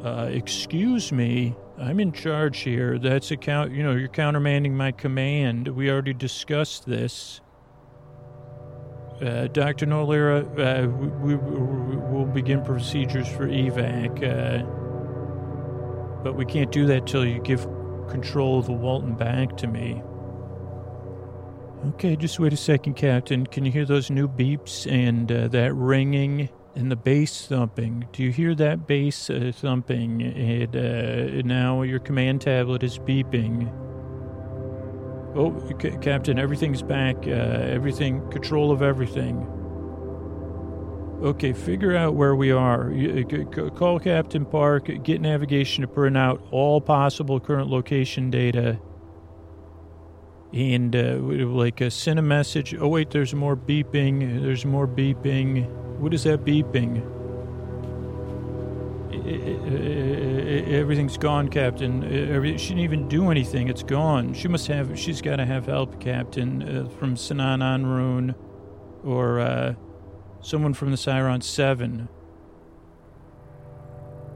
Uh, 0.04 0.30
excuse 0.32 1.12
me, 1.12 1.56
I'm 1.78 2.00
in 2.00 2.12
charge 2.12 2.60
here. 2.60 2.98
That's 2.98 3.30
a 3.32 3.38
count. 3.38 3.72
You 3.72 3.84
know, 3.84 3.92
you're 3.92 4.10
countermanding 4.10 4.72
my 4.72 4.92
command. 4.92 5.68
We 5.68 5.92
already 5.92 6.14
discussed 6.14 6.86
this. 6.86 7.42
Uh, 9.22 9.48
Dr. 9.48 9.86
Nolira, 9.86 10.44
uh, 10.60 10.88
we, 10.90 11.36
we, 11.36 11.36
will 11.36 12.26
begin 12.26 12.64
procedures 12.64 13.28
for 13.28 13.48
evac, 13.48 14.24
uh, 14.24 14.64
but 16.24 16.36
we 16.36 16.46
can't 16.46 16.72
do 16.72 16.86
that 16.86 17.08
till 17.08 17.26
you 17.26 17.40
give 17.42 17.68
control 18.08 18.60
of 18.60 18.68
the 18.68 18.74
Walton 18.74 19.16
back 19.16 19.58
to 19.58 19.68
me. 19.68 20.04
Okay, 21.86 22.16
just 22.16 22.40
wait 22.40 22.54
a 22.54 22.58
second, 22.58 22.96
Captain. 22.96 23.46
Can 23.46 23.64
you 23.64 23.72
hear 23.72 23.86
those 23.86 24.10
new 24.10 24.28
beeps 24.28 24.92
and 24.92 25.32
uh, 25.32 25.48
that 25.50 25.74
ringing 25.76 26.50
and 26.76 26.92
the 26.92 26.96
bass 26.96 27.46
thumping? 27.46 28.08
Do 28.12 28.24
you 28.24 28.32
hear 28.32 28.56
that 28.56 28.88
bass 28.88 29.30
uh, 29.30 29.52
thumping? 29.54 30.24
And 30.24 30.76
uh, 30.76 31.42
now 31.48 31.84
your 31.84 32.00
command 32.00 32.42
tablet 32.42 32.82
is 32.84 32.98
beeping. 32.98 33.72
Oh, 35.36 35.56
C- 35.80 35.98
Captain, 36.02 36.40
everything's 36.40 36.82
back. 36.82 37.16
Uh, 37.28 37.30
everything, 37.30 38.28
control 38.32 38.72
of 38.72 38.82
everything. 38.82 39.48
Okay, 41.22 41.54
figure 41.54 41.96
out 41.96 42.16
where 42.16 42.36
we 42.36 42.52
are. 42.52 42.92
Uh, 42.92 43.70
call 43.70 44.00
Captain 44.00 44.46
Park, 44.46 44.90
get 45.04 45.22
navigation 45.22 45.84
to 45.84 45.88
print 45.88 46.18
out 46.18 46.42
all 46.52 46.82
possible 46.82 47.40
current 47.40 47.70
location 47.70 48.32
data. 48.32 48.80
And 50.54 50.96
uh, 50.96 51.18
like 51.20 51.82
uh, 51.82 51.90
send 51.90 52.20
a 52.20 52.22
message. 52.22 52.74
Oh, 52.76 52.88
wait, 52.88 53.12
there's 53.12 53.34
more 53.34 53.58
beeping. 53.58 54.42
There's 54.42 54.66
more 54.66 54.88
beeping. 54.88 55.68
What 56.00 56.14
is 56.14 56.24
that 56.24 56.46
beeping? 56.46 57.04
everything's 60.68 61.18
gone, 61.18 61.50
Captain. 61.50 62.02
she 62.58 62.70
didn't 62.70 62.84
even 62.84 63.08
do 63.08 63.30
anything. 63.30 63.68
It's 63.68 63.84
gone. 63.84 64.34
She 64.34 64.48
must 64.48 64.68
have. 64.68 64.98
She's 64.98 65.22
got 65.22 65.38
to 65.38 65.46
have 65.46 65.66
help, 65.66 66.00
Captain, 66.00 66.62
uh, 66.64 66.90
from 66.90 67.16
Sinan 67.16 67.60
Anrun, 67.60 68.36
or 69.04 69.40
uh, 69.40 69.76
someone 70.42 70.74
from 70.74 70.92
the 70.92 70.98
Siron 70.98 71.44
Seven. 71.44 72.08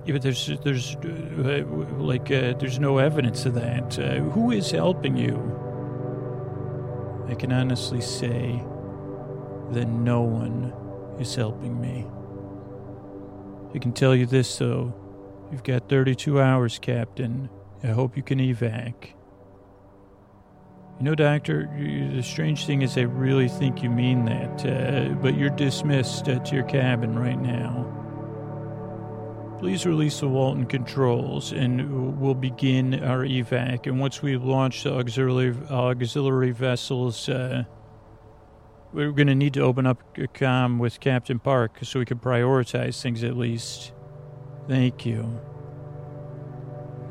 Yeah, 0.06 0.14
but 0.14 0.22
there's 0.24 0.52
there's 0.64 0.96
uh, 0.96 1.64
like 1.98 2.32
uh, 2.32 2.54
there's 2.58 2.80
no 2.80 2.98
evidence 2.98 3.46
of 3.46 3.54
that. 3.56 3.96
Who 4.34 4.52
is 4.52 4.72
helping 4.72 5.16
you? 5.16 5.71
I 7.28 7.36
can 7.36 7.52
honestly 7.52 8.02
say 8.02 8.64
that 9.72 9.88
no 9.88 10.22
one 10.22 10.74
is 11.20 11.36
helping 11.36 11.80
me. 11.80 12.08
I 13.74 13.80
can 13.80 13.94
tell 13.94 14.16
you 14.16 14.26
this, 14.26 14.58
though. 14.58 14.94
You've 15.52 15.64
got 15.64 15.90
32 15.90 16.42
hours, 16.42 16.80
Captain. 16.80 17.50
I 17.84 17.88
hope 17.88 18.16
you 18.18 18.24
can 18.24 18.40
evac. 18.40 19.14
You 21.00 21.06
know, 21.06 21.16
Doctor, 21.16 21.70
the 21.78 22.22
strange 22.22 22.66
thing 22.66 22.84
is 22.84 22.98
I 22.98 23.02
really 23.02 23.48
think 23.48 23.82
you 23.82 23.90
mean 23.90 24.26
that, 24.26 24.66
uh, 24.66 25.14
but 25.16 25.36
you're 25.36 25.50
dismissed 25.50 26.30
uh, 26.30 26.40
to 26.40 26.56
your 26.56 26.64
cabin 26.66 27.18
right 27.18 27.42
now. 27.42 28.01
Please 29.62 29.86
release 29.86 30.20
the 30.20 30.28
Walton 30.28 30.66
controls 30.66 31.52
and 31.52 32.20
we'll 32.20 32.34
begin 32.34 32.96
our 33.04 33.20
evac. 33.20 33.86
And 33.86 34.00
once 34.00 34.20
we 34.20 34.36
launch 34.36 34.82
the 34.84 34.92
auxiliary, 34.92 35.56
auxiliary 35.70 36.50
vessels, 36.50 37.30
uh, 37.30 37.66
we're 38.92 39.12
going 39.12 39.28
to 39.28 39.36
need 39.36 39.54
to 39.54 39.62
open 39.62 39.86
up 39.86 40.18
a 40.18 40.26
com 40.26 40.80
with 40.80 41.00
Captain 41.00 41.38
Park 41.38 41.78
so 41.84 42.00
we 42.00 42.06
can 42.06 42.18
prioritize 42.18 43.00
things 43.04 43.24
at 43.24 43.38
least. 43.38 43.94
Thank 44.68 45.06
you. 45.06 45.40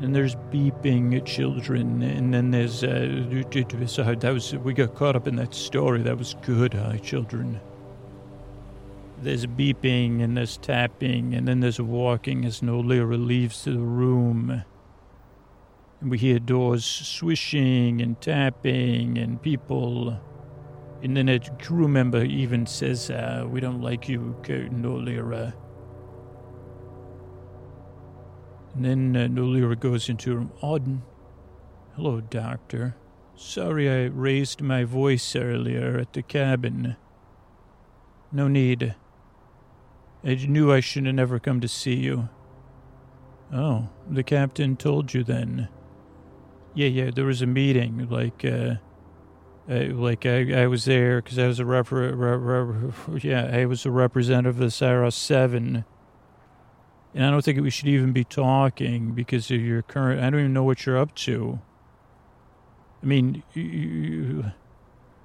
And 0.00 0.12
there's 0.12 0.34
beeping 0.34 1.24
children, 1.24 2.02
and 2.02 2.34
then 2.34 2.50
there's 2.50 2.82
uh, 2.82 3.26
that 3.28 4.30
was 4.32 4.54
we 4.56 4.74
got 4.74 4.96
caught 4.96 5.14
up 5.14 5.28
in 5.28 5.36
that 5.36 5.54
story. 5.54 6.02
That 6.02 6.18
was 6.18 6.34
good, 6.42 6.74
hi 6.74 6.96
children. 6.96 7.60
There's 9.22 9.46
beeping 9.46 10.22
and 10.22 10.36
there's 10.36 10.56
tapping, 10.56 11.34
and 11.34 11.46
then 11.46 11.60
there's 11.60 11.80
walking 11.80 12.44
as 12.44 12.60
Nolira 12.60 13.22
leaves 13.24 13.64
the 13.64 13.78
room. 13.78 14.64
And 16.00 16.10
we 16.10 16.16
hear 16.18 16.38
doors 16.38 16.84
swishing 16.84 18.00
and 18.00 18.20
tapping, 18.20 19.18
and 19.18 19.42
people 19.42 20.20
and 21.02 21.16
then 21.16 21.28
a 21.28 21.40
crew 21.58 21.88
member 21.88 22.22
even 22.24 22.66
says, 22.66 23.10
uh, 23.10 23.46
We 23.48 23.60
don't 23.60 23.80
like 23.80 24.08
you, 24.08 24.36
Nolira. 24.42 25.54
And 28.74 28.84
then 28.84 29.16
uh, 29.16 29.26
Nolira 29.28 29.78
goes 29.78 30.08
into 30.08 30.34
room. 30.34 30.52
Auden. 30.62 31.00
Hello, 31.96 32.20
Doctor. 32.20 32.96
Sorry 33.34 33.88
I 33.88 34.04
raised 34.06 34.60
my 34.60 34.84
voice 34.84 35.34
earlier 35.34 35.98
at 35.98 36.12
the 36.12 36.22
cabin. 36.22 36.96
No 38.30 38.46
need. 38.46 38.94
I 40.22 40.34
knew 40.34 40.72
I 40.72 40.80
should 40.80 41.06
have 41.06 41.14
never 41.14 41.38
come 41.38 41.60
to 41.60 41.68
see 41.68 41.94
you. 41.94 42.28
Oh, 43.52 43.88
the 44.08 44.22
captain 44.22 44.76
told 44.76 45.14
you 45.14 45.24
then. 45.24 45.68
Yeah, 46.74 46.88
yeah, 46.88 47.10
there 47.10 47.24
was 47.24 47.42
a 47.42 47.46
meeting, 47.46 48.08
like, 48.08 48.44
uh, 48.44 48.74
uh 49.68 49.86
like 49.92 50.24
I, 50.26 50.62
I 50.62 50.66
was 50.66 50.84
there 50.84 51.20
because 51.20 51.38
I 51.38 51.46
was 51.46 51.58
a 51.58 51.64
rep, 51.64 51.88
yeah, 53.24 53.50
I 53.52 53.64
was 53.64 53.84
a 53.86 53.90
representative 53.90 54.60
of 54.60 54.72
Saros 54.72 55.16
7. 55.16 55.84
And 57.12 57.24
I 57.24 57.30
don't 57.30 57.44
think 57.44 57.60
we 57.60 57.70
should 57.70 57.88
even 57.88 58.12
be 58.12 58.22
talking 58.22 59.12
because 59.12 59.50
of 59.50 59.60
your 59.60 59.82
current, 59.82 60.20
I 60.20 60.30
don't 60.30 60.40
even 60.40 60.52
know 60.52 60.62
what 60.62 60.86
you're 60.86 60.98
up 60.98 61.14
to. 61.16 61.60
I 63.02 63.06
mean, 63.06 63.42
you, 63.54 63.62
you 63.62 64.44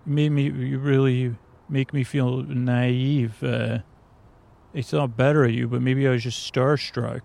made 0.06 0.30
me, 0.30 0.44
you 0.44 0.80
really 0.80 1.36
make 1.70 1.94
me 1.94 2.04
feel 2.04 2.42
naive. 2.44 3.44
Uh, 3.44 3.80
I 4.76 4.82
thought 4.82 5.16
better 5.16 5.46
of 5.46 5.52
you, 5.52 5.68
but 5.68 5.82
maybe 5.82 6.06
I 6.06 6.12
was 6.12 6.24
just 6.24 6.54
starstruck. 6.54 7.22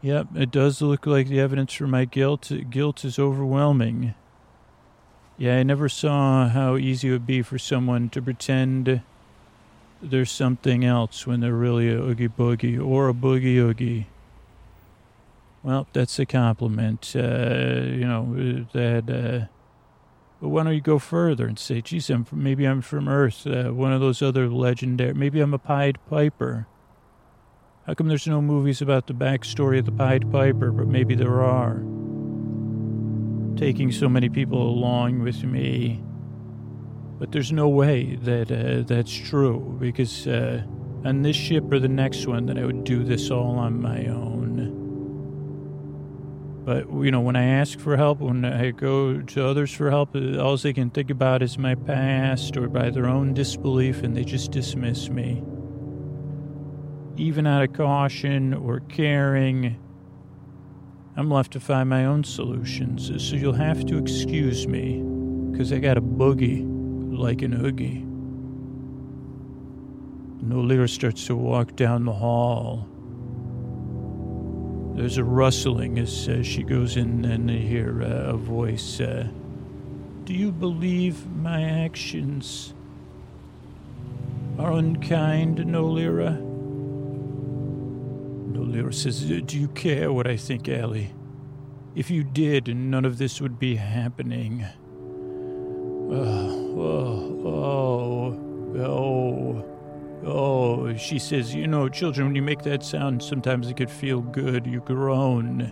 Yep, 0.00 0.28
it 0.36 0.50
does 0.50 0.80
look 0.80 1.06
like 1.06 1.28
the 1.28 1.40
evidence 1.40 1.74
for 1.74 1.86
my 1.86 2.04
guilt 2.04 2.50
guilt 2.70 3.04
is 3.04 3.18
overwhelming. 3.18 4.14
Yeah, 5.36 5.56
I 5.56 5.62
never 5.62 5.88
saw 5.88 6.48
how 6.48 6.76
easy 6.76 7.08
it 7.08 7.12
would 7.12 7.26
be 7.26 7.42
for 7.42 7.58
someone 7.58 8.08
to 8.10 8.22
pretend 8.22 9.02
there's 10.00 10.30
something 10.30 10.84
else 10.84 11.26
when 11.26 11.40
they're 11.40 11.52
really 11.52 11.88
a 11.88 11.98
oogie 11.98 12.28
boogie 12.28 12.82
or 12.82 13.08
a 13.08 13.14
boogie 13.14 13.56
oogie. 13.56 14.06
Well, 15.62 15.86
that's 15.92 16.18
a 16.18 16.26
compliment. 16.26 17.12
Uh, 17.14 17.82
you 17.84 18.06
know 18.06 18.64
that. 18.72 19.10
Uh, 19.10 19.59
but 20.40 20.48
why 20.48 20.62
don't 20.62 20.74
you 20.74 20.80
go 20.80 20.98
further 20.98 21.46
and 21.46 21.58
say, 21.58 21.80
"Geez, 21.80 22.08
I'm 22.10 22.24
from, 22.24 22.42
maybe 22.42 22.64
I'm 22.64 22.80
from 22.80 23.08
Earth, 23.08 23.46
uh, 23.46 23.70
one 23.70 23.92
of 23.92 24.00
those 24.00 24.22
other 24.22 24.48
legendary. 24.48 25.14
Maybe 25.14 25.40
I'm 25.40 25.54
a 25.54 25.58
Pied 25.58 25.98
Piper." 26.08 26.66
How 27.86 27.94
come 27.94 28.08
there's 28.08 28.26
no 28.26 28.40
movies 28.40 28.80
about 28.80 29.06
the 29.06 29.14
backstory 29.14 29.78
of 29.78 29.84
the 29.84 29.92
Pied 29.92 30.30
Piper, 30.30 30.70
but 30.70 30.86
maybe 30.86 31.14
there 31.14 31.42
are? 31.42 31.82
Taking 33.56 33.90
so 33.90 34.08
many 34.08 34.28
people 34.28 34.62
along 34.62 35.22
with 35.22 35.42
me. 35.44 36.02
But 37.18 37.32
there's 37.32 37.52
no 37.52 37.68
way 37.68 38.16
that 38.22 38.50
uh, 38.50 38.82
that's 38.86 39.12
true, 39.12 39.76
because 39.78 40.26
uh, 40.26 40.62
on 41.04 41.22
this 41.22 41.36
ship 41.36 41.70
or 41.70 41.78
the 41.78 41.88
next 41.88 42.26
one 42.26 42.46
that 42.46 42.58
I 42.58 42.64
would 42.64 42.84
do 42.84 43.02
this 43.02 43.30
all 43.30 43.58
on 43.58 43.80
my 43.80 44.06
own. 44.06 44.39
But, 46.64 46.92
you 46.92 47.10
know, 47.10 47.20
when 47.20 47.36
I 47.36 47.44
ask 47.44 47.78
for 47.78 47.96
help, 47.96 48.20
when 48.20 48.44
I 48.44 48.70
go 48.70 49.20
to 49.20 49.46
others 49.46 49.72
for 49.72 49.90
help, 49.90 50.14
uh, 50.14 50.38
all 50.38 50.56
they 50.56 50.72
can 50.72 50.90
think 50.90 51.10
about 51.10 51.42
is 51.42 51.56
my 51.56 51.74
past 51.74 52.56
or 52.56 52.68
by 52.68 52.90
their 52.90 53.06
own 53.06 53.34
disbelief, 53.34 54.02
and 54.02 54.16
they 54.16 54.24
just 54.24 54.50
dismiss 54.50 55.08
me 55.08 55.42
even 57.20 57.46
out 57.46 57.62
of 57.62 57.72
caution 57.74 58.54
or 58.54 58.80
caring. 58.80 59.78
I'm 61.16 61.30
left 61.30 61.52
to 61.52 61.60
find 61.60 61.88
my 61.88 62.06
own 62.06 62.24
solutions, 62.24 63.10
uh, 63.10 63.18
so 63.18 63.36
you'll 63.36 63.52
have 63.52 63.84
to 63.86 63.98
excuse 63.98 64.66
me, 64.66 65.02
because 65.50 65.72
I 65.72 65.78
got 65.78 65.98
a 65.98 66.02
boogie 66.02 66.64
like 67.16 67.42
an 67.42 67.64
oogie. 67.64 68.06
Nolira 70.42 70.88
starts 70.88 71.26
to 71.26 71.36
walk 71.36 71.76
down 71.76 72.06
the 72.06 72.12
hall. 72.12 72.88
There's 75.00 75.16
a 75.16 75.24
rustling 75.24 75.98
as 75.98 76.28
uh, 76.28 76.42
she 76.42 76.62
goes 76.62 76.98
in, 76.98 77.24
and 77.24 77.48
they 77.48 77.56
hear 77.56 78.02
uh, 78.02 78.34
a 78.34 78.36
voice. 78.36 79.00
Uh, 79.00 79.28
Do 80.24 80.34
you 80.34 80.52
believe 80.52 81.26
my 81.36 81.62
actions 81.62 82.74
are 84.58 84.72
unkind, 84.72 85.56
Nolira? 85.56 86.38
Lyra 88.54 88.92
says, 88.92 89.22
Do 89.24 89.58
you 89.58 89.68
care 89.68 90.12
what 90.12 90.26
I 90.26 90.36
think, 90.36 90.68
Ellie? 90.68 91.14
If 91.94 92.10
you 92.10 92.22
did, 92.22 92.68
none 92.76 93.06
of 93.06 93.16
this 93.16 93.40
would 93.40 93.58
be 93.58 93.76
happening. 93.76 94.66
Oh, 96.10 96.76
oh, 96.78 97.48
oh, 97.48 98.80
oh, 98.82 99.79
oh. 100.24 100.94
She 100.96 101.18
says, 101.18 101.54
You 101.54 101.66
know, 101.66 101.88
children, 101.88 102.28
when 102.28 102.36
you 102.36 102.42
make 102.42 102.62
that 102.62 102.82
sound, 102.82 103.22
sometimes 103.22 103.68
it 103.68 103.76
could 103.76 103.90
feel 103.90 104.20
good. 104.20 104.66
You 104.66 104.80
groan. 104.80 105.70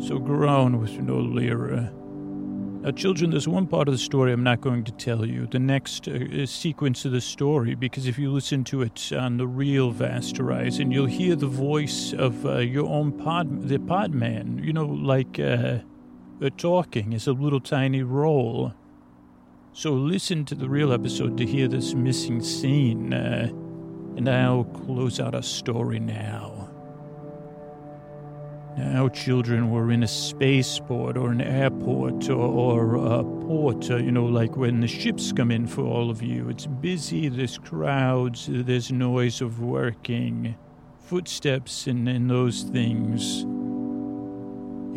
So 0.00 0.18
groan 0.18 0.80
with 0.80 0.92
Nolira. 0.92 1.92
Now, 2.82 2.92
children, 2.92 3.32
there's 3.32 3.48
one 3.48 3.66
part 3.66 3.88
of 3.88 3.92
the 3.92 3.98
story 3.98 4.32
I'm 4.32 4.44
not 4.44 4.60
going 4.60 4.84
to 4.84 4.92
tell 4.92 5.26
you, 5.26 5.48
the 5.48 5.58
next 5.58 6.06
uh, 6.06 6.46
sequence 6.46 7.04
of 7.04 7.10
the 7.10 7.20
story, 7.20 7.74
because 7.74 8.06
if 8.06 8.18
you 8.18 8.30
listen 8.30 8.62
to 8.64 8.82
it 8.82 9.12
on 9.12 9.36
the 9.36 9.48
real 9.48 9.90
Vast 9.90 10.36
Horizon, 10.36 10.92
you'll 10.92 11.06
hear 11.06 11.34
the 11.34 11.48
voice 11.48 12.12
of 12.12 12.46
uh, 12.46 12.58
your 12.58 12.88
own 12.88 13.10
pod, 13.10 13.68
the 13.68 13.78
podman, 13.78 14.64
you 14.64 14.72
know, 14.72 14.86
like 14.86 15.40
uh, 15.40 15.78
talking 16.56 17.12
is 17.12 17.26
a 17.26 17.32
little 17.32 17.60
tiny 17.60 18.04
role. 18.04 18.72
So 19.78 19.92
listen 19.92 20.44
to 20.46 20.56
the 20.56 20.68
real 20.68 20.92
episode 20.92 21.36
to 21.38 21.46
hear 21.46 21.68
this 21.68 21.94
missing 21.94 22.42
scene, 22.42 23.14
uh, 23.14 23.46
and 24.16 24.28
I'll 24.28 24.64
close 24.64 25.20
out 25.20 25.36
our 25.36 25.42
story 25.42 26.00
now. 26.00 26.68
Now, 28.76 29.08
children 29.08 29.70
were 29.70 29.92
in 29.92 30.02
a 30.02 30.08
spaceport 30.08 31.16
or 31.16 31.30
an 31.30 31.40
airport 31.40 32.28
or, 32.28 32.40
or 32.40 32.96
a 32.96 33.22
port, 33.22 33.88
uh, 33.88 33.98
you 33.98 34.10
know, 34.10 34.24
like 34.24 34.56
when 34.56 34.80
the 34.80 34.88
ships 34.88 35.30
come 35.30 35.52
in 35.52 35.68
for 35.68 35.82
all 35.82 36.10
of 36.10 36.22
you. 36.22 36.48
It's 36.48 36.66
busy, 36.66 37.28
there's 37.28 37.56
crowds, 37.56 38.48
there's 38.50 38.90
noise 38.90 39.40
of 39.40 39.60
working, 39.60 40.56
footsteps, 41.04 41.86
and, 41.86 42.08
and 42.08 42.28
those 42.28 42.62
things. 42.62 43.46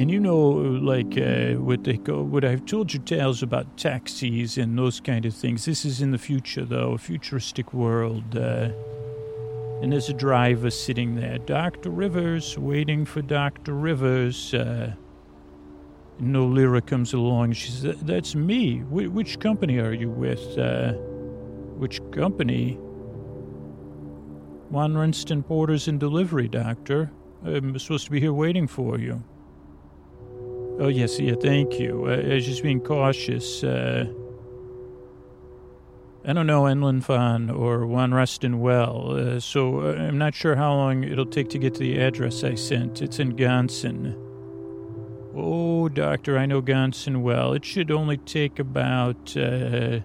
And 0.02 0.10
you 0.10 0.20
know, 0.20 0.40
like 0.40 1.16
uh, 1.16 1.62
what 1.62 1.84
they 1.84 1.98
go, 1.98 2.24
what 2.24 2.44
I've 2.44 2.66
told 2.66 2.92
you 2.92 3.00
tales 3.00 3.44
about 3.44 3.78
taxis 3.78 4.58
and 4.58 4.76
those 4.76 5.00
kind 5.00 5.28
of 5.28 5.36
things. 5.36 5.66
This 5.66 5.86
is 5.86 6.02
in 6.02 6.10
the 6.10 6.18
future, 6.18 6.66
though, 6.66 6.94
a 6.94 6.98
futuristic 6.98 7.72
world. 7.72 8.36
Uh, 8.36 8.72
and 9.80 9.94
there's 9.94 10.10
a 10.10 10.14
driver 10.14 10.72
sitting 10.72 11.14
there, 11.14 11.38
Dr. 11.38 11.92
Rivers, 11.92 12.58
waiting 12.58 13.06
for 13.06 13.22
Dr. 13.22 13.76
Rivers. 13.76 14.56
Uh, 14.56 14.96
Nolira 16.20 16.84
comes 16.84 17.14
along. 17.14 17.54
She 17.54 17.70
says, 17.70 17.98
That's 18.02 18.34
me. 18.34 18.80
Wh- 18.80 19.14
which 19.14 19.40
company 19.40 19.78
are 19.78 19.94
you 19.94 20.10
with? 20.10 20.58
Uh, 20.58 20.94
which 21.78 22.02
company? 22.10 22.74
Juan 24.72 24.96
Rinston 24.96 25.44
Porters 25.44 25.88
and 25.88 26.00
Delivery, 26.00 26.48
Doctor. 26.48 27.12
I'm 27.46 27.78
supposed 27.78 28.06
to 28.06 28.12
be 28.12 28.20
here 28.20 28.34
waiting 28.34 28.66
for 28.66 28.98
you. 28.98 29.24
Oh, 30.80 30.88
yes, 30.88 31.20
yeah, 31.20 31.36
thank 31.40 31.80
you. 31.80 32.06
Uh, 32.08 32.32
I 32.32 32.34
was 32.36 32.46
just 32.46 32.64
being 32.64 32.82
cautious. 32.82 33.64
Uh, 33.64 34.06
I 36.24 36.34
don't 36.34 36.46
know 36.46 36.64
Enlin 36.64 37.04
Fan 37.04 37.50
or 37.50 37.88
Juan 37.88 38.14
Rustin 38.14 38.60
well, 38.60 39.18
uh, 39.18 39.40
so 39.40 39.82
uh, 39.82 39.94
I'm 39.94 40.20
not 40.20 40.36
sure 40.36 40.56
how 40.56 40.74
long 40.74 41.04
it'll 41.04 41.26
take 41.26 41.50
to 41.50 41.58
get 41.58 41.74
to 41.76 41.80
the 41.80 42.00
address 42.00 42.44
I 42.44 42.54
sent. 42.54 43.02
It's 43.02 43.18
in 43.18 43.36
Gonson. 43.36 44.16
Oh, 45.36 45.90
Doctor, 45.90 46.38
I 46.38 46.46
know 46.46 46.62
Gonson 46.62 47.22
well. 47.24 47.54
It 47.54 47.66
should 47.66 47.90
only 47.90 48.18
take 48.18 48.60
about 48.60 49.36
uh, 49.36 50.02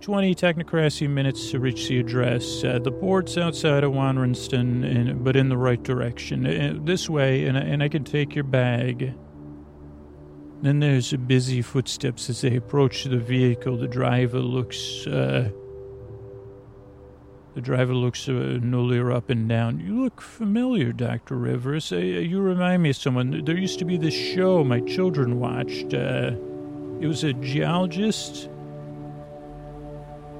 20 0.00 0.34
technocracy 0.34 1.08
minutes 1.08 1.50
to 1.50 1.60
reach 1.60 1.86
the 1.88 2.00
address. 2.00 2.64
Uh, 2.64 2.78
the 2.78 2.90
port's 2.90 3.36
outside 3.36 3.84
of 3.84 3.92
Wanrinston, 3.92 5.22
but 5.22 5.36
in 5.36 5.50
the 5.50 5.56
right 5.58 5.82
direction. 5.82 6.46
Uh, 6.46 6.78
this 6.82 7.10
way, 7.10 7.44
and, 7.44 7.58
and 7.58 7.82
I 7.82 7.88
can 7.88 8.04
take 8.04 8.34
your 8.34 8.44
bag. 8.44 9.14
Then 10.62 10.78
there's 10.78 11.12
busy 11.12 11.60
footsteps 11.60 12.30
as 12.30 12.40
they 12.40 12.54
approach 12.54 13.02
the 13.02 13.18
vehicle. 13.18 13.76
The 13.76 13.88
driver 13.88 14.38
looks, 14.38 15.04
uh, 15.08 15.50
the 17.56 17.60
driver 17.60 17.94
looks 17.94 18.28
uh, 18.28 18.60
Nolira 18.62 19.16
up 19.16 19.28
and 19.28 19.48
down. 19.48 19.80
You 19.80 20.00
look 20.04 20.20
familiar, 20.20 20.92
Dr. 20.92 21.34
Rivers. 21.34 21.90
Uh, 21.90 21.96
you 21.96 22.40
remind 22.40 22.84
me 22.84 22.90
of 22.90 22.96
someone. 22.96 23.44
There 23.44 23.58
used 23.58 23.80
to 23.80 23.84
be 23.84 23.96
this 23.96 24.14
show 24.14 24.62
my 24.62 24.80
children 24.82 25.40
watched. 25.40 25.94
Uh, 25.94 26.36
it 27.00 27.08
was 27.08 27.24
a 27.24 27.32
geologist. 27.32 28.48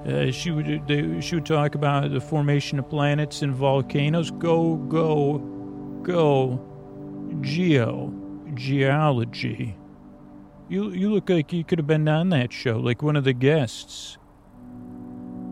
Uh, 0.06 0.30
she 0.30 0.52
would 0.52 0.86
they, 0.86 1.20
she 1.20 1.34
would 1.34 1.46
talk 1.46 1.74
about 1.74 2.12
the 2.12 2.20
formation 2.20 2.78
of 2.78 2.88
planets 2.88 3.42
and 3.42 3.52
volcanoes. 3.52 4.30
Go, 4.30 4.76
go, 4.76 5.38
go. 6.02 6.68
Geo, 7.40 8.14
geology. 8.54 9.76
You 10.72 10.88
you 10.88 11.12
look 11.12 11.28
like 11.28 11.52
you 11.52 11.64
could 11.64 11.78
have 11.78 11.86
been 11.86 12.08
on 12.08 12.30
that 12.30 12.50
show, 12.50 12.78
like 12.78 13.02
one 13.02 13.14
of 13.14 13.24
the 13.24 13.34
guests. 13.34 14.16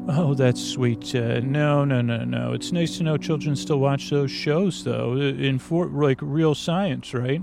Oh, 0.09 0.33
that's 0.33 0.63
sweet. 0.63 1.15
Uh, 1.15 1.41
no, 1.41 1.85
no, 1.85 2.01
no, 2.01 2.25
no. 2.25 2.55
It's 2.55 2.73
nice 2.73 2.97
to 2.97 3.03
know 3.03 3.19
children 3.19 3.55
still 3.55 3.81
watch 3.81 4.09
those 4.09 4.31
shows, 4.31 4.83
though, 4.83 5.19
in 5.19 5.59
for 5.59 5.89
like 5.89 6.21
real 6.23 6.55
science, 6.55 7.13
right? 7.13 7.43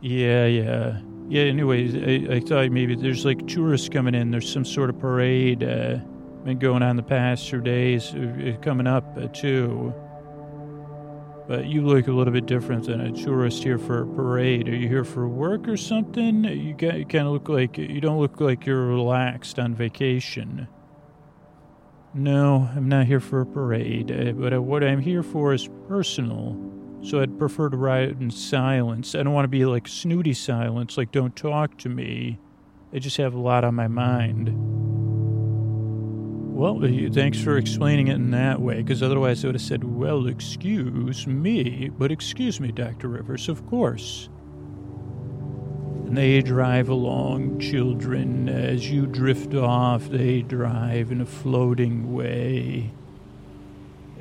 Yeah, 0.00 0.46
yeah, 0.46 1.02
yeah. 1.28 1.42
Anyways, 1.42 1.94
I, 1.94 2.36
I 2.36 2.40
thought 2.40 2.70
maybe 2.70 2.96
there's 2.96 3.26
like 3.26 3.46
tourists 3.46 3.90
coming 3.90 4.14
in. 4.14 4.30
There's 4.30 4.50
some 4.50 4.64
sort 4.64 4.88
of 4.88 4.98
parade 4.98 5.62
uh, 5.62 5.98
been 6.42 6.58
going 6.58 6.82
on 6.82 6.96
the 6.96 7.02
past 7.02 7.50
few 7.50 7.60
days, 7.60 8.14
uh, 8.14 8.56
coming 8.62 8.86
up 8.86 9.14
uh, 9.18 9.26
too. 9.26 9.92
But 11.46 11.66
you 11.66 11.86
look 11.86 12.08
a 12.08 12.12
little 12.12 12.32
bit 12.32 12.46
different 12.46 12.86
than 12.86 13.00
a 13.00 13.12
tourist 13.12 13.62
here 13.62 13.78
for 13.78 14.02
a 14.02 14.06
parade. 14.06 14.68
Are 14.68 14.74
you 14.74 14.88
here 14.88 15.04
for 15.04 15.28
work 15.28 15.68
or 15.68 15.76
something? 15.76 16.44
You, 16.44 16.74
kind 16.74 17.14
of 17.14 17.32
look 17.32 17.50
like 17.50 17.76
you 17.76 18.00
don't 18.00 18.18
look 18.18 18.40
like 18.40 18.64
you're 18.64 18.86
relaxed 18.86 19.58
on 19.58 19.74
vacation. 19.74 20.68
No, 22.14 22.70
I'm 22.74 22.88
not 22.88 23.06
here 23.06 23.20
for 23.20 23.40
a 23.40 23.46
parade, 23.46 24.10
uh, 24.10 24.32
but 24.32 24.58
what 24.62 24.84
I'm 24.84 25.00
here 25.00 25.22
for 25.22 25.52
is 25.52 25.68
personal. 25.88 26.56
So 27.02 27.20
I'd 27.20 27.38
prefer 27.38 27.68
to 27.68 27.76
ride 27.76 28.22
in 28.22 28.30
silence. 28.30 29.14
I 29.14 29.22
don't 29.22 29.34
want 29.34 29.44
to 29.44 29.48
be 29.48 29.66
like 29.66 29.86
snooty 29.86 30.32
silence, 30.32 30.96
like 30.96 31.12
don't 31.12 31.36
talk 31.36 31.76
to 31.78 31.88
me. 31.90 32.38
I 32.94 33.00
just 33.00 33.16
have 33.18 33.34
a 33.34 33.40
lot 33.40 33.64
on 33.64 33.74
my 33.74 33.88
mind. 33.88 34.83
Well, 36.54 36.78
thanks 37.10 37.42
for 37.42 37.58
explaining 37.58 38.06
it 38.06 38.14
in 38.14 38.30
that 38.30 38.60
way, 38.60 38.76
because 38.76 39.02
otherwise 39.02 39.44
I 39.44 39.48
would 39.48 39.56
have 39.56 39.62
said, 39.62 39.82
well, 39.82 40.28
excuse 40.28 41.26
me, 41.26 41.90
but 41.98 42.12
excuse 42.12 42.60
me, 42.60 42.70
Dr. 42.70 43.08
Rivers, 43.08 43.48
of 43.48 43.66
course. 43.66 44.28
And 46.06 46.16
they 46.16 46.40
drive 46.42 46.88
along, 46.88 47.58
children. 47.58 48.48
As 48.48 48.88
you 48.88 49.04
drift 49.06 49.52
off, 49.54 50.08
they 50.08 50.42
drive 50.42 51.10
in 51.10 51.22
a 51.22 51.26
floating 51.26 52.14
way. 52.14 52.92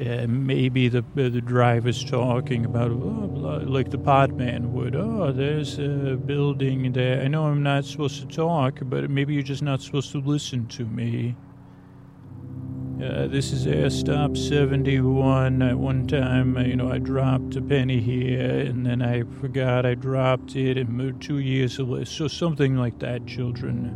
Uh, 0.04 0.26
maybe 0.28 0.88
the 0.88 1.06
uh, 1.16 1.30
the 1.30 1.40
driver's 1.40 2.04
talking 2.04 2.66
about 2.66 2.90
oh, 2.90 3.64
like 3.68 3.92
the 3.92 4.00
podman 4.00 4.72
would. 4.72 4.96
Oh, 4.96 5.32
there's 5.32 5.78
a 5.78 6.18
building 6.26 6.94
there. 6.94 7.22
I 7.22 7.28
know 7.28 7.46
I'm 7.46 7.62
not 7.62 7.86
supposed 7.86 8.28
to 8.28 8.36
talk, 8.36 8.80
but 8.82 9.08
maybe 9.12 9.36
you're 9.36 9.44
just 9.44 9.62
not 9.62 9.84
supposed 9.84 10.12
to 10.14 10.20
listen 10.20 10.66
to 10.70 10.86
me. 10.86 11.36
Uh, 13.04 13.28
this 13.28 13.52
is 13.52 13.68
Air 13.68 13.90
Stop 13.90 14.38
71. 14.38 15.62
At 15.62 15.78
one 15.78 16.08
time, 16.08 16.56
uh, 16.56 16.62
you 16.62 16.78
know, 16.78 16.90
I 16.90 17.00
dropped 17.00 17.54
a 17.58 17.62
penny 17.62 18.00
here, 18.00 18.62
and 18.62 18.86
then 18.86 19.02
I 19.02 19.24
forgot 19.42 19.86
I 19.86 19.94
dropped 19.94 20.56
it, 20.56 20.78
and 20.78 20.88
moved 20.88 21.22
two 21.22 21.40
years 21.40 21.80
away. 21.80 22.06
So 22.06 22.30
something 22.30 22.78
like 22.78 23.00
that, 23.00 23.26
children. 23.26 23.88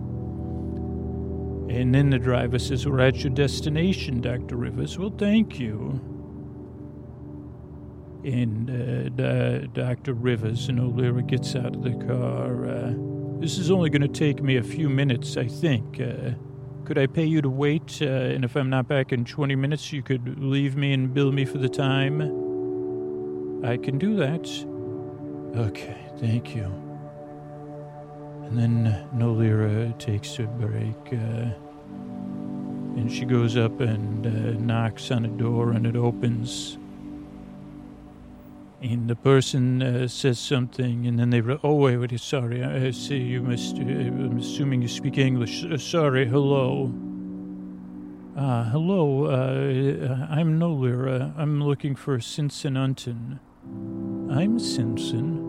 And 1.70 1.96
then 1.96 2.10
the 2.10 2.20
driver 2.20 2.60
says, 2.60 2.86
We're 2.86 3.00
at 3.00 3.24
your 3.24 3.32
destination, 3.32 4.20
Dr. 4.20 4.58
Rivers. 4.58 5.00
Well, 5.00 5.14
thank 5.18 5.58
you. 5.58 6.02
And 8.26 8.70
uh, 9.22 9.68
Dr. 9.68 10.16
Rivers 10.16 10.68
and 10.68 10.82
O'Leary 10.82 11.24
gets 11.24 11.56
out 11.56 11.76
of 11.76 11.82
the 11.82 11.96
car. 12.06 12.66
Uh, 12.66 12.94
this 13.40 13.58
is 13.58 13.72
only 13.72 13.90
going 13.90 14.02
to 14.02 14.10
take 14.10 14.44
me 14.44 14.58
a 14.58 14.64
few 14.64 14.90
minutes, 14.90 15.38
I 15.38 15.48
think. 15.48 16.02
Uh, 16.02 16.32
could 16.88 16.98
I 16.98 17.06
pay 17.06 17.26
you 17.26 17.42
to 17.42 17.50
wait? 17.50 18.00
Uh, 18.02 18.06
and 18.06 18.46
if 18.46 18.56
I'm 18.56 18.70
not 18.70 18.88
back 18.88 19.12
in 19.12 19.26
20 19.26 19.58
minutes, 19.58 19.92
you 19.92 20.02
could 20.02 20.42
leave 20.42 20.78
me 20.78 20.94
and 20.94 21.14
bill 21.14 21.34
me 21.34 21.44
for 21.44 21.58
the 21.58 21.68
time? 21.68 22.22
I 23.66 23.76
can 23.76 23.98
do 23.98 24.16
that. 24.16 24.48
Okay, 25.54 25.98
thank 26.18 26.56
you. 26.56 26.64
And 28.46 28.58
then 28.58 29.06
Nolira 29.14 30.00
takes 30.00 30.40
a 30.40 30.44
break. 30.44 30.96
Uh, 31.12 31.52
and 32.96 33.12
she 33.12 33.26
goes 33.26 33.58
up 33.58 33.82
and 33.82 34.26
uh, 34.26 34.58
knocks 34.58 35.12
on 35.12 35.26
a 35.26 35.28
door, 35.28 35.72
and 35.72 35.86
it 35.86 35.98
opens 35.98 36.78
and 38.82 39.10
the 39.10 39.16
person 39.16 39.82
uh, 39.82 40.08
says 40.08 40.38
something, 40.38 41.08
and 41.08 41.18
then 41.18 41.32
they, 41.32 41.42
re- 41.42 41.60
oh, 41.64 41.74
wait, 41.74 41.98
wait, 41.98 42.20
sorry, 42.20 42.64
I 42.64 42.92
see 42.92 43.18
you 43.18 43.42
must, 43.42 43.78
uh, 43.78 43.82
I'm 43.82 44.38
assuming 44.38 44.82
you 44.84 44.88
speak 44.88 45.18
English. 45.18 45.64
Uh, 45.66 45.78
sorry, 45.78 46.28
hello. 46.28 46.94
Uh, 48.38 48.66
hello, 48.66 49.26
uh, 49.26 50.28
I'm 50.30 50.60
Nolira. 50.60 51.34
I'm 51.38 51.64
looking 51.64 51.96
for 51.96 52.20
Simpson 52.20 52.78
Unton. 52.78 53.40
I'm 54.30 54.60
Simpson. 54.60 55.44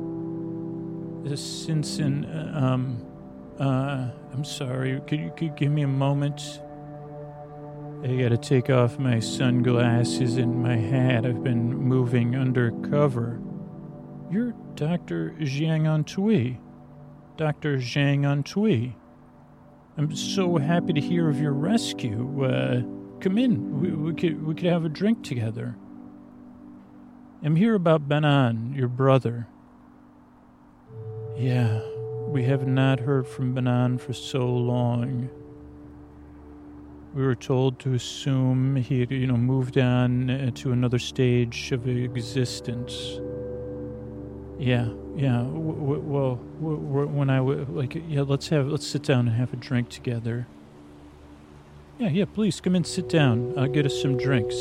Uh, 1.27 2.53
um, 2.55 3.05
I'm 3.61 4.45
sorry, 4.45 5.01
could 5.07 5.21
you, 5.21 5.31
could 5.37 5.43
you 5.43 5.55
give 5.55 5.71
me 5.71 5.83
a 5.83 5.89
moment? 5.89 6.61
I 8.05 8.15
gotta 8.15 8.37
take 8.37 8.71
off 8.71 8.97
my 8.99 9.19
sunglasses 9.19 10.37
and 10.37 10.63
my 10.63 10.77
hat. 10.77 11.27
I've 11.27 11.43
been 11.43 11.75
moving 11.75 12.37
undercover. 12.37 13.41
You're 14.31 14.55
Dr. 14.77 15.35
Zhang 15.41 15.83
Antui. 15.83 16.59
Dr. 17.37 17.79
Zhang 17.79 18.21
Antui. 18.21 18.95
I'm 19.97 20.15
so 20.15 20.59
happy 20.59 20.93
to 20.93 21.01
hear 21.01 21.29
of 21.29 21.41
your 21.41 21.53
rescue. 21.53 22.45
Uh, 22.45 22.83
come 23.21 23.37
in. 23.37 23.81
We, 23.81 23.91
we, 23.91 24.15
could, 24.15 24.47
we 24.47 24.55
could 24.55 24.67
have 24.67 24.85
a 24.85 24.89
drink 24.89 25.25
together. 25.25 25.77
I'm 27.43 27.57
here 27.57 27.75
about 27.75 28.09
Benan, 28.09 28.75
your 28.77 28.89
brother. 28.89 29.49
Yeah, 31.37 31.81
we 32.29 32.45
have 32.45 32.65
not 32.65 33.01
heard 33.01 33.27
from 33.27 33.55
Benan 33.55 33.99
for 33.99 34.13
so 34.13 34.47
long. 34.47 35.31
We 37.15 37.25
were 37.25 37.35
told 37.35 37.79
to 37.81 37.95
assume 37.95 38.77
he 38.77 39.01
had, 39.01 39.11
you 39.11 39.27
know, 39.27 39.37
moved 39.37 39.79
on 39.79 40.31
uh, 40.31 40.51
to 40.57 40.73
another 40.73 40.99
stage 40.99 41.73
of 41.73 41.89
existence. 41.89 43.19
Yeah, 44.59 44.91
yeah. 45.17 45.43
Well, 45.43 46.37
when 46.61 47.31
I 47.31 47.41
like, 47.41 48.01
yeah, 48.09 48.23
let's 48.23 48.49
have, 48.49 48.69
let's 48.69 48.87
sit 48.87 49.05
down 49.05 49.27
and 49.27 49.37
have 49.37 49.53
a 49.53 49.57
drink 49.57 49.89
together. 49.89 50.47
Yeah, 51.99 52.09
yeah. 52.11 52.27
Please 52.27 52.61
come 52.61 52.75
and 52.75 52.87
sit 52.87 53.09
down. 53.09 53.55
I'll 53.59 53.69
get 53.69 53.87
us 53.87 54.01
some 54.01 54.17
drinks. 54.17 54.55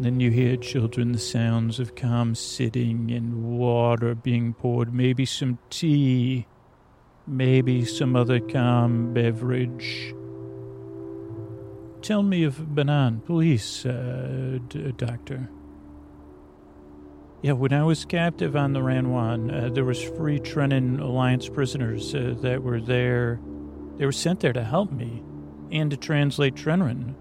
Then 0.00 0.18
you 0.18 0.30
hear 0.30 0.56
children, 0.56 1.12
the 1.12 1.18
sounds 1.18 1.78
of 1.78 1.94
calm 1.94 2.34
sitting 2.34 3.10
and 3.10 3.58
water 3.58 4.14
being 4.14 4.54
poured, 4.54 4.92
maybe 4.92 5.24
some 5.26 5.58
tea, 5.68 6.46
maybe 7.26 7.84
some 7.84 8.16
other 8.16 8.40
calm 8.40 9.12
beverage. 9.12 10.14
Tell 12.02 12.22
me 12.22 12.44
of 12.44 12.74
Benan, 12.74 13.20
please, 13.26 13.84
uh, 13.84 14.58
d- 14.68 14.92
Doctor. 14.96 15.50
Yeah, 17.42 17.52
when 17.52 17.72
I 17.72 17.84
was 17.84 18.04
captive 18.04 18.56
on 18.56 18.72
the 18.72 18.80
Ranwan, 18.80 19.52
uh, 19.52 19.68
there 19.70 19.84
was 19.84 20.02
free 20.02 20.38
Trenin 20.40 20.98
Alliance 21.00 21.48
prisoners 21.48 22.14
uh, 22.14 22.34
that 22.40 22.62
were 22.62 22.80
there. 22.80 23.38
They 23.96 24.06
were 24.06 24.12
sent 24.12 24.40
there 24.40 24.52
to 24.54 24.64
help 24.64 24.90
me 24.90 25.22
and 25.70 25.90
to 25.90 25.96
translate 25.96 26.54
Trenrin. 26.54 27.14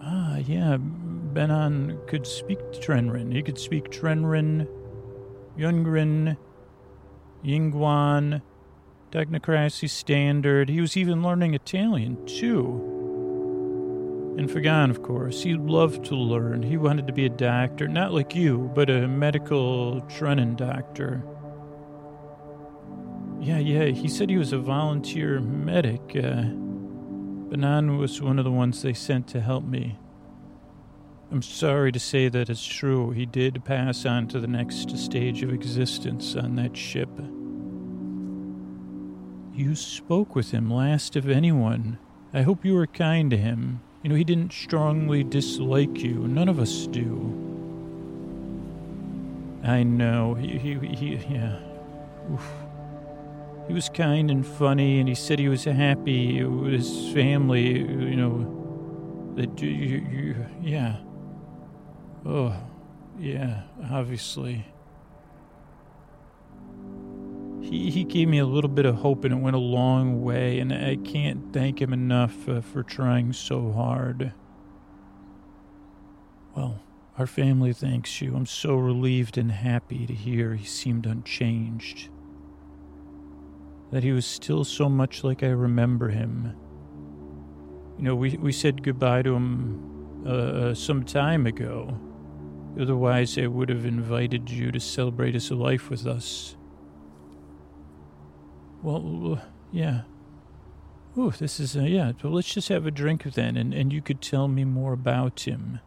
Ah, 0.00 0.36
yeah, 0.36 0.76
Benan 0.78 1.98
could 2.06 2.26
speak 2.26 2.60
Trenrin. 2.72 3.32
He 3.32 3.42
could 3.42 3.58
speak 3.58 3.90
Trenrin, 3.90 4.68
Yungrin, 5.58 6.36
Yingguan, 7.44 8.40
Technocracy 9.10 9.90
Standard. 9.90 10.68
He 10.68 10.80
was 10.80 10.96
even 10.96 11.22
learning 11.22 11.54
Italian, 11.54 12.24
too. 12.26 12.93
And 14.36 14.50
Fagan, 14.50 14.90
of 14.90 15.02
course, 15.02 15.42
he 15.42 15.54
loved 15.54 16.04
to 16.06 16.16
learn. 16.16 16.62
He 16.62 16.76
wanted 16.76 17.06
to 17.06 17.12
be 17.12 17.26
a 17.26 17.30
doctor, 17.30 17.86
not 17.86 18.12
like 18.12 18.34
you, 18.34 18.70
but 18.74 18.90
a 18.90 19.06
medical 19.06 20.00
Trenin 20.08 20.56
doctor. 20.56 21.24
Yeah, 23.40 23.58
yeah, 23.58 23.84
he 23.86 24.08
said 24.08 24.30
he 24.30 24.38
was 24.38 24.52
a 24.52 24.58
volunteer 24.58 25.38
medic. 25.38 26.00
Uh, 26.16 26.50
Benan 27.48 27.98
was 27.98 28.20
one 28.20 28.38
of 28.38 28.44
the 28.44 28.50
ones 28.50 28.82
they 28.82 28.94
sent 28.94 29.28
to 29.28 29.40
help 29.40 29.64
me. 29.64 29.98
I'm 31.30 31.42
sorry 31.42 31.92
to 31.92 32.00
say 32.00 32.28
that 32.28 32.48
it's 32.48 32.64
true. 32.64 33.10
He 33.10 33.26
did 33.26 33.64
pass 33.64 34.04
on 34.06 34.28
to 34.28 34.40
the 34.40 34.46
next 34.46 34.96
stage 34.96 35.42
of 35.42 35.52
existence 35.52 36.34
on 36.36 36.56
that 36.56 36.76
ship. 36.76 37.10
You 39.54 39.74
spoke 39.74 40.34
with 40.34 40.50
him 40.50 40.70
last 40.70 41.14
of 41.14 41.28
anyone. 41.28 41.98
I 42.32 42.42
hope 42.42 42.64
you 42.64 42.74
were 42.74 42.88
kind 42.88 43.30
to 43.30 43.36
him. 43.36 43.80
You 44.04 44.10
know, 44.10 44.16
he 44.16 44.24
didn't 44.24 44.52
strongly 44.52 45.24
dislike 45.24 45.98
you. 46.00 46.28
None 46.28 46.50
of 46.50 46.60
us 46.60 46.86
do. 46.86 47.08
I 49.64 49.82
know. 49.82 50.34
He, 50.34 50.58
he, 50.58 50.74
he 50.74 51.14
yeah. 51.34 51.58
Oof. 52.30 52.52
He 53.66 53.72
was 53.72 53.88
kind 53.88 54.30
and 54.30 54.46
funny, 54.46 55.00
and 55.00 55.08
he 55.08 55.14
said 55.14 55.38
he 55.38 55.48
was 55.48 55.64
happy 55.64 56.44
with 56.44 56.74
his 56.74 57.14
family, 57.14 57.78
you 57.78 58.16
know, 58.16 59.32
that 59.36 59.62
you, 59.62 59.70
you, 59.70 60.06
you 60.12 60.46
yeah. 60.60 60.96
Oh, 62.26 62.54
yeah, 63.18 63.62
obviously 63.90 64.66
he, 67.74 67.90
he 67.90 68.04
gave 68.04 68.28
me 68.28 68.38
a 68.38 68.46
little 68.46 68.70
bit 68.70 68.86
of 68.86 68.96
hope 68.96 69.24
and 69.24 69.34
it 69.34 69.38
went 69.38 69.56
a 69.56 69.58
long 69.58 70.22
way 70.22 70.60
and 70.60 70.72
i 70.72 70.96
can't 70.96 71.52
thank 71.52 71.82
him 71.82 71.92
enough 71.92 72.48
uh, 72.48 72.60
for 72.60 72.82
trying 72.82 73.32
so 73.32 73.72
hard. 73.72 74.32
Well 76.54 76.80
our 77.16 77.26
family 77.26 77.72
thanks 77.72 78.20
you. 78.20 78.34
I'm 78.34 78.46
so 78.46 78.74
relieved 78.74 79.38
and 79.38 79.50
happy 79.50 80.06
to 80.06 80.12
hear 80.12 80.54
he 80.54 80.64
seemed 80.64 81.06
unchanged. 81.06 82.08
That 83.92 84.02
he 84.02 84.10
was 84.10 84.26
still 84.26 84.64
so 84.64 84.88
much 84.88 85.22
like 85.22 85.42
i 85.42 85.48
remember 85.48 86.08
him. 86.08 86.56
You 87.98 88.04
know 88.04 88.14
we, 88.14 88.36
we 88.36 88.52
said 88.52 88.82
goodbye 88.82 89.22
to 89.22 89.34
him 89.34 90.24
uh, 90.26 90.30
uh 90.30 90.74
some 90.74 91.02
time 91.04 91.46
ago. 91.46 91.98
Otherwise, 92.78 93.38
I 93.38 93.46
would 93.46 93.68
have 93.68 93.86
invited 93.86 94.50
you 94.50 94.72
to 94.72 94.80
celebrate 94.80 95.34
his 95.34 95.52
life 95.52 95.90
with 95.90 96.08
us. 96.08 96.56
Well, 98.84 99.40
yeah. 99.72 100.02
Ooh, 101.16 101.30
this 101.30 101.58
is, 101.58 101.74
uh, 101.74 101.84
yeah. 101.84 102.12
Well, 102.22 102.34
let's 102.34 102.52
just 102.52 102.68
have 102.68 102.86
a 102.86 102.90
drink 102.90 103.22
then, 103.22 103.56
and, 103.56 103.72
and 103.72 103.90
you 103.90 104.02
could 104.02 104.20
tell 104.20 104.46
me 104.46 104.64
more 104.64 104.92
about 104.92 105.48
him. 105.48 105.80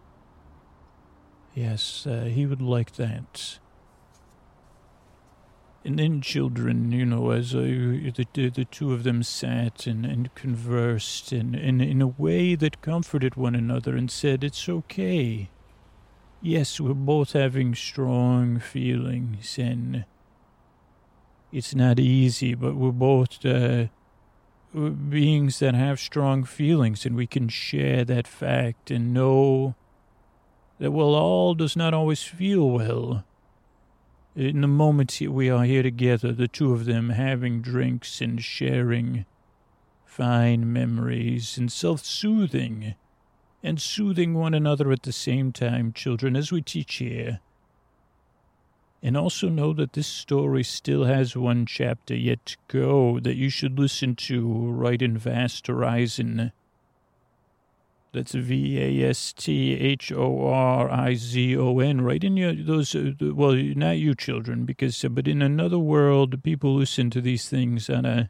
Yes, 1.53 2.07
uh, 2.07 2.23
he 2.23 2.47
would 2.47 2.61
like 2.61 2.93
that. 2.93 3.59
And 5.85 5.99
then 5.99 6.21
children, 6.21 6.91
you 6.91 7.05
know, 7.05 7.29
as 7.29 7.51
the, 7.51 8.11
the, 8.33 8.49
the 8.49 8.65
two 8.65 8.93
of 8.93 9.03
them 9.03 9.21
sat 9.21 9.85
and, 9.85 10.03
and 10.03 10.33
conversed 10.33 11.31
and, 11.31 11.55
and 11.55 11.83
in 11.83 12.01
a 12.01 12.07
way 12.07 12.55
that 12.55 12.81
comforted 12.81 13.35
one 13.35 13.53
another 13.53 13.95
and 13.95 14.09
said, 14.09 14.43
It's 14.43 14.67
okay. 14.67 15.51
Yes, 16.41 16.79
we're 16.79 16.95
both 16.95 17.33
having 17.33 17.75
strong 17.75 18.59
feelings 18.59 19.59
and 19.59 20.05
it's 21.51 21.73
not 21.73 21.99
easy, 21.99 22.53
but 22.55 22.75
we're 22.75 22.91
both 22.91 23.45
uh, 23.45 23.85
beings 24.73 25.59
that 25.59 25.75
have 25.75 25.99
strong 25.99 26.43
feelings 26.43 27.05
and 27.05 27.15
we 27.15 27.27
can 27.27 27.47
share 27.47 28.03
that 28.05 28.27
fact 28.27 28.91
and 28.91 29.13
know 29.13 29.75
that, 30.79 30.91
well, 30.91 31.15
all 31.15 31.55
does 31.55 31.75
not 31.75 31.93
always 31.93 32.23
feel 32.23 32.69
well. 32.69 33.23
In 34.35 34.61
the 34.61 34.67
moment 34.67 35.19
we 35.19 35.49
are 35.49 35.63
here 35.63 35.81
together, 35.81 36.31
the 36.31 36.47
two 36.47 36.73
of 36.73 36.85
them 36.85 37.09
having 37.09 37.61
drinks 37.61 38.21
and 38.21 38.43
sharing 38.43 39.25
fine 40.05 40.71
memories 40.71 41.57
and 41.57 41.71
self 41.71 42.05
soothing 42.05 42.93
and 43.63 43.81
soothing 43.81 44.35
one 44.35 44.53
another 44.53 44.91
at 44.91 45.03
the 45.03 45.11
same 45.11 45.51
time, 45.51 45.91
children, 45.91 46.35
as 46.35 46.51
we 46.51 46.61
teach 46.61 46.95
here. 46.95 47.39
And 49.03 49.15
also 49.15 49.47
know 49.47 49.73
that 49.73 49.93
this 49.93 50.07
story 50.07 50.63
still 50.63 51.05
has 51.05 51.35
one 51.35 51.65
chapter 51.65 52.15
yet 52.15 52.45
to 52.47 52.57
go 52.67 53.19
that 53.19 53.35
you 53.35 53.49
should 53.49 53.77
listen 53.77 54.15
to 54.15 54.71
right 54.71 55.01
in 55.01 55.17
Vast 55.17 55.67
Horizon. 55.67 56.51
That's 58.11 58.33
V 58.33 58.79
A 58.79 59.09
S 59.09 59.33
T 59.33 59.73
H 59.75 60.11
O 60.11 60.47
R 60.47 60.89
I 60.89 61.13
Z 61.13 61.55
O 61.57 61.77
N, 61.79 62.01
right 62.01 62.23
in 62.23 62.35
your 62.37 62.55
those. 62.55 62.95
Uh, 62.95 63.11
well, 63.19 63.53
not 63.53 63.97
you 63.97 64.15
children, 64.15 64.65
because 64.65 65.05
uh, 65.05 65.09
but 65.09 65.27
in 65.27 65.41
another 65.41 65.77
world, 65.77 66.41
people 66.41 66.73
listen 66.73 67.11
to 67.11 67.21
these 67.21 67.47
things 67.47 67.89
on 67.91 68.05
a 68.05 68.29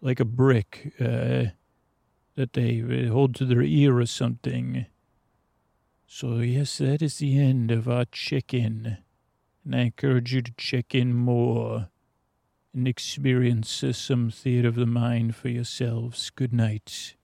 like 0.00 0.18
a 0.18 0.24
brick 0.24 0.92
uh, 0.98 1.52
that 2.34 2.54
they 2.54 2.82
uh, 2.82 3.12
hold 3.12 3.36
to 3.36 3.44
their 3.44 3.62
ear 3.62 3.98
or 3.98 4.06
something. 4.06 4.86
So 6.06 6.38
yes, 6.38 6.78
that 6.78 7.02
is 7.02 7.18
the 7.18 7.38
end 7.38 7.70
of 7.70 7.88
our 7.88 8.06
check-in, 8.06 8.98
and 9.64 9.74
I 9.74 9.80
encourage 9.80 10.34
you 10.34 10.42
to 10.42 10.52
check 10.56 10.94
in 10.94 11.14
more 11.14 11.88
and 12.74 12.88
experience 12.88 13.84
some 13.92 14.30
theater 14.30 14.68
of 14.68 14.74
the 14.74 14.86
mind 14.86 15.36
for 15.36 15.48
yourselves. 15.48 16.30
Good 16.30 16.52
night. 16.52 17.16